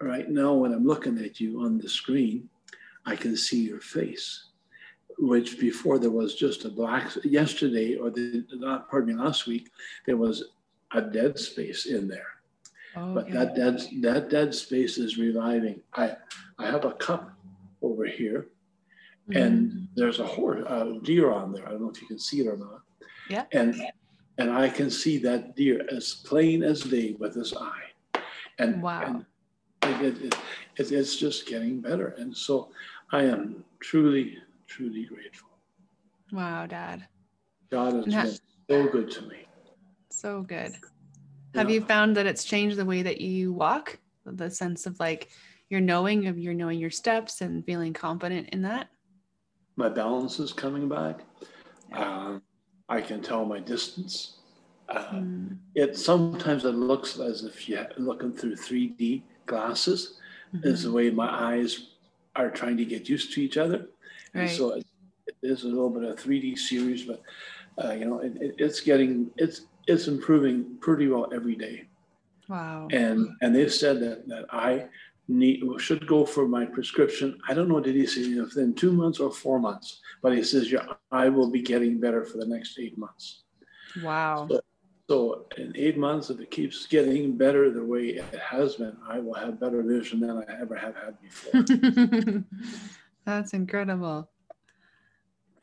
right 0.00 0.28
now 0.28 0.54
when 0.54 0.72
I'm 0.72 0.86
looking 0.86 1.18
at 1.18 1.40
you 1.40 1.62
on 1.62 1.78
the 1.78 1.88
screen, 1.88 2.48
I 3.06 3.16
can 3.16 3.36
see 3.36 3.64
your 3.64 3.80
face, 3.80 4.46
which 5.18 5.58
before 5.58 5.98
there 5.98 6.10
was 6.10 6.34
just 6.34 6.64
a 6.64 6.68
black. 6.68 7.10
Yesterday 7.24 7.96
or 7.96 8.10
the 8.10 8.44
not 8.52 8.88
pardon 8.90 9.16
me 9.16 9.22
last 9.22 9.46
week, 9.46 9.70
there 10.06 10.16
was 10.16 10.44
a 10.92 11.00
dead 11.00 11.38
space 11.38 11.86
in 11.86 12.08
there. 12.08 12.26
Oh, 12.94 13.14
but 13.14 13.30
that 13.30 13.54
dead 13.54 13.80
that 14.02 14.28
dead 14.28 14.54
space 14.54 14.98
is 14.98 15.18
reviving. 15.18 15.80
I 15.94 16.16
I 16.58 16.66
have 16.66 16.84
a 16.84 16.92
cup 16.92 17.32
over 17.80 18.04
here, 18.04 18.48
mm-hmm. 19.28 19.40
and 19.40 19.88
there's 19.94 20.20
a 20.20 20.26
horse, 20.26 20.64
a 20.66 20.98
deer 21.02 21.32
on 21.32 21.52
there. 21.52 21.66
I 21.66 21.70
don't 21.70 21.82
know 21.82 21.90
if 21.90 22.00
you 22.00 22.08
can 22.08 22.18
see 22.18 22.40
it 22.40 22.46
or 22.46 22.56
not. 22.56 22.80
Yeah. 23.30 23.44
And 23.52 23.74
and 24.38 24.50
I 24.50 24.68
can 24.68 24.90
see 24.90 25.18
that 25.18 25.56
deer 25.56 25.86
as 25.90 26.14
plain 26.14 26.62
as 26.62 26.80
day 26.82 27.14
with 27.18 27.34
this 27.34 27.54
eye. 27.56 28.22
And 28.58 28.82
wow. 28.82 29.24
And 29.82 30.04
it, 30.04 30.22
it, 30.22 30.34
it, 30.76 30.92
it's 30.92 31.16
just 31.16 31.46
getting 31.46 31.80
better. 31.80 32.14
And 32.18 32.36
so 32.36 32.70
I 33.10 33.24
am 33.24 33.64
truly, 33.80 34.38
truly 34.66 35.04
grateful. 35.04 35.50
Wow, 36.32 36.66
Dad. 36.66 37.06
God 37.70 38.06
has 38.10 38.40
been 38.68 38.86
so 38.86 38.90
good 38.90 39.10
to 39.12 39.22
me. 39.22 39.46
So 40.10 40.42
good. 40.42 40.74
Have 41.54 41.70
you 41.70 41.82
found 41.82 42.16
that 42.16 42.26
it's 42.26 42.44
changed 42.44 42.76
the 42.76 42.84
way 42.84 43.02
that 43.02 43.20
you 43.20 43.52
walk? 43.52 43.98
The 44.24 44.50
sense 44.50 44.86
of 44.86 44.98
like 45.00 45.30
you're 45.68 45.80
knowing 45.80 46.26
of 46.26 46.38
you're 46.38 46.54
knowing 46.54 46.78
your 46.78 46.90
steps 46.90 47.40
and 47.40 47.64
feeling 47.64 47.92
confident 47.92 48.50
in 48.50 48.62
that? 48.62 48.88
My 49.76 49.88
balance 49.88 50.38
is 50.38 50.52
coming 50.52 50.88
back. 50.88 51.20
Um, 51.92 52.42
I 52.92 53.00
can 53.00 53.22
tell 53.22 53.46
my 53.46 53.58
distance. 53.58 54.34
Uh, 54.88 55.12
mm. 55.12 55.56
It 55.74 55.96
sometimes 55.96 56.66
it 56.66 56.74
looks 56.74 57.18
as 57.18 57.44
if 57.44 57.66
you're 57.66 57.88
looking 57.96 58.32
through 58.34 58.56
3D 58.56 59.22
glasses. 59.46 60.18
Mm-hmm. 60.54 60.68
Is 60.68 60.82
the 60.82 60.92
way 60.92 61.08
my 61.08 61.30
eyes 61.50 61.92
are 62.36 62.50
trying 62.50 62.76
to 62.76 62.84
get 62.84 63.08
used 63.08 63.32
to 63.32 63.40
each 63.40 63.56
other. 63.56 63.88
Right. 64.34 64.42
And 64.42 64.50
so 64.50 64.72
it, 64.72 64.84
it 65.26 65.36
is 65.42 65.64
a 65.64 65.68
little 65.68 65.88
bit 65.88 66.04
of 66.04 66.16
3D 66.16 66.58
series, 66.58 67.04
but 67.04 67.22
uh, 67.82 67.92
you 67.92 68.04
know, 68.04 68.18
it, 68.18 68.36
it, 68.40 68.54
it's 68.58 68.80
getting 68.80 69.30
it's 69.38 69.62
it's 69.86 70.08
improving 70.08 70.76
pretty 70.80 71.08
well 71.08 71.26
every 71.34 71.56
day. 71.56 71.86
Wow. 72.48 72.88
And 72.90 73.30
and 73.40 73.56
they 73.56 73.66
said 73.70 74.00
that 74.00 74.28
that 74.28 74.44
I 74.50 74.88
need 75.28 75.62
should 75.78 76.06
go 76.06 76.26
for 76.26 76.46
my 76.46 76.66
prescription. 76.66 77.38
I 77.48 77.54
don't 77.54 77.68
know 77.68 77.80
did 77.80 77.94
he 77.94 78.06
say 78.06 78.38
within 78.38 78.74
two 78.74 78.92
months 78.92 79.18
or 79.20 79.32
four 79.32 79.58
months, 79.58 80.01
but 80.22 80.34
he 80.34 80.42
says 80.42 80.70
your 80.70 80.82
eye 81.10 81.28
will 81.28 81.50
be 81.50 81.60
getting 81.60 82.00
better 82.00 82.24
for 82.24 82.38
the 82.38 82.46
next 82.46 82.78
eight 82.78 82.96
months. 82.96 83.42
Wow. 84.02 84.46
So, 84.48 84.60
so 85.08 85.46
in 85.58 85.72
eight 85.76 85.98
months, 85.98 86.30
if 86.30 86.40
it 86.40 86.50
keeps 86.50 86.86
getting 86.86 87.36
better 87.36 87.70
the 87.70 87.84
way 87.84 88.10
it 88.10 88.38
has 88.38 88.76
been, 88.76 88.96
I 89.06 89.18
will 89.18 89.34
have 89.34 89.60
better 89.60 89.82
vision 89.82 90.20
than 90.20 90.38
I 90.38 90.60
ever 90.60 90.76
have 90.76 90.94
had 90.94 91.20
before. 91.20 92.44
That's 93.26 93.52
incredible. 93.52 94.30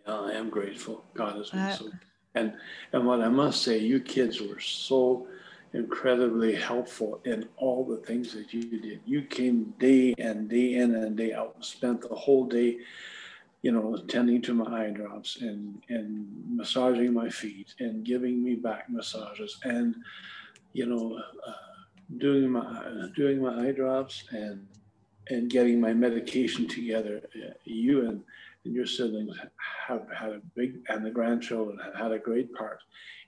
Yeah, 0.07 0.19
I 0.19 0.31
am 0.33 0.49
grateful. 0.49 1.05
God 1.13 1.37
has 1.37 1.49
been 1.49 1.59
that... 1.59 1.79
so. 1.79 1.89
And 2.35 2.53
and 2.93 3.05
what 3.07 3.21
I 3.21 3.29
must 3.29 3.63
say, 3.63 3.79
you 3.79 3.99
kids 3.99 4.39
were 4.39 4.59
so 4.59 5.27
incredibly 5.73 6.55
helpful 6.55 7.21
in 7.25 7.47
all 7.57 7.85
the 7.85 7.97
things 7.97 8.33
that 8.33 8.53
you 8.53 8.79
did. 8.79 9.01
You 9.05 9.23
came 9.23 9.73
day 9.79 10.13
and 10.17 10.49
day 10.49 10.75
in 10.75 10.95
and 10.95 11.15
day 11.15 11.33
out, 11.33 11.63
spent 11.63 12.01
the 12.01 12.15
whole 12.15 12.45
day, 12.45 12.77
you 13.61 13.71
know, 13.71 13.97
tending 14.07 14.41
to 14.43 14.53
my 14.53 14.85
eye 14.85 14.89
drops 14.89 15.41
and 15.41 15.81
and 15.89 16.27
massaging 16.47 17.13
my 17.13 17.29
feet 17.29 17.73
and 17.79 18.05
giving 18.05 18.43
me 18.43 18.55
back 18.55 18.89
massages 18.89 19.57
and, 19.63 19.95
you 20.73 20.85
know, 20.85 21.19
uh, 21.47 21.53
doing 22.17 22.49
my 22.49 23.09
doing 23.15 23.41
my 23.41 23.67
eye 23.67 23.71
drops 23.71 24.23
and 24.31 24.65
and 25.29 25.49
getting 25.49 25.79
my 25.79 25.93
medication 25.93 26.67
together. 26.67 27.21
You 27.65 28.07
and 28.07 28.23
and 28.65 28.73
your 28.73 28.85
siblings 28.85 29.37
have 29.87 30.07
had 30.13 30.31
a 30.31 30.41
big, 30.55 30.79
and 30.89 31.05
the 31.05 31.11
grandchildren 31.11 31.79
have 31.83 31.95
had 31.95 32.11
a 32.11 32.19
great 32.19 32.53
part 32.53 32.79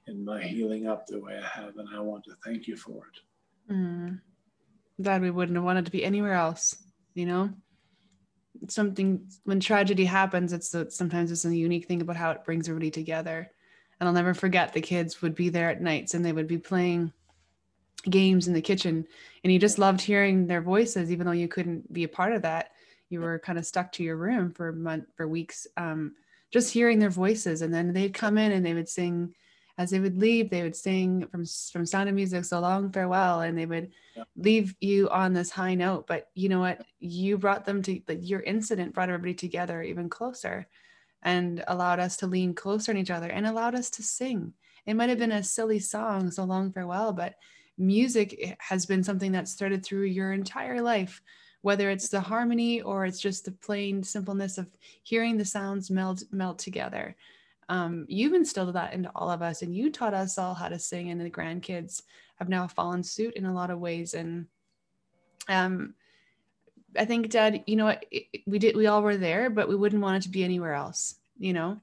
in 0.08 0.26
my 0.26 0.42
healing 0.42 0.88
up 0.88 1.08
the 1.08 1.20
way 1.20 1.38
I 1.38 1.62
have, 1.62 1.78
and 1.78 1.88
I 1.96 2.00
want 2.00 2.26
to 2.26 2.36
thank 2.44 2.68
you 2.68 2.76
for 2.76 3.08
it. 3.08 3.74
Mm. 3.74 4.20
Glad 5.02 5.22
we 5.22 5.32
wouldn't 5.32 5.56
have 5.56 5.64
wanted 5.64 5.86
to 5.86 5.92
be 5.92 6.04
anywhere 6.04 6.34
else, 6.34 6.76
you 7.14 7.26
know? 7.26 7.50
Something 8.68 9.28
when 9.44 9.60
tragedy 9.60 10.06
happens, 10.06 10.54
it's 10.54 10.76
sometimes 10.90 11.32
it's 11.32 11.46
a 11.46 11.56
unique 11.56 11.88
thing 11.88 12.02
about 12.02 12.16
how 12.16 12.32
it 12.32 12.46
brings 12.46 12.68
everybody 12.68 12.92
together. 12.92 13.52
And 14.00 14.08
I'll 14.08 14.14
never 14.14 14.34
forget 14.34 14.74
the 14.74 14.82
kids 14.82 15.22
would 15.22 15.36
be 15.36 15.50
there 15.50 15.70
at 15.70 15.82
nights 15.82 16.14
and 16.14 16.26
they 16.26 16.34
would 16.34 16.48
be 16.48 16.58
playing 16.58 17.14
games 18.10 18.48
in 18.48 18.54
the 18.54 18.62
kitchen, 18.62 19.06
and 19.44 19.54
you 19.54 19.60
just 19.60 19.78
loved 19.78 20.02
hearing 20.02 20.48
their 20.48 20.62
voices, 20.62 21.12
even 21.12 21.26
though 21.26 21.34
you 21.34 21.48
couldn't 21.48 21.92
be 21.94 22.04
a 22.04 22.10
part 22.10 22.34
of 22.34 22.42
that. 22.42 22.72
You 23.10 23.22
were 23.22 23.38
kind 23.38 23.60
of 23.60 23.66
stuck 23.66 23.92
to 23.94 24.04
your 24.04 24.16
room 24.16 24.52
for 24.52 24.72
month, 24.72 25.06
for 25.16 25.28
weeks, 25.28 25.68
um, 25.78 26.16
just 26.50 26.74
hearing 26.74 26.98
their 26.98 27.12
voices, 27.12 27.62
and 27.62 27.72
then 27.72 27.94
they'd 27.94 28.14
come 28.14 28.38
in 28.40 28.52
and 28.54 28.66
they 28.66 28.74
would 28.74 28.90
sing 28.90 29.36
as 29.82 29.90
they 29.90 30.00
would 30.00 30.18
leave, 30.18 30.50
they 30.50 30.62
would 30.62 30.76
sing 30.76 31.28
from 31.32 31.46
from 31.72 31.86
Sound 31.86 32.08
of 32.08 32.16
Music, 32.16 32.46
so 32.46 32.60
long 32.60 32.92
farewell, 32.92 33.42
and 33.42 33.58
they 33.58 33.66
would 33.66 33.90
yeah. 34.16 34.24
leave 34.36 34.76
you 34.80 35.10
on 35.10 35.34
this 35.34 35.50
high 35.50 35.74
note. 35.74 36.06
But 36.06 36.30
you 36.36 36.50
know 36.50 36.60
what? 36.60 36.82
You 37.00 37.38
brought 37.38 37.66
them 37.66 37.82
to 37.84 38.00
like 38.08 38.20
your 38.22 38.42
incident 38.42 38.94
brought 38.94 39.10
everybody 39.10 39.34
together 39.34 39.82
even 39.82 40.08
closer, 40.08 40.68
and 41.24 41.64
allowed 41.68 42.00
us 42.00 42.18
to 42.18 42.28
lean 42.28 42.54
closer 42.54 42.92
on 42.92 42.98
each 42.98 43.10
other, 43.10 43.28
and 43.28 43.48
allowed 43.48 43.74
us 43.74 43.90
to 43.92 44.04
sing. 44.04 44.54
It 44.86 44.94
might 44.94 45.10
have 45.10 45.20
been 45.20 45.32
a 45.32 45.44
silly 45.44 45.80
song, 45.80 46.30
so 46.30 46.44
long 46.44 46.72
farewell, 46.72 47.12
but 47.14 47.36
music 47.78 48.38
eh, 48.40 48.56
has 48.60 48.86
been 48.86 49.04
something 49.04 49.32
that's 49.32 49.54
threaded 49.54 49.84
through 49.84 50.04
your 50.04 50.32
entire 50.32 50.82
life 50.82 51.22
whether 51.64 51.92
it's 51.92 52.10
the 52.10 52.20
harmony 52.20 52.82
or 52.82 53.06
it's 53.06 53.20
just 53.20 53.46
the 53.46 53.52
plain 53.52 54.02
simpleness 54.04 54.58
of 54.58 54.68
hearing 55.04 55.38
the 55.38 55.46
sounds 55.46 55.92
meld 55.92 56.24
melt 56.32 56.58
together 56.58 57.16
um, 57.72 58.06
you've 58.10 58.34
instilled 58.34 58.76
that 58.76 58.94
into 58.94 59.10
all 59.16 59.32
of 59.32 59.42
us 59.42 59.62
and 59.62 59.74
you 59.74 59.90
taught 59.90 60.14
us 60.14 60.38
all 60.38 60.54
how 60.54 60.68
to 60.68 60.78
sing 60.78 61.10
and 61.10 61.22
the 61.22 61.30
grandkids 61.30 62.02
have 62.36 62.50
now 62.50 62.68
fallen 62.68 63.02
suit 63.02 63.34
in 63.36 63.46
a 63.46 63.54
lot 63.54 63.72
of 63.72 63.80
ways 63.80 64.14
and 64.14 64.46
um, 65.48 65.94
i 67.00 67.06
think 67.06 67.30
dad 67.30 67.64
you 67.68 67.78
know 67.78 67.96
we 68.46 68.60
did 68.60 68.76
we 68.76 68.88
all 68.88 69.02
were 69.02 69.16
there 69.16 69.50
but 69.50 69.70
we 69.70 69.76
wouldn't 69.76 70.02
want 70.02 70.18
it 70.18 70.24
to 70.24 70.30
be 70.30 70.44
anywhere 70.44 70.74
else 70.74 71.16
you 71.40 71.54
know? 71.54 71.80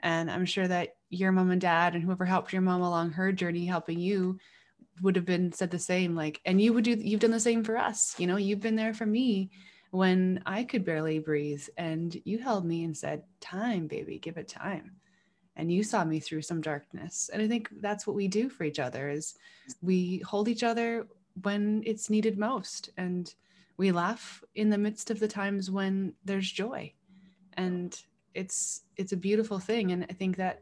And 0.00 0.30
i'm 0.30 0.44
sure 0.44 0.68
that 0.68 0.96
your 1.08 1.32
mom 1.32 1.50
and 1.50 1.60
dad 1.60 1.94
and 1.94 2.04
whoever 2.04 2.26
helped 2.26 2.52
your 2.52 2.62
mom 2.62 2.82
along 2.82 3.12
her 3.12 3.32
journey 3.32 3.64
helping 3.64 3.98
you 3.98 4.38
would 5.00 5.16
have 5.16 5.24
been 5.24 5.50
said 5.50 5.70
the 5.70 5.78
same 5.78 6.14
like 6.14 6.42
and 6.44 6.60
you 6.60 6.74
would 6.74 6.84
do 6.84 6.90
you've 6.90 7.20
done 7.20 7.30
the 7.30 7.40
same 7.40 7.64
for 7.64 7.78
us 7.78 8.14
you 8.18 8.26
know? 8.26 8.36
You've 8.36 8.60
been 8.60 8.76
there 8.76 8.92
for 8.92 9.06
me 9.06 9.50
when 9.92 10.42
i 10.44 10.62
could 10.62 10.84
barely 10.84 11.20
breathe 11.20 11.66
and 11.78 12.20
you 12.26 12.38
held 12.38 12.66
me 12.66 12.84
and 12.84 12.94
said 12.94 13.22
time 13.40 13.86
baby 13.86 14.18
give 14.18 14.36
it 14.36 14.48
time 14.48 14.92
and 15.56 15.72
you 15.72 15.82
saw 15.82 16.04
me 16.04 16.18
through 16.18 16.42
some 16.42 16.60
darkness. 16.60 17.30
And 17.32 17.42
i 17.42 17.48
think 17.48 17.68
that's 17.80 18.06
what 18.06 18.16
we 18.16 18.28
do 18.28 18.48
for 18.48 18.64
each 18.64 18.78
other 18.78 19.08
is 19.08 19.34
we 19.80 20.18
hold 20.18 20.48
each 20.48 20.62
other 20.62 21.06
when 21.42 21.82
it's 21.86 22.10
needed 22.10 22.38
most 22.38 22.90
and 22.96 23.34
we 23.78 23.90
laugh 23.90 24.44
in 24.54 24.68
the 24.68 24.78
midst 24.78 25.10
of 25.10 25.18
the 25.18 25.28
times 25.28 25.70
when 25.70 26.12
there's 26.24 26.50
joy. 26.50 26.92
And 27.54 27.98
it's 28.34 28.82
it's 28.96 29.12
a 29.12 29.16
beautiful 29.16 29.58
thing. 29.58 29.92
And 29.92 30.06
i 30.08 30.12
think 30.12 30.36
that 30.36 30.60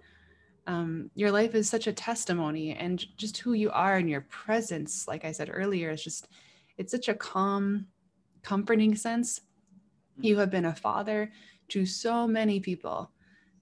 um, 0.66 1.10
your 1.14 1.32
life 1.32 1.54
is 1.54 1.68
such 1.68 1.86
a 1.86 1.92
testimony 1.92 2.74
and 2.74 3.04
just 3.16 3.38
who 3.38 3.54
you 3.54 3.70
are 3.70 3.96
and 3.96 4.10
your 4.10 4.20
presence 4.20 5.08
like 5.08 5.24
i 5.24 5.32
said 5.32 5.50
earlier 5.50 5.90
is 5.90 6.04
just 6.04 6.28
it's 6.76 6.92
such 6.92 7.08
a 7.08 7.14
calm 7.14 7.86
comforting 8.42 8.94
sense. 8.94 9.40
You 10.18 10.38
have 10.38 10.50
been 10.50 10.66
a 10.66 10.74
father 10.74 11.30
to 11.68 11.86
so 11.86 12.26
many 12.26 12.60
people 12.60 13.10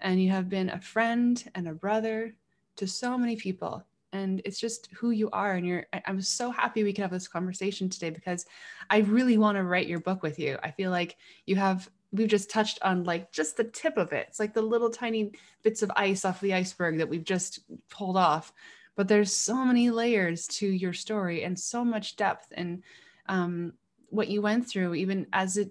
and 0.01 0.23
you 0.23 0.31
have 0.31 0.49
been 0.49 0.71
a 0.71 0.81
friend 0.81 1.43
and 1.55 1.69
a 1.69 1.75
brother 1.75 2.35
to 2.77 2.87
so 2.87 3.19
many 3.19 3.37
people. 3.37 3.85
And 4.13 4.41
it's 4.45 4.59
just 4.59 4.89
who 4.95 5.11
you 5.11 5.29
are. 5.31 5.53
And 5.53 5.67
you're 5.67 5.87
i'm 6.07 6.21
so 6.23 6.51
happy 6.51 6.83
we 6.83 6.93
can 6.93 7.03
have 7.03 7.11
this 7.11 7.29
conversation 7.29 7.91
today 7.91 8.11
because 8.11 8.47
i 8.89 8.99
really 8.99 9.37
want 9.37 9.57
to 9.57 9.65
write 9.65 9.87
your 9.87 10.01
book 10.01 10.23
with 10.23 10.39
you. 10.39 10.59
I 10.63 10.71
feel 10.71 10.91
like 10.91 11.17
you 11.47 11.57
have 11.57 11.91
we've 12.11 12.29
just 12.29 12.51
touched 12.51 12.79
on 12.83 13.05
like 13.05 13.31
just 13.33 13.57
the 13.57 13.65
tip 13.65 13.97
of 13.97 14.13
it. 14.13 14.27
It's 14.29 14.41
like 14.41 14.55
the 14.55 14.63
little 14.63 14.91
tiny 14.91 15.33
bits 15.63 15.83
of 15.83 15.93
ice 15.97 16.25
off 16.25 16.41
the 16.41 16.55
iceberg 16.55 16.99
that 16.99 17.09
we've 17.09 17.25
just 17.25 17.61
pulled 17.91 18.17
off. 18.17 18.53
But 18.97 19.09
there's 19.09 19.33
so 19.33 19.65
many 19.65 19.91
layers 19.91 20.47
to 20.49 20.67
your 20.67 20.93
story 20.93 21.45
and 21.45 21.59
so 21.59 21.85
much 21.85 22.17
depth. 22.17 22.53
And 22.53 22.83
um, 23.29 23.75
what 24.11 24.29
you 24.29 24.41
went 24.41 24.67
through 24.67 24.95
even 24.95 25.27
as 25.33 25.59
a 25.59 25.69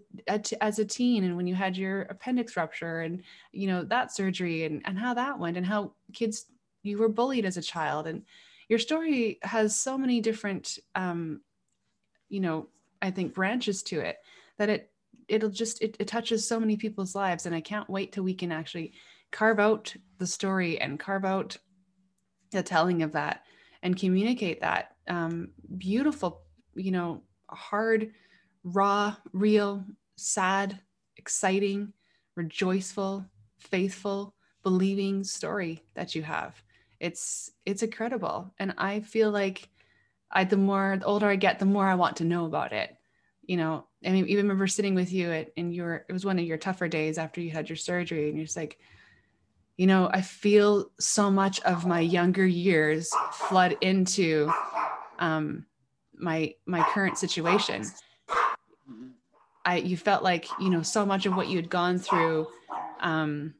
as 0.63 0.79
a 0.79 0.85
teen 0.85 1.23
and 1.23 1.35
when 1.35 1.47
you 1.47 1.55
had 1.55 1.75
your 1.75 2.03
appendix 2.03 2.55
rupture 2.55 3.01
and 3.01 3.23
you 3.51 3.67
know 3.67 3.83
that 3.83 4.13
surgery 4.13 4.63
and 4.63 4.81
and 4.85 4.97
how 4.97 5.13
that 5.13 5.39
went 5.39 5.57
and 5.57 5.65
how 5.65 5.91
kids 6.13 6.45
you 6.83 6.97
were 6.97 7.09
bullied 7.09 7.45
as 7.45 7.57
a 7.57 7.61
child. 7.61 8.07
And 8.07 8.23
your 8.69 8.79
story 8.79 9.39
has 9.43 9.75
so 9.75 9.97
many 9.97 10.21
different 10.21 10.77
um 10.95 11.41
you 12.29 12.39
know 12.39 12.67
i 13.01 13.09
think 13.09 13.33
branches 13.33 13.83
to 13.83 13.99
it 13.99 14.17
that 14.57 14.69
it 14.69 14.91
it'll 15.27 15.49
just 15.49 15.81
it, 15.81 15.95
it 15.99 16.07
touches 16.07 16.47
so 16.47 16.59
many 16.59 16.77
people's 16.77 17.15
lives. 17.15 17.45
And 17.45 17.55
i 17.55 17.61
can't 17.61 17.89
wait 17.89 18.11
till 18.11 18.23
we 18.23 18.33
can 18.33 18.51
actually 18.51 18.93
carve 19.31 19.59
out 19.59 19.93
the 20.19 20.27
story 20.27 20.79
and 20.79 20.99
carve 20.99 21.25
out 21.25 21.57
the 22.51 22.63
telling 22.63 23.03
of 23.03 23.11
that 23.13 23.43
and 23.83 23.99
communicate 23.99 24.61
that 24.61 24.95
um, 25.07 25.49
beautiful, 25.77 26.41
you 26.75 26.91
know, 26.91 27.23
hard, 27.49 28.11
raw, 28.63 29.15
real, 29.33 29.83
sad, 30.15 30.79
exciting, 31.17 31.93
rejoiceful, 32.35 33.25
faithful, 33.57 34.35
believing 34.63 35.23
story 35.23 35.83
that 35.95 36.15
you 36.15 36.23
have. 36.23 36.61
It's 36.99 37.51
it's 37.65 37.83
incredible, 37.83 38.53
and 38.59 38.73
I 38.77 39.01
feel 39.01 39.31
like 39.31 39.69
I 40.31 40.43
the 40.43 40.57
more 40.57 40.97
the 40.99 41.05
older 41.05 41.27
I 41.27 41.35
get, 41.35 41.59
the 41.59 41.65
more 41.65 41.87
I 41.87 41.95
want 41.95 42.17
to 42.17 42.25
know 42.25 42.45
about 42.45 42.73
it. 42.73 42.95
You 43.43 43.57
know, 43.57 43.87
I 44.05 44.09
mean, 44.09 44.27
even 44.27 44.45
remember 44.45 44.67
sitting 44.67 44.95
with 44.95 45.11
you 45.11 45.31
at 45.31 45.51
in 45.55 45.71
your 45.71 46.05
it 46.09 46.13
was 46.13 46.25
one 46.25 46.39
of 46.39 46.45
your 46.45 46.57
tougher 46.57 46.87
days 46.87 47.17
after 47.17 47.39
you 47.41 47.51
had 47.51 47.69
your 47.69 47.75
surgery, 47.75 48.27
and 48.27 48.37
you're 48.37 48.45
just 48.45 48.57
like, 48.57 48.79
you 49.77 49.85
know, 49.85 50.09
I 50.11 50.21
feel 50.21 50.91
so 50.99 51.29
much 51.29 51.59
of 51.61 51.85
my 51.85 51.99
younger 51.99 52.45
years 52.45 53.11
flood 53.31 53.77
into 53.81 54.51
um, 55.19 55.65
my 56.15 56.55
my 56.65 56.83
current 56.93 57.17
situation. 57.17 57.85
I 59.67 59.77
you 59.77 59.97
felt 59.97 60.23
like 60.23 60.47
you 60.59 60.69
know 60.69 60.81
so 60.81 61.05
much 61.05 61.25
of 61.25 61.35
what 61.35 61.49
you 61.49 61.57
had 61.57 61.69
gone 61.69 61.99
through 61.99 62.47
um, 63.01 63.53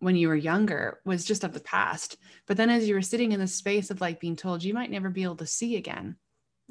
when 0.00 0.16
you 0.16 0.28
were 0.28 0.36
younger 0.36 0.98
was 1.04 1.24
just 1.24 1.44
of 1.44 1.52
the 1.52 1.60
past. 1.60 2.16
But 2.46 2.56
then 2.56 2.70
as 2.70 2.88
you 2.88 2.94
were 2.94 3.02
sitting 3.02 3.32
in 3.32 3.40
the 3.40 3.46
space 3.46 3.90
of 3.90 4.00
like 4.00 4.18
being 4.18 4.36
told 4.36 4.64
you 4.64 4.74
might 4.74 4.90
never 4.90 5.10
be 5.10 5.22
able 5.22 5.36
to 5.36 5.46
see 5.46 5.76
again, 5.76 6.16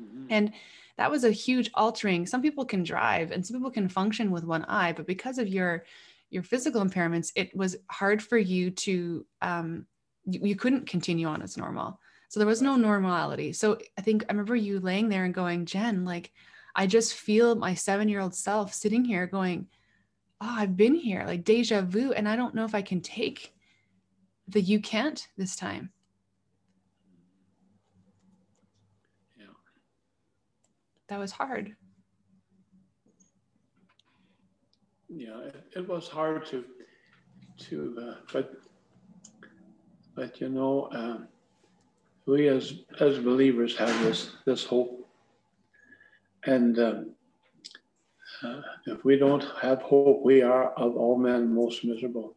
mm-hmm. 0.01 0.25
and 0.29 0.53
that 0.97 1.11
was 1.11 1.23
a 1.23 1.31
huge 1.31 1.69
altering. 1.75 2.25
Some 2.25 2.41
people 2.41 2.65
can 2.65 2.83
drive 2.83 3.31
and 3.31 3.45
some 3.45 3.55
people 3.55 3.71
can 3.71 3.87
function 3.87 4.31
with 4.31 4.43
one 4.43 4.65
eye, 4.65 4.93
but 4.93 5.05
because 5.05 5.37
of 5.37 5.47
your 5.47 5.85
your 6.31 6.43
physical 6.43 6.83
impairments, 6.83 7.31
it 7.35 7.55
was 7.55 7.77
hard 7.89 8.21
for 8.21 8.37
you 8.37 8.71
to, 8.71 9.25
um, 9.41 9.85
you, 10.25 10.39
you 10.43 10.55
couldn't 10.55 10.89
continue 10.89 11.27
on 11.27 11.41
as 11.41 11.55
normal. 11.55 11.99
So 12.29 12.39
there 12.39 12.47
was 12.47 12.61
no 12.61 12.75
normality. 12.75 13.53
So 13.53 13.77
I 13.97 14.01
think 14.01 14.23
I 14.23 14.33
remember 14.33 14.55
you 14.55 14.79
laying 14.79 15.07
there 15.07 15.23
and 15.23 15.33
going, 15.33 15.65
Jen, 15.65 16.03
like, 16.03 16.33
I 16.75 16.87
just 16.87 17.13
feel 17.13 17.55
my 17.55 17.73
seven 17.73 18.09
year 18.09 18.19
old 18.19 18.35
self 18.35 18.73
sitting 18.73 19.05
here 19.05 19.27
going, 19.27 19.67
Oh, 20.41 20.55
I've 20.57 20.75
been 20.75 20.95
here, 20.95 21.23
like 21.25 21.43
deja 21.43 21.81
vu. 21.81 22.11
And 22.11 22.27
I 22.27 22.35
don't 22.35 22.53
know 22.53 22.65
if 22.65 22.75
I 22.75 22.81
can 22.81 23.01
take 23.01 23.53
the 24.47 24.61
you 24.61 24.79
can't 24.79 25.25
this 25.37 25.55
time. 25.55 25.91
Yeah. 29.37 29.45
That 31.07 31.19
was 31.19 31.31
hard. 31.31 31.75
yeah, 35.15 35.39
it, 35.47 35.63
it 35.77 35.87
was 35.87 36.07
hard 36.07 36.45
to, 36.47 36.65
to, 37.57 37.97
uh, 38.01 38.15
but, 38.33 38.53
but 40.13 40.41
you 40.41 40.49
know, 40.49 40.89
um, 40.91 41.27
we 42.25 42.47
as 42.47 42.73
as 42.99 43.19
believers 43.19 43.77
have 43.77 44.03
this 44.03 44.31
this 44.45 44.63
hope, 44.63 45.04
and 46.45 46.79
um, 46.79 47.15
uh, 48.43 48.61
if 48.85 49.03
we 49.03 49.17
don't 49.17 49.43
have 49.61 49.81
hope, 49.81 50.21
we 50.23 50.41
are 50.41 50.71
of 50.73 50.95
all 50.95 51.17
men 51.17 51.53
most 51.53 51.83
miserable. 51.83 52.35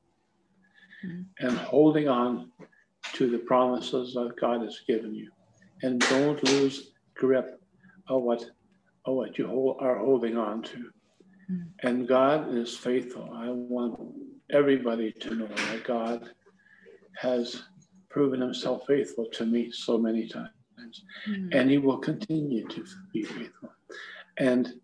Mm-hmm. 1.04 1.46
And 1.46 1.56
holding 1.58 2.08
on 2.08 2.50
to 3.14 3.30
the 3.30 3.38
promises 3.38 4.14
that 4.14 4.32
God 4.40 4.62
has 4.62 4.80
given 4.86 5.14
you, 5.14 5.30
and 5.82 6.00
don't 6.00 6.42
lose 6.42 6.90
grip 7.14 7.60
of 8.08 8.22
what 8.22 8.44
of 9.04 9.14
what 9.14 9.38
you 9.38 9.46
hold, 9.46 9.76
are 9.80 9.98
holding 9.98 10.36
on 10.36 10.62
to. 10.62 10.90
And 11.82 12.06
God 12.06 12.54
is 12.54 12.76
faithful. 12.76 13.30
I 13.32 13.48
want 13.50 13.98
everybody 14.50 15.12
to 15.12 15.34
know 15.34 15.46
that 15.46 15.84
God 15.84 16.30
has 17.16 17.62
proven 18.10 18.40
himself 18.40 18.82
faithful 18.86 19.26
to 19.32 19.46
me 19.46 19.70
so 19.72 19.96
many 19.96 20.28
times. 20.28 20.50
Mm. 21.26 21.54
And 21.54 21.70
he 21.70 21.78
will 21.78 21.98
continue 21.98 22.66
to 22.68 22.84
be 23.12 23.22
faithful. 23.22 23.70
And 24.38 24.74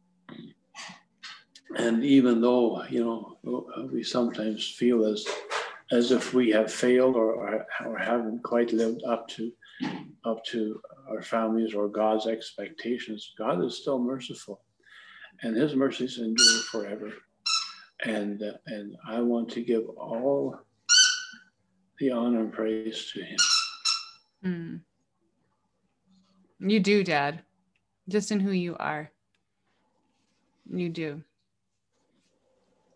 and 1.76 2.04
even 2.04 2.40
though, 2.40 2.84
you 2.84 3.04
know, 3.04 3.68
we 3.92 4.02
sometimes 4.02 4.68
feel 4.68 5.04
as 5.04 5.26
as 5.90 6.10
if 6.12 6.32
we 6.32 6.50
have 6.50 6.72
failed 6.72 7.14
or, 7.14 7.66
or, 7.84 7.98
haven't 7.98 8.42
quite 8.42 8.72
lived 8.72 9.02
up 9.04 9.28
to 9.28 9.52
up 10.24 10.42
to 10.46 10.80
our 11.10 11.22
families 11.22 11.74
or 11.74 11.88
God's 11.88 12.26
expectations, 12.26 13.34
God 13.38 13.62
is 13.62 13.80
still 13.80 13.98
merciful 13.98 14.62
and 15.42 15.56
his 15.56 15.74
mercies 15.74 16.18
endure 16.18 16.62
forever. 16.70 17.12
And, 18.04 18.42
uh, 18.42 18.52
and 18.66 18.96
I 19.06 19.20
want 19.20 19.50
to 19.50 19.62
give 19.62 19.88
all 19.96 20.58
the 21.98 22.10
honor 22.10 22.40
and 22.40 22.52
praise 22.52 23.10
to 23.12 23.22
him. 23.22 23.38
Mm. 24.44 24.80
You 26.60 26.80
do, 26.80 27.04
Dad, 27.04 27.42
just 28.08 28.30
in 28.30 28.40
who 28.40 28.50
you 28.50 28.76
are. 28.78 29.10
You 30.70 30.88
do. 30.88 31.22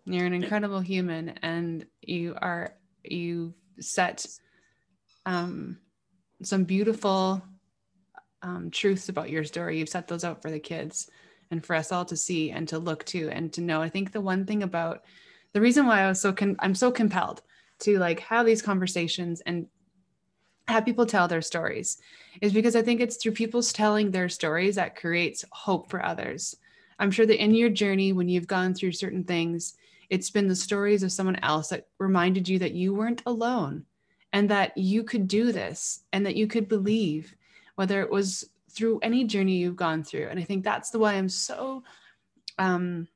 You're 0.04 0.26
an 0.26 0.32
incredible 0.32 0.80
human, 0.80 1.30
and 1.42 1.84
you 2.00 2.34
are 2.40 2.74
you 3.04 3.54
set 3.78 4.26
um, 5.26 5.78
some 6.42 6.64
beautiful 6.64 7.42
um, 8.42 8.70
truths 8.70 9.08
about 9.08 9.30
your 9.30 9.44
story. 9.44 9.78
You've 9.78 9.88
set 9.88 10.08
those 10.08 10.24
out 10.24 10.40
for 10.40 10.50
the 10.50 10.58
kids 10.58 11.10
and 11.50 11.64
for 11.64 11.74
us 11.76 11.92
all 11.92 12.04
to 12.06 12.16
see 12.16 12.50
and 12.50 12.68
to 12.68 12.78
look 12.78 13.04
to 13.06 13.28
and 13.30 13.52
to 13.54 13.60
know. 13.60 13.82
I 13.82 13.88
think 13.88 14.12
the 14.12 14.20
one 14.20 14.46
thing 14.46 14.62
about 14.62 15.04
the 15.52 15.60
reason 15.60 15.86
why 15.86 16.02
I 16.02 16.08
was 16.08 16.20
so 16.20 16.32
con- 16.32 16.56
I'm 16.60 16.74
so 16.74 16.90
compelled 16.90 17.42
to 17.80 17.98
like 17.98 18.20
have 18.20 18.46
these 18.46 18.62
conversations 18.62 19.40
and 19.42 19.66
have 20.68 20.84
people 20.84 21.06
tell 21.06 21.28
their 21.28 21.42
stories 21.42 21.98
is 22.42 22.52
because 22.52 22.76
I 22.76 22.82
think 22.82 23.00
it's 23.00 23.16
through 23.16 23.32
people's 23.32 23.72
telling 23.72 24.10
their 24.10 24.28
stories 24.28 24.74
that 24.74 24.96
creates 24.96 25.44
hope 25.50 25.90
for 25.90 26.04
others. 26.04 26.54
I'm 26.98 27.10
sure 27.10 27.26
that 27.26 27.42
in 27.42 27.54
your 27.54 27.70
journey, 27.70 28.12
when 28.12 28.28
you've 28.28 28.46
gone 28.46 28.74
through 28.74 28.92
certain 28.92 29.24
things, 29.24 29.74
it's 30.10 30.30
been 30.30 30.48
the 30.48 30.56
stories 30.56 31.02
of 31.02 31.12
someone 31.12 31.36
else 31.42 31.68
that 31.68 31.86
reminded 31.98 32.48
you 32.48 32.58
that 32.60 32.72
you 32.72 32.94
weren't 32.94 33.22
alone 33.26 33.84
and 34.32 34.50
that 34.50 34.76
you 34.76 35.04
could 35.04 35.28
do 35.28 35.52
this 35.52 36.00
and 36.12 36.26
that 36.26 36.36
you 36.36 36.46
could 36.46 36.68
believe, 36.68 37.34
whether 37.76 38.00
it 38.00 38.10
was 38.10 38.48
through 38.70 38.98
any 39.00 39.24
journey 39.24 39.56
you've 39.56 39.76
gone 39.76 40.02
through. 40.02 40.28
And 40.28 40.38
I 40.38 40.44
think 40.44 40.64
that's 40.64 40.90
the 40.90 40.98
why 40.98 41.14
I'm 41.14 41.28
so 41.28 41.82
um 42.58 43.08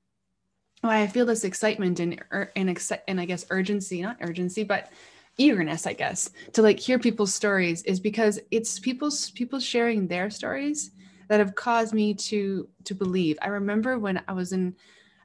why 0.81 1.01
I 1.03 1.07
feel 1.07 1.27
this 1.27 1.45
excitement 1.45 2.01
and 2.01 2.23
and, 2.57 3.01
and 3.09 3.21
I 3.21 3.25
guess 3.25 3.47
urgency, 3.51 4.03
not 4.03 4.17
urgency, 4.21 4.65
but 4.65 4.91
eagerness, 5.39 5.87
I 5.87 5.93
guess, 5.93 6.31
to 6.53 6.63
like 6.63 6.79
hear 6.79 6.99
people's 6.99 7.35
stories 7.35 7.83
is 7.85 8.01
because 8.01 8.39
it's 8.51 8.79
people's 8.79 9.31
people 9.31 9.61
sharing 9.61 10.07
their 10.07 10.31
stories 10.31 10.91
that 11.33 11.41
have 11.41 11.55
caused 11.55 11.95
me 11.95 12.13
to 12.13 12.69
to 12.85 12.95
believe. 12.95 13.39
I 13.41 13.49
remember 13.49 13.99
when 13.99 14.23
I 14.29 14.35
was 14.35 14.53
in 14.53 14.77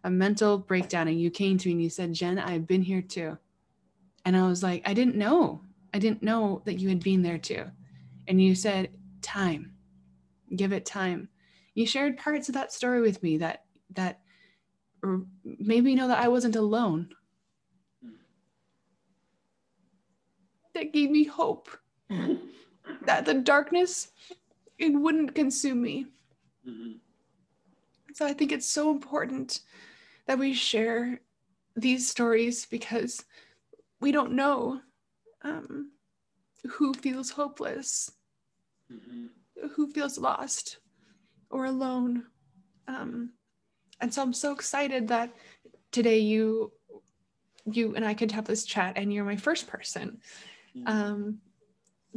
a 0.05 0.09
mental 0.09 0.57
breakdown 0.57 1.09
and 1.09 1.19
you 1.19 1.29
came 1.29 1.57
to 1.57 1.67
me 1.67 1.73
and 1.73 1.83
you 1.83 1.89
said, 1.89 2.13
Jen, 2.13 2.39
I've 2.39 2.65
been 2.65 2.81
here 2.81 3.01
too. 3.01 3.37
And 4.23 4.37
I 4.37 4.47
was 4.47 4.63
like, 4.63 4.83
I 4.85 4.93
didn't 4.93 5.17
know. 5.17 5.59
I 5.93 5.99
didn't 5.99 6.23
know 6.23 6.61
that 6.63 6.79
you 6.79 6.87
had 6.87 7.03
been 7.03 7.23
there 7.23 7.37
too. 7.37 7.65
And 8.29 8.41
you 8.41 8.55
said, 8.55 8.89
time 9.21 9.73
give 10.55 10.71
it 10.71 10.85
time 10.85 11.27
you 11.73 11.85
shared 11.85 12.17
parts 12.17 12.47
of 12.47 12.55
that 12.55 12.71
story 12.71 13.01
with 13.01 13.21
me 13.21 13.37
that 13.37 13.65
that 13.93 14.21
made 15.43 15.83
me 15.83 15.93
know 15.93 16.07
that 16.07 16.23
i 16.23 16.27
wasn't 16.29 16.55
alone 16.55 17.09
that 20.73 20.93
gave 20.93 21.11
me 21.11 21.25
hope 21.25 21.67
that 23.05 23.25
the 23.25 23.33
darkness 23.33 24.11
it 24.77 24.89
wouldn't 24.89 25.35
consume 25.35 25.81
me 25.81 26.05
mm-hmm. 26.67 26.93
so 28.13 28.25
i 28.25 28.33
think 28.33 28.51
it's 28.51 28.69
so 28.69 28.91
important 28.91 29.61
that 30.25 30.39
we 30.39 30.53
share 30.53 31.21
these 31.75 32.09
stories 32.09 32.65
because 32.65 33.23
we 33.99 34.11
don't 34.11 34.31
know 34.31 34.79
um, 35.43 35.91
who 36.67 36.93
feels 36.93 37.29
hopeless 37.29 38.11
mm-hmm 38.91 39.27
who 39.75 39.87
feels 39.87 40.17
lost 40.17 40.77
or 41.49 41.65
alone. 41.65 42.23
Um, 42.87 43.31
and 43.99 44.13
so 44.13 44.21
I'm 44.21 44.33
so 44.33 44.51
excited 44.51 45.07
that 45.07 45.33
today 45.91 46.19
you 46.19 46.71
you 47.69 47.95
and 47.95 48.05
I 48.05 48.13
could 48.13 48.31
have 48.31 48.45
this 48.45 48.63
chat 48.63 48.93
and 48.95 49.13
you're 49.13 49.25
my 49.25 49.35
first 49.35 49.67
person 49.67 50.19
mm-hmm. 50.75 50.87
um, 50.87 51.39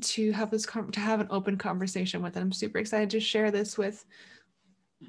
to 0.00 0.32
have 0.32 0.50
this 0.50 0.66
com- 0.66 0.90
to 0.92 1.00
have 1.00 1.20
an 1.20 1.28
open 1.30 1.56
conversation 1.56 2.22
with. 2.22 2.36
And 2.36 2.44
I'm 2.44 2.52
super 2.52 2.78
excited 2.78 3.10
to 3.10 3.20
share 3.20 3.50
this 3.50 3.78
with 3.78 4.04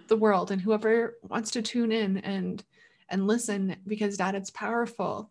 the 0.07 0.17
world 0.17 0.51
and 0.51 0.61
whoever 0.61 1.17
wants 1.27 1.51
to 1.51 1.61
tune 1.61 1.91
in 1.91 2.17
and 2.19 2.63
and 3.09 3.27
listen 3.27 3.75
because 3.87 4.17
that 4.17 4.35
it's 4.35 4.49
powerful 4.51 5.29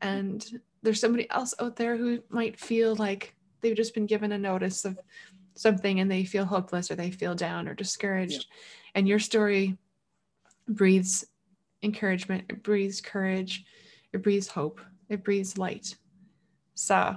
and 0.00 0.60
there's 0.82 1.00
somebody 1.00 1.28
else 1.30 1.54
out 1.60 1.76
there 1.76 1.96
who 1.96 2.22
might 2.28 2.58
feel 2.58 2.94
like 2.96 3.34
they've 3.60 3.76
just 3.76 3.94
been 3.94 4.06
given 4.06 4.32
a 4.32 4.38
notice 4.38 4.84
of 4.84 4.98
something 5.54 6.00
and 6.00 6.10
they 6.10 6.24
feel 6.24 6.44
hopeless 6.44 6.90
or 6.90 6.94
they 6.94 7.10
feel 7.10 7.34
down 7.34 7.66
or 7.66 7.74
discouraged. 7.74 8.46
Yeah. 8.48 8.56
And 8.94 9.08
your 9.08 9.18
story 9.18 9.76
breathes 10.68 11.24
encouragement, 11.82 12.44
it 12.48 12.62
breathes 12.62 13.00
courage, 13.00 13.64
it 14.12 14.22
breathes 14.22 14.48
hope, 14.48 14.80
it 15.08 15.24
breathes 15.24 15.58
light. 15.58 15.96
So 16.74 17.16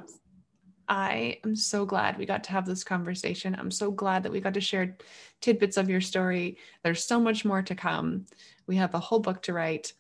I 0.89 1.37
am 1.45 1.55
so 1.55 1.85
glad 1.85 2.17
we 2.17 2.25
got 2.25 2.43
to 2.45 2.51
have 2.51 2.65
this 2.65 2.83
conversation. 2.83 3.55
I'm 3.55 3.69
so 3.69 3.91
glad 3.91 4.23
that 4.23 4.31
we 4.31 4.41
got 4.41 4.55
to 4.55 4.61
share 4.61 4.97
tidbits 5.39 5.77
of 5.77 5.89
your 5.89 6.01
story. 6.01 6.57
There's 6.83 7.03
so 7.03 7.19
much 7.19 7.45
more 7.45 7.61
to 7.61 7.75
come. 7.75 8.25
We 8.65 8.75
have 8.77 8.95
a 8.95 8.99
whole 8.99 9.19
book 9.19 9.43
to 9.43 9.53
write. 9.53 9.93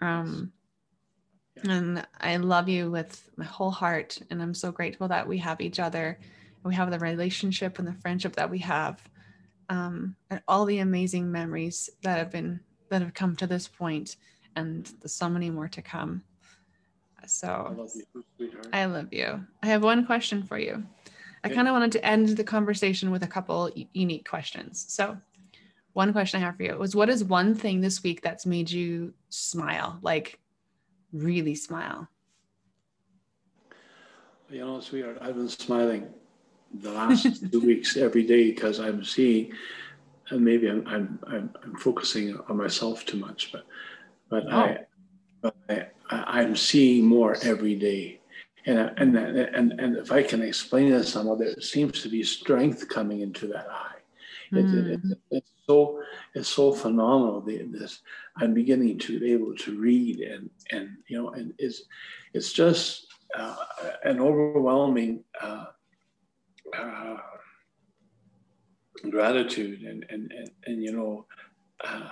Um, 0.00 0.50
and 1.68 2.06
I 2.20 2.36
love 2.38 2.68
you 2.68 2.90
with 2.90 3.28
my 3.36 3.44
whole 3.44 3.70
heart. 3.70 4.18
And 4.30 4.42
I'm 4.42 4.54
so 4.54 4.72
grateful 4.72 5.08
that 5.08 5.28
we 5.28 5.38
have 5.38 5.60
each 5.60 5.78
other. 5.78 6.18
And 6.18 6.64
we 6.64 6.74
have 6.74 6.90
the 6.90 6.98
relationship 6.98 7.78
and 7.78 7.86
the 7.86 7.92
friendship 7.92 8.34
that 8.36 8.50
we 8.50 8.58
have. 8.60 9.06
Um, 9.68 10.16
and 10.30 10.42
all 10.48 10.64
the 10.64 10.78
amazing 10.78 11.30
memories 11.30 11.90
that 12.02 12.18
have 12.18 12.30
been 12.30 12.60
that 12.90 13.02
have 13.02 13.14
come 13.14 13.36
to 13.36 13.46
this 13.46 13.66
point 13.66 14.16
and 14.56 14.90
there's 15.00 15.14
so 15.14 15.28
many 15.28 15.50
more 15.50 15.68
to 15.68 15.82
come. 15.82 16.22
So 17.26 17.48
I 17.48 17.72
love 17.72 17.90
you, 17.94 18.24
sweetheart. 18.36 18.68
I 18.72 18.84
love 18.86 19.12
you. 19.12 19.44
I 19.62 19.66
have 19.66 19.82
one 19.82 20.06
question 20.06 20.42
for 20.42 20.58
you. 20.58 20.84
I 21.44 21.50
kind 21.50 21.68
of 21.68 21.72
wanted 21.72 21.92
to 21.92 22.04
end 22.04 22.28
the 22.28 22.44
conversation 22.44 23.10
with 23.10 23.22
a 23.22 23.26
couple 23.26 23.70
unique 23.92 24.26
questions. 24.26 24.86
So, 24.88 25.18
one 25.92 26.12
question 26.12 26.40
I 26.40 26.46
have 26.46 26.56
for 26.56 26.62
you 26.62 26.76
was 26.76 26.96
what 26.96 27.10
is 27.10 27.22
one 27.22 27.54
thing 27.54 27.82
this 27.82 28.02
week 28.02 28.22
that's 28.22 28.46
made 28.46 28.70
you 28.70 29.12
smile, 29.28 29.98
like 30.00 30.38
really 31.12 31.54
smile? 31.54 32.08
You 34.48 34.60
know, 34.60 34.80
sweetheart, 34.80 35.18
I've 35.20 35.36
been 35.36 35.48
smiling 35.48 36.08
the 36.72 36.92
last 36.92 37.26
two 37.52 37.60
weeks 37.60 37.96
every 37.96 38.24
day 38.24 38.50
because 38.50 38.80
I'm 38.80 39.04
seeing, 39.04 39.52
and 40.30 40.42
maybe 40.42 40.68
I'm, 40.68 40.86
I'm, 40.86 41.18
I'm, 41.26 41.54
I'm, 41.62 41.76
focusing 41.76 42.38
on 42.48 42.56
myself 42.56 43.04
too 43.04 43.18
much, 43.18 43.52
but, 43.52 43.66
but 44.30 44.44
oh. 44.50 44.56
I, 44.56 44.78
but 45.42 45.56
I, 45.68 45.86
I'm 46.10 46.56
seeing 46.56 47.06
more 47.06 47.36
every 47.42 47.74
day. 47.74 48.20
And, 48.66 48.92
and, 48.96 49.16
and, 49.16 49.72
and 49.78 49.96
if 49.96 50.10
I 50.10 50.22
can 50.22 50.40
explain 50.40 50.90
this 50.90 51.12
somehow, 51.12 51.34
there 51.34 51.60
seems 51.60 52.02
to 52.02 52.08
be 52.08 52.22
strength 52.22 52.88
coming 52.88 53.20
into 53.20 53.46
that 53.48 53.66
eye. 53.70 53.94
Mm. 54.52 54.88
it, 54.88 55.00
it, 55.10 55.18
it's 55.30 55.50
so 55.66 56.02
it's 56.34 56.48
so 56.48 56.72
phenomenal. 56.72 57.40
This 57.40 58.00
I'm 58.36 58.54
beginning 58.54 58.98
to 59.00 59.18
be 59.18 59.32
able 59.32 59.54
to 59.56 59.78
read 59.78 60.20
and 60.20 60.50
and 60.70 60.90
you 61.08 61.22
know 61.22 61.30
and 61.30 61.54
it's 61.58 61.82
it's 62.32 62.52
just 62.52 63.06
uh, 63.36 63.56
an 64.04 64.20
overwhelming 64.20 65.24
uh, 65.40 65.66
uh, 66.76 67.16
gratitude 69.10 69.82
and 69.82 70.04
and 70.10 70.30
and, 70.32 70.50
and 70.66 70.82
you 70.82 70.92
know 70.92 71.26
uh, 71.82 72.08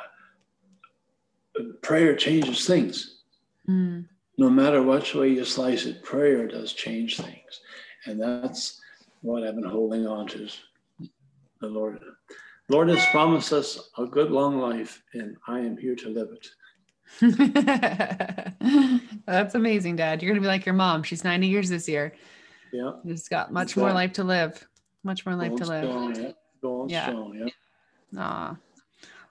prayer 1.82 2.16
changes 2.16 2.66
things. 2.66 3.21
Mm. 3.68 4.06
No 4.38 4.50
matter 4.50 4.82
which 4.82 5.14
way 5.14 5.28
you 5.28 5.44
slice 5.44 5.86
it, 5.86 6.02
prayer 6.02 6.46
does 6.46 6.72
change 6.72 7.18
things. 7.18 7.60
And 8.06 8.20
that's 8.20 8.80
what 9.20 9.44
I've 9.44 9.54
been 9.54 9.64
holding 9.64 10.06
on 10.06 10.26
to. 10.28 10.48
The 11.60 11.68
Lord. 11.68 12.00
Lord 12.68 12.88
has 12.88 13.04
promised 13.06 13.52
us 13.52 13.90
a 13.98 14.06
good 14.06 14.30
long 14.30 14.58
life, 14.58 15.02
and 15.12 15.36
I 15.46 15.60
am 15.60 15.76
here 15.76 15.94
to 15.96 16.08
live 16.08 16.28
it. 16.32 16.48
That's 19.26 19.54
amazing, 19.54 19.96
Dad. 19.96 20.22
You're 20.22 20.32
gonna 20.32 20.40
be 20.40 20.46
like 20.46 20.64
your 20.64 20.74
mom. 20.74 21.02
She's 21.02 21.24
90 21.24 21.46
years 21.46 21.68
this 21.68 21.88
year. 21.88 22.14
Yeah. 22.72 22.92
She's 23.06 23.28
got 23.28 23.52
much 23.52 23.76
more 23.76 23.92
life 23.92 24.14
to 24.14 24.24
live. 24.24 24.66
Much 25.04 25.26
more 25.26 25.34
life 25.34 25.54
to 25.56 25.64
live. 25.64 25.84
Strong, 25.84 26.16
yeah. 26.16 26.30
Going 26.62 26.88
yeah. 26.88 27.06
strong, 27.06 27.34
yeah. 27.34 28.20
Aw. 28.20 28.56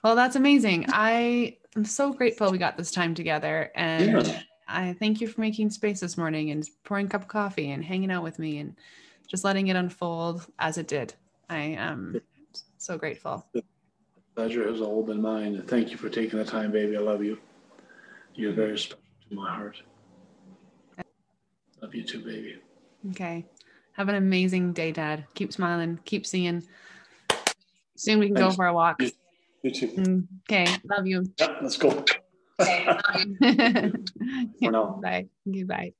Well, 0.03 0.15
that's 0.15 0.35
amazing. 0.35 0.85
I 0.89 1.57
am 1.75 1.85
so 1.85 2.11
grateful 2.11 2.51
we 2.51 2.57
got 2.57 2.77
this 2.77 2.91
time 2.91 3.13
together. 3.13 3.71
And 3.75 4.25
yeah. 4.27 4.41
I 4.67 4.93
thank 4.93 5.21
you 5.21 5.27
for 5.27 5.41
making 5.41 5.69
space 5.69 5.99
this 5.99 6.17
morning 6.17 6.49
and 6.51 6.67
pouring 6.83 7.05
a 7.05 7.09
cup 7.09 7.21
of 7.21 7.27
coffee 7.27 7.71
and 7.71 7.83
hanging 7.83 8.11
out 8.11 8.23
with 8.23 8.39
me 8.39 8.57
and 8.57 8.75
just 9.27 9.43
letting 9.43 9.67
it 9.67 9.75
unfold 9.75 10.47
as 10.59 10.77
it 10.77 10.87
did. 10.87 11.13
I 11.49 11.59
am 11.59 12.19
so 12.77 12.97
grateful. 12.97 13.45
The 13.53 13.63
pleasure 14.35 14.67
has 14.67 14.81
all 14.81 15.03
been 15.03 15.21
mine. 15.21 15.55
And 15.55 15.67
thank 15.67 15.91
you 15.91 15.97
for 15.97 16.09
taking 16.09 16.39
the 16.39 16.45
time, 16.45 16.71
baby. 16.71 16.97
I 16.97 16.99
love 16.99 17.23
you. 17.23 17.37
You're 18.33 18.53
very 18.53 18.79
special 18.79 18.99
to 19.29 19.35
my 19.35 19.53
heart. 19.53 19.81
Love 21.81 21.93
you 21.93 22.03
too, 22.03 22.23
baby. 22.23 22.57
Okay. 23.11 23.45
Have 23.93 24.09
an 24.09 24.15
amazing 24.15 24.73
day, 24.73 24.91
Dad. 24.91 25.25
Keep 25.35 25.51
smiling. 25.53 25.99
Keep 26.05 26.25
seeing. 26.25 26.63
Soon 27.95 28.19
we 28.19 28.27
can 28.27 28.35
Thanks. 28.35 28.55
go 28.55 28.55
for 28.55 28.67
a 28.67 28.73
walk. 28.73 28.99
You, 29.63 29.71
too. 29.71 29.87
Mm, 29.89 30.27
okay. 30.49 30.67
Love 30.89 31.07
you. 31.07 31.23
Yeah, 31.39 31.55
let's 31.61 31.77
go. 31.77 31.91
For 32.57 32.65
now. 34.71 34.99
Bye. 35.01 35.27
Goodbye. 35.45 35.93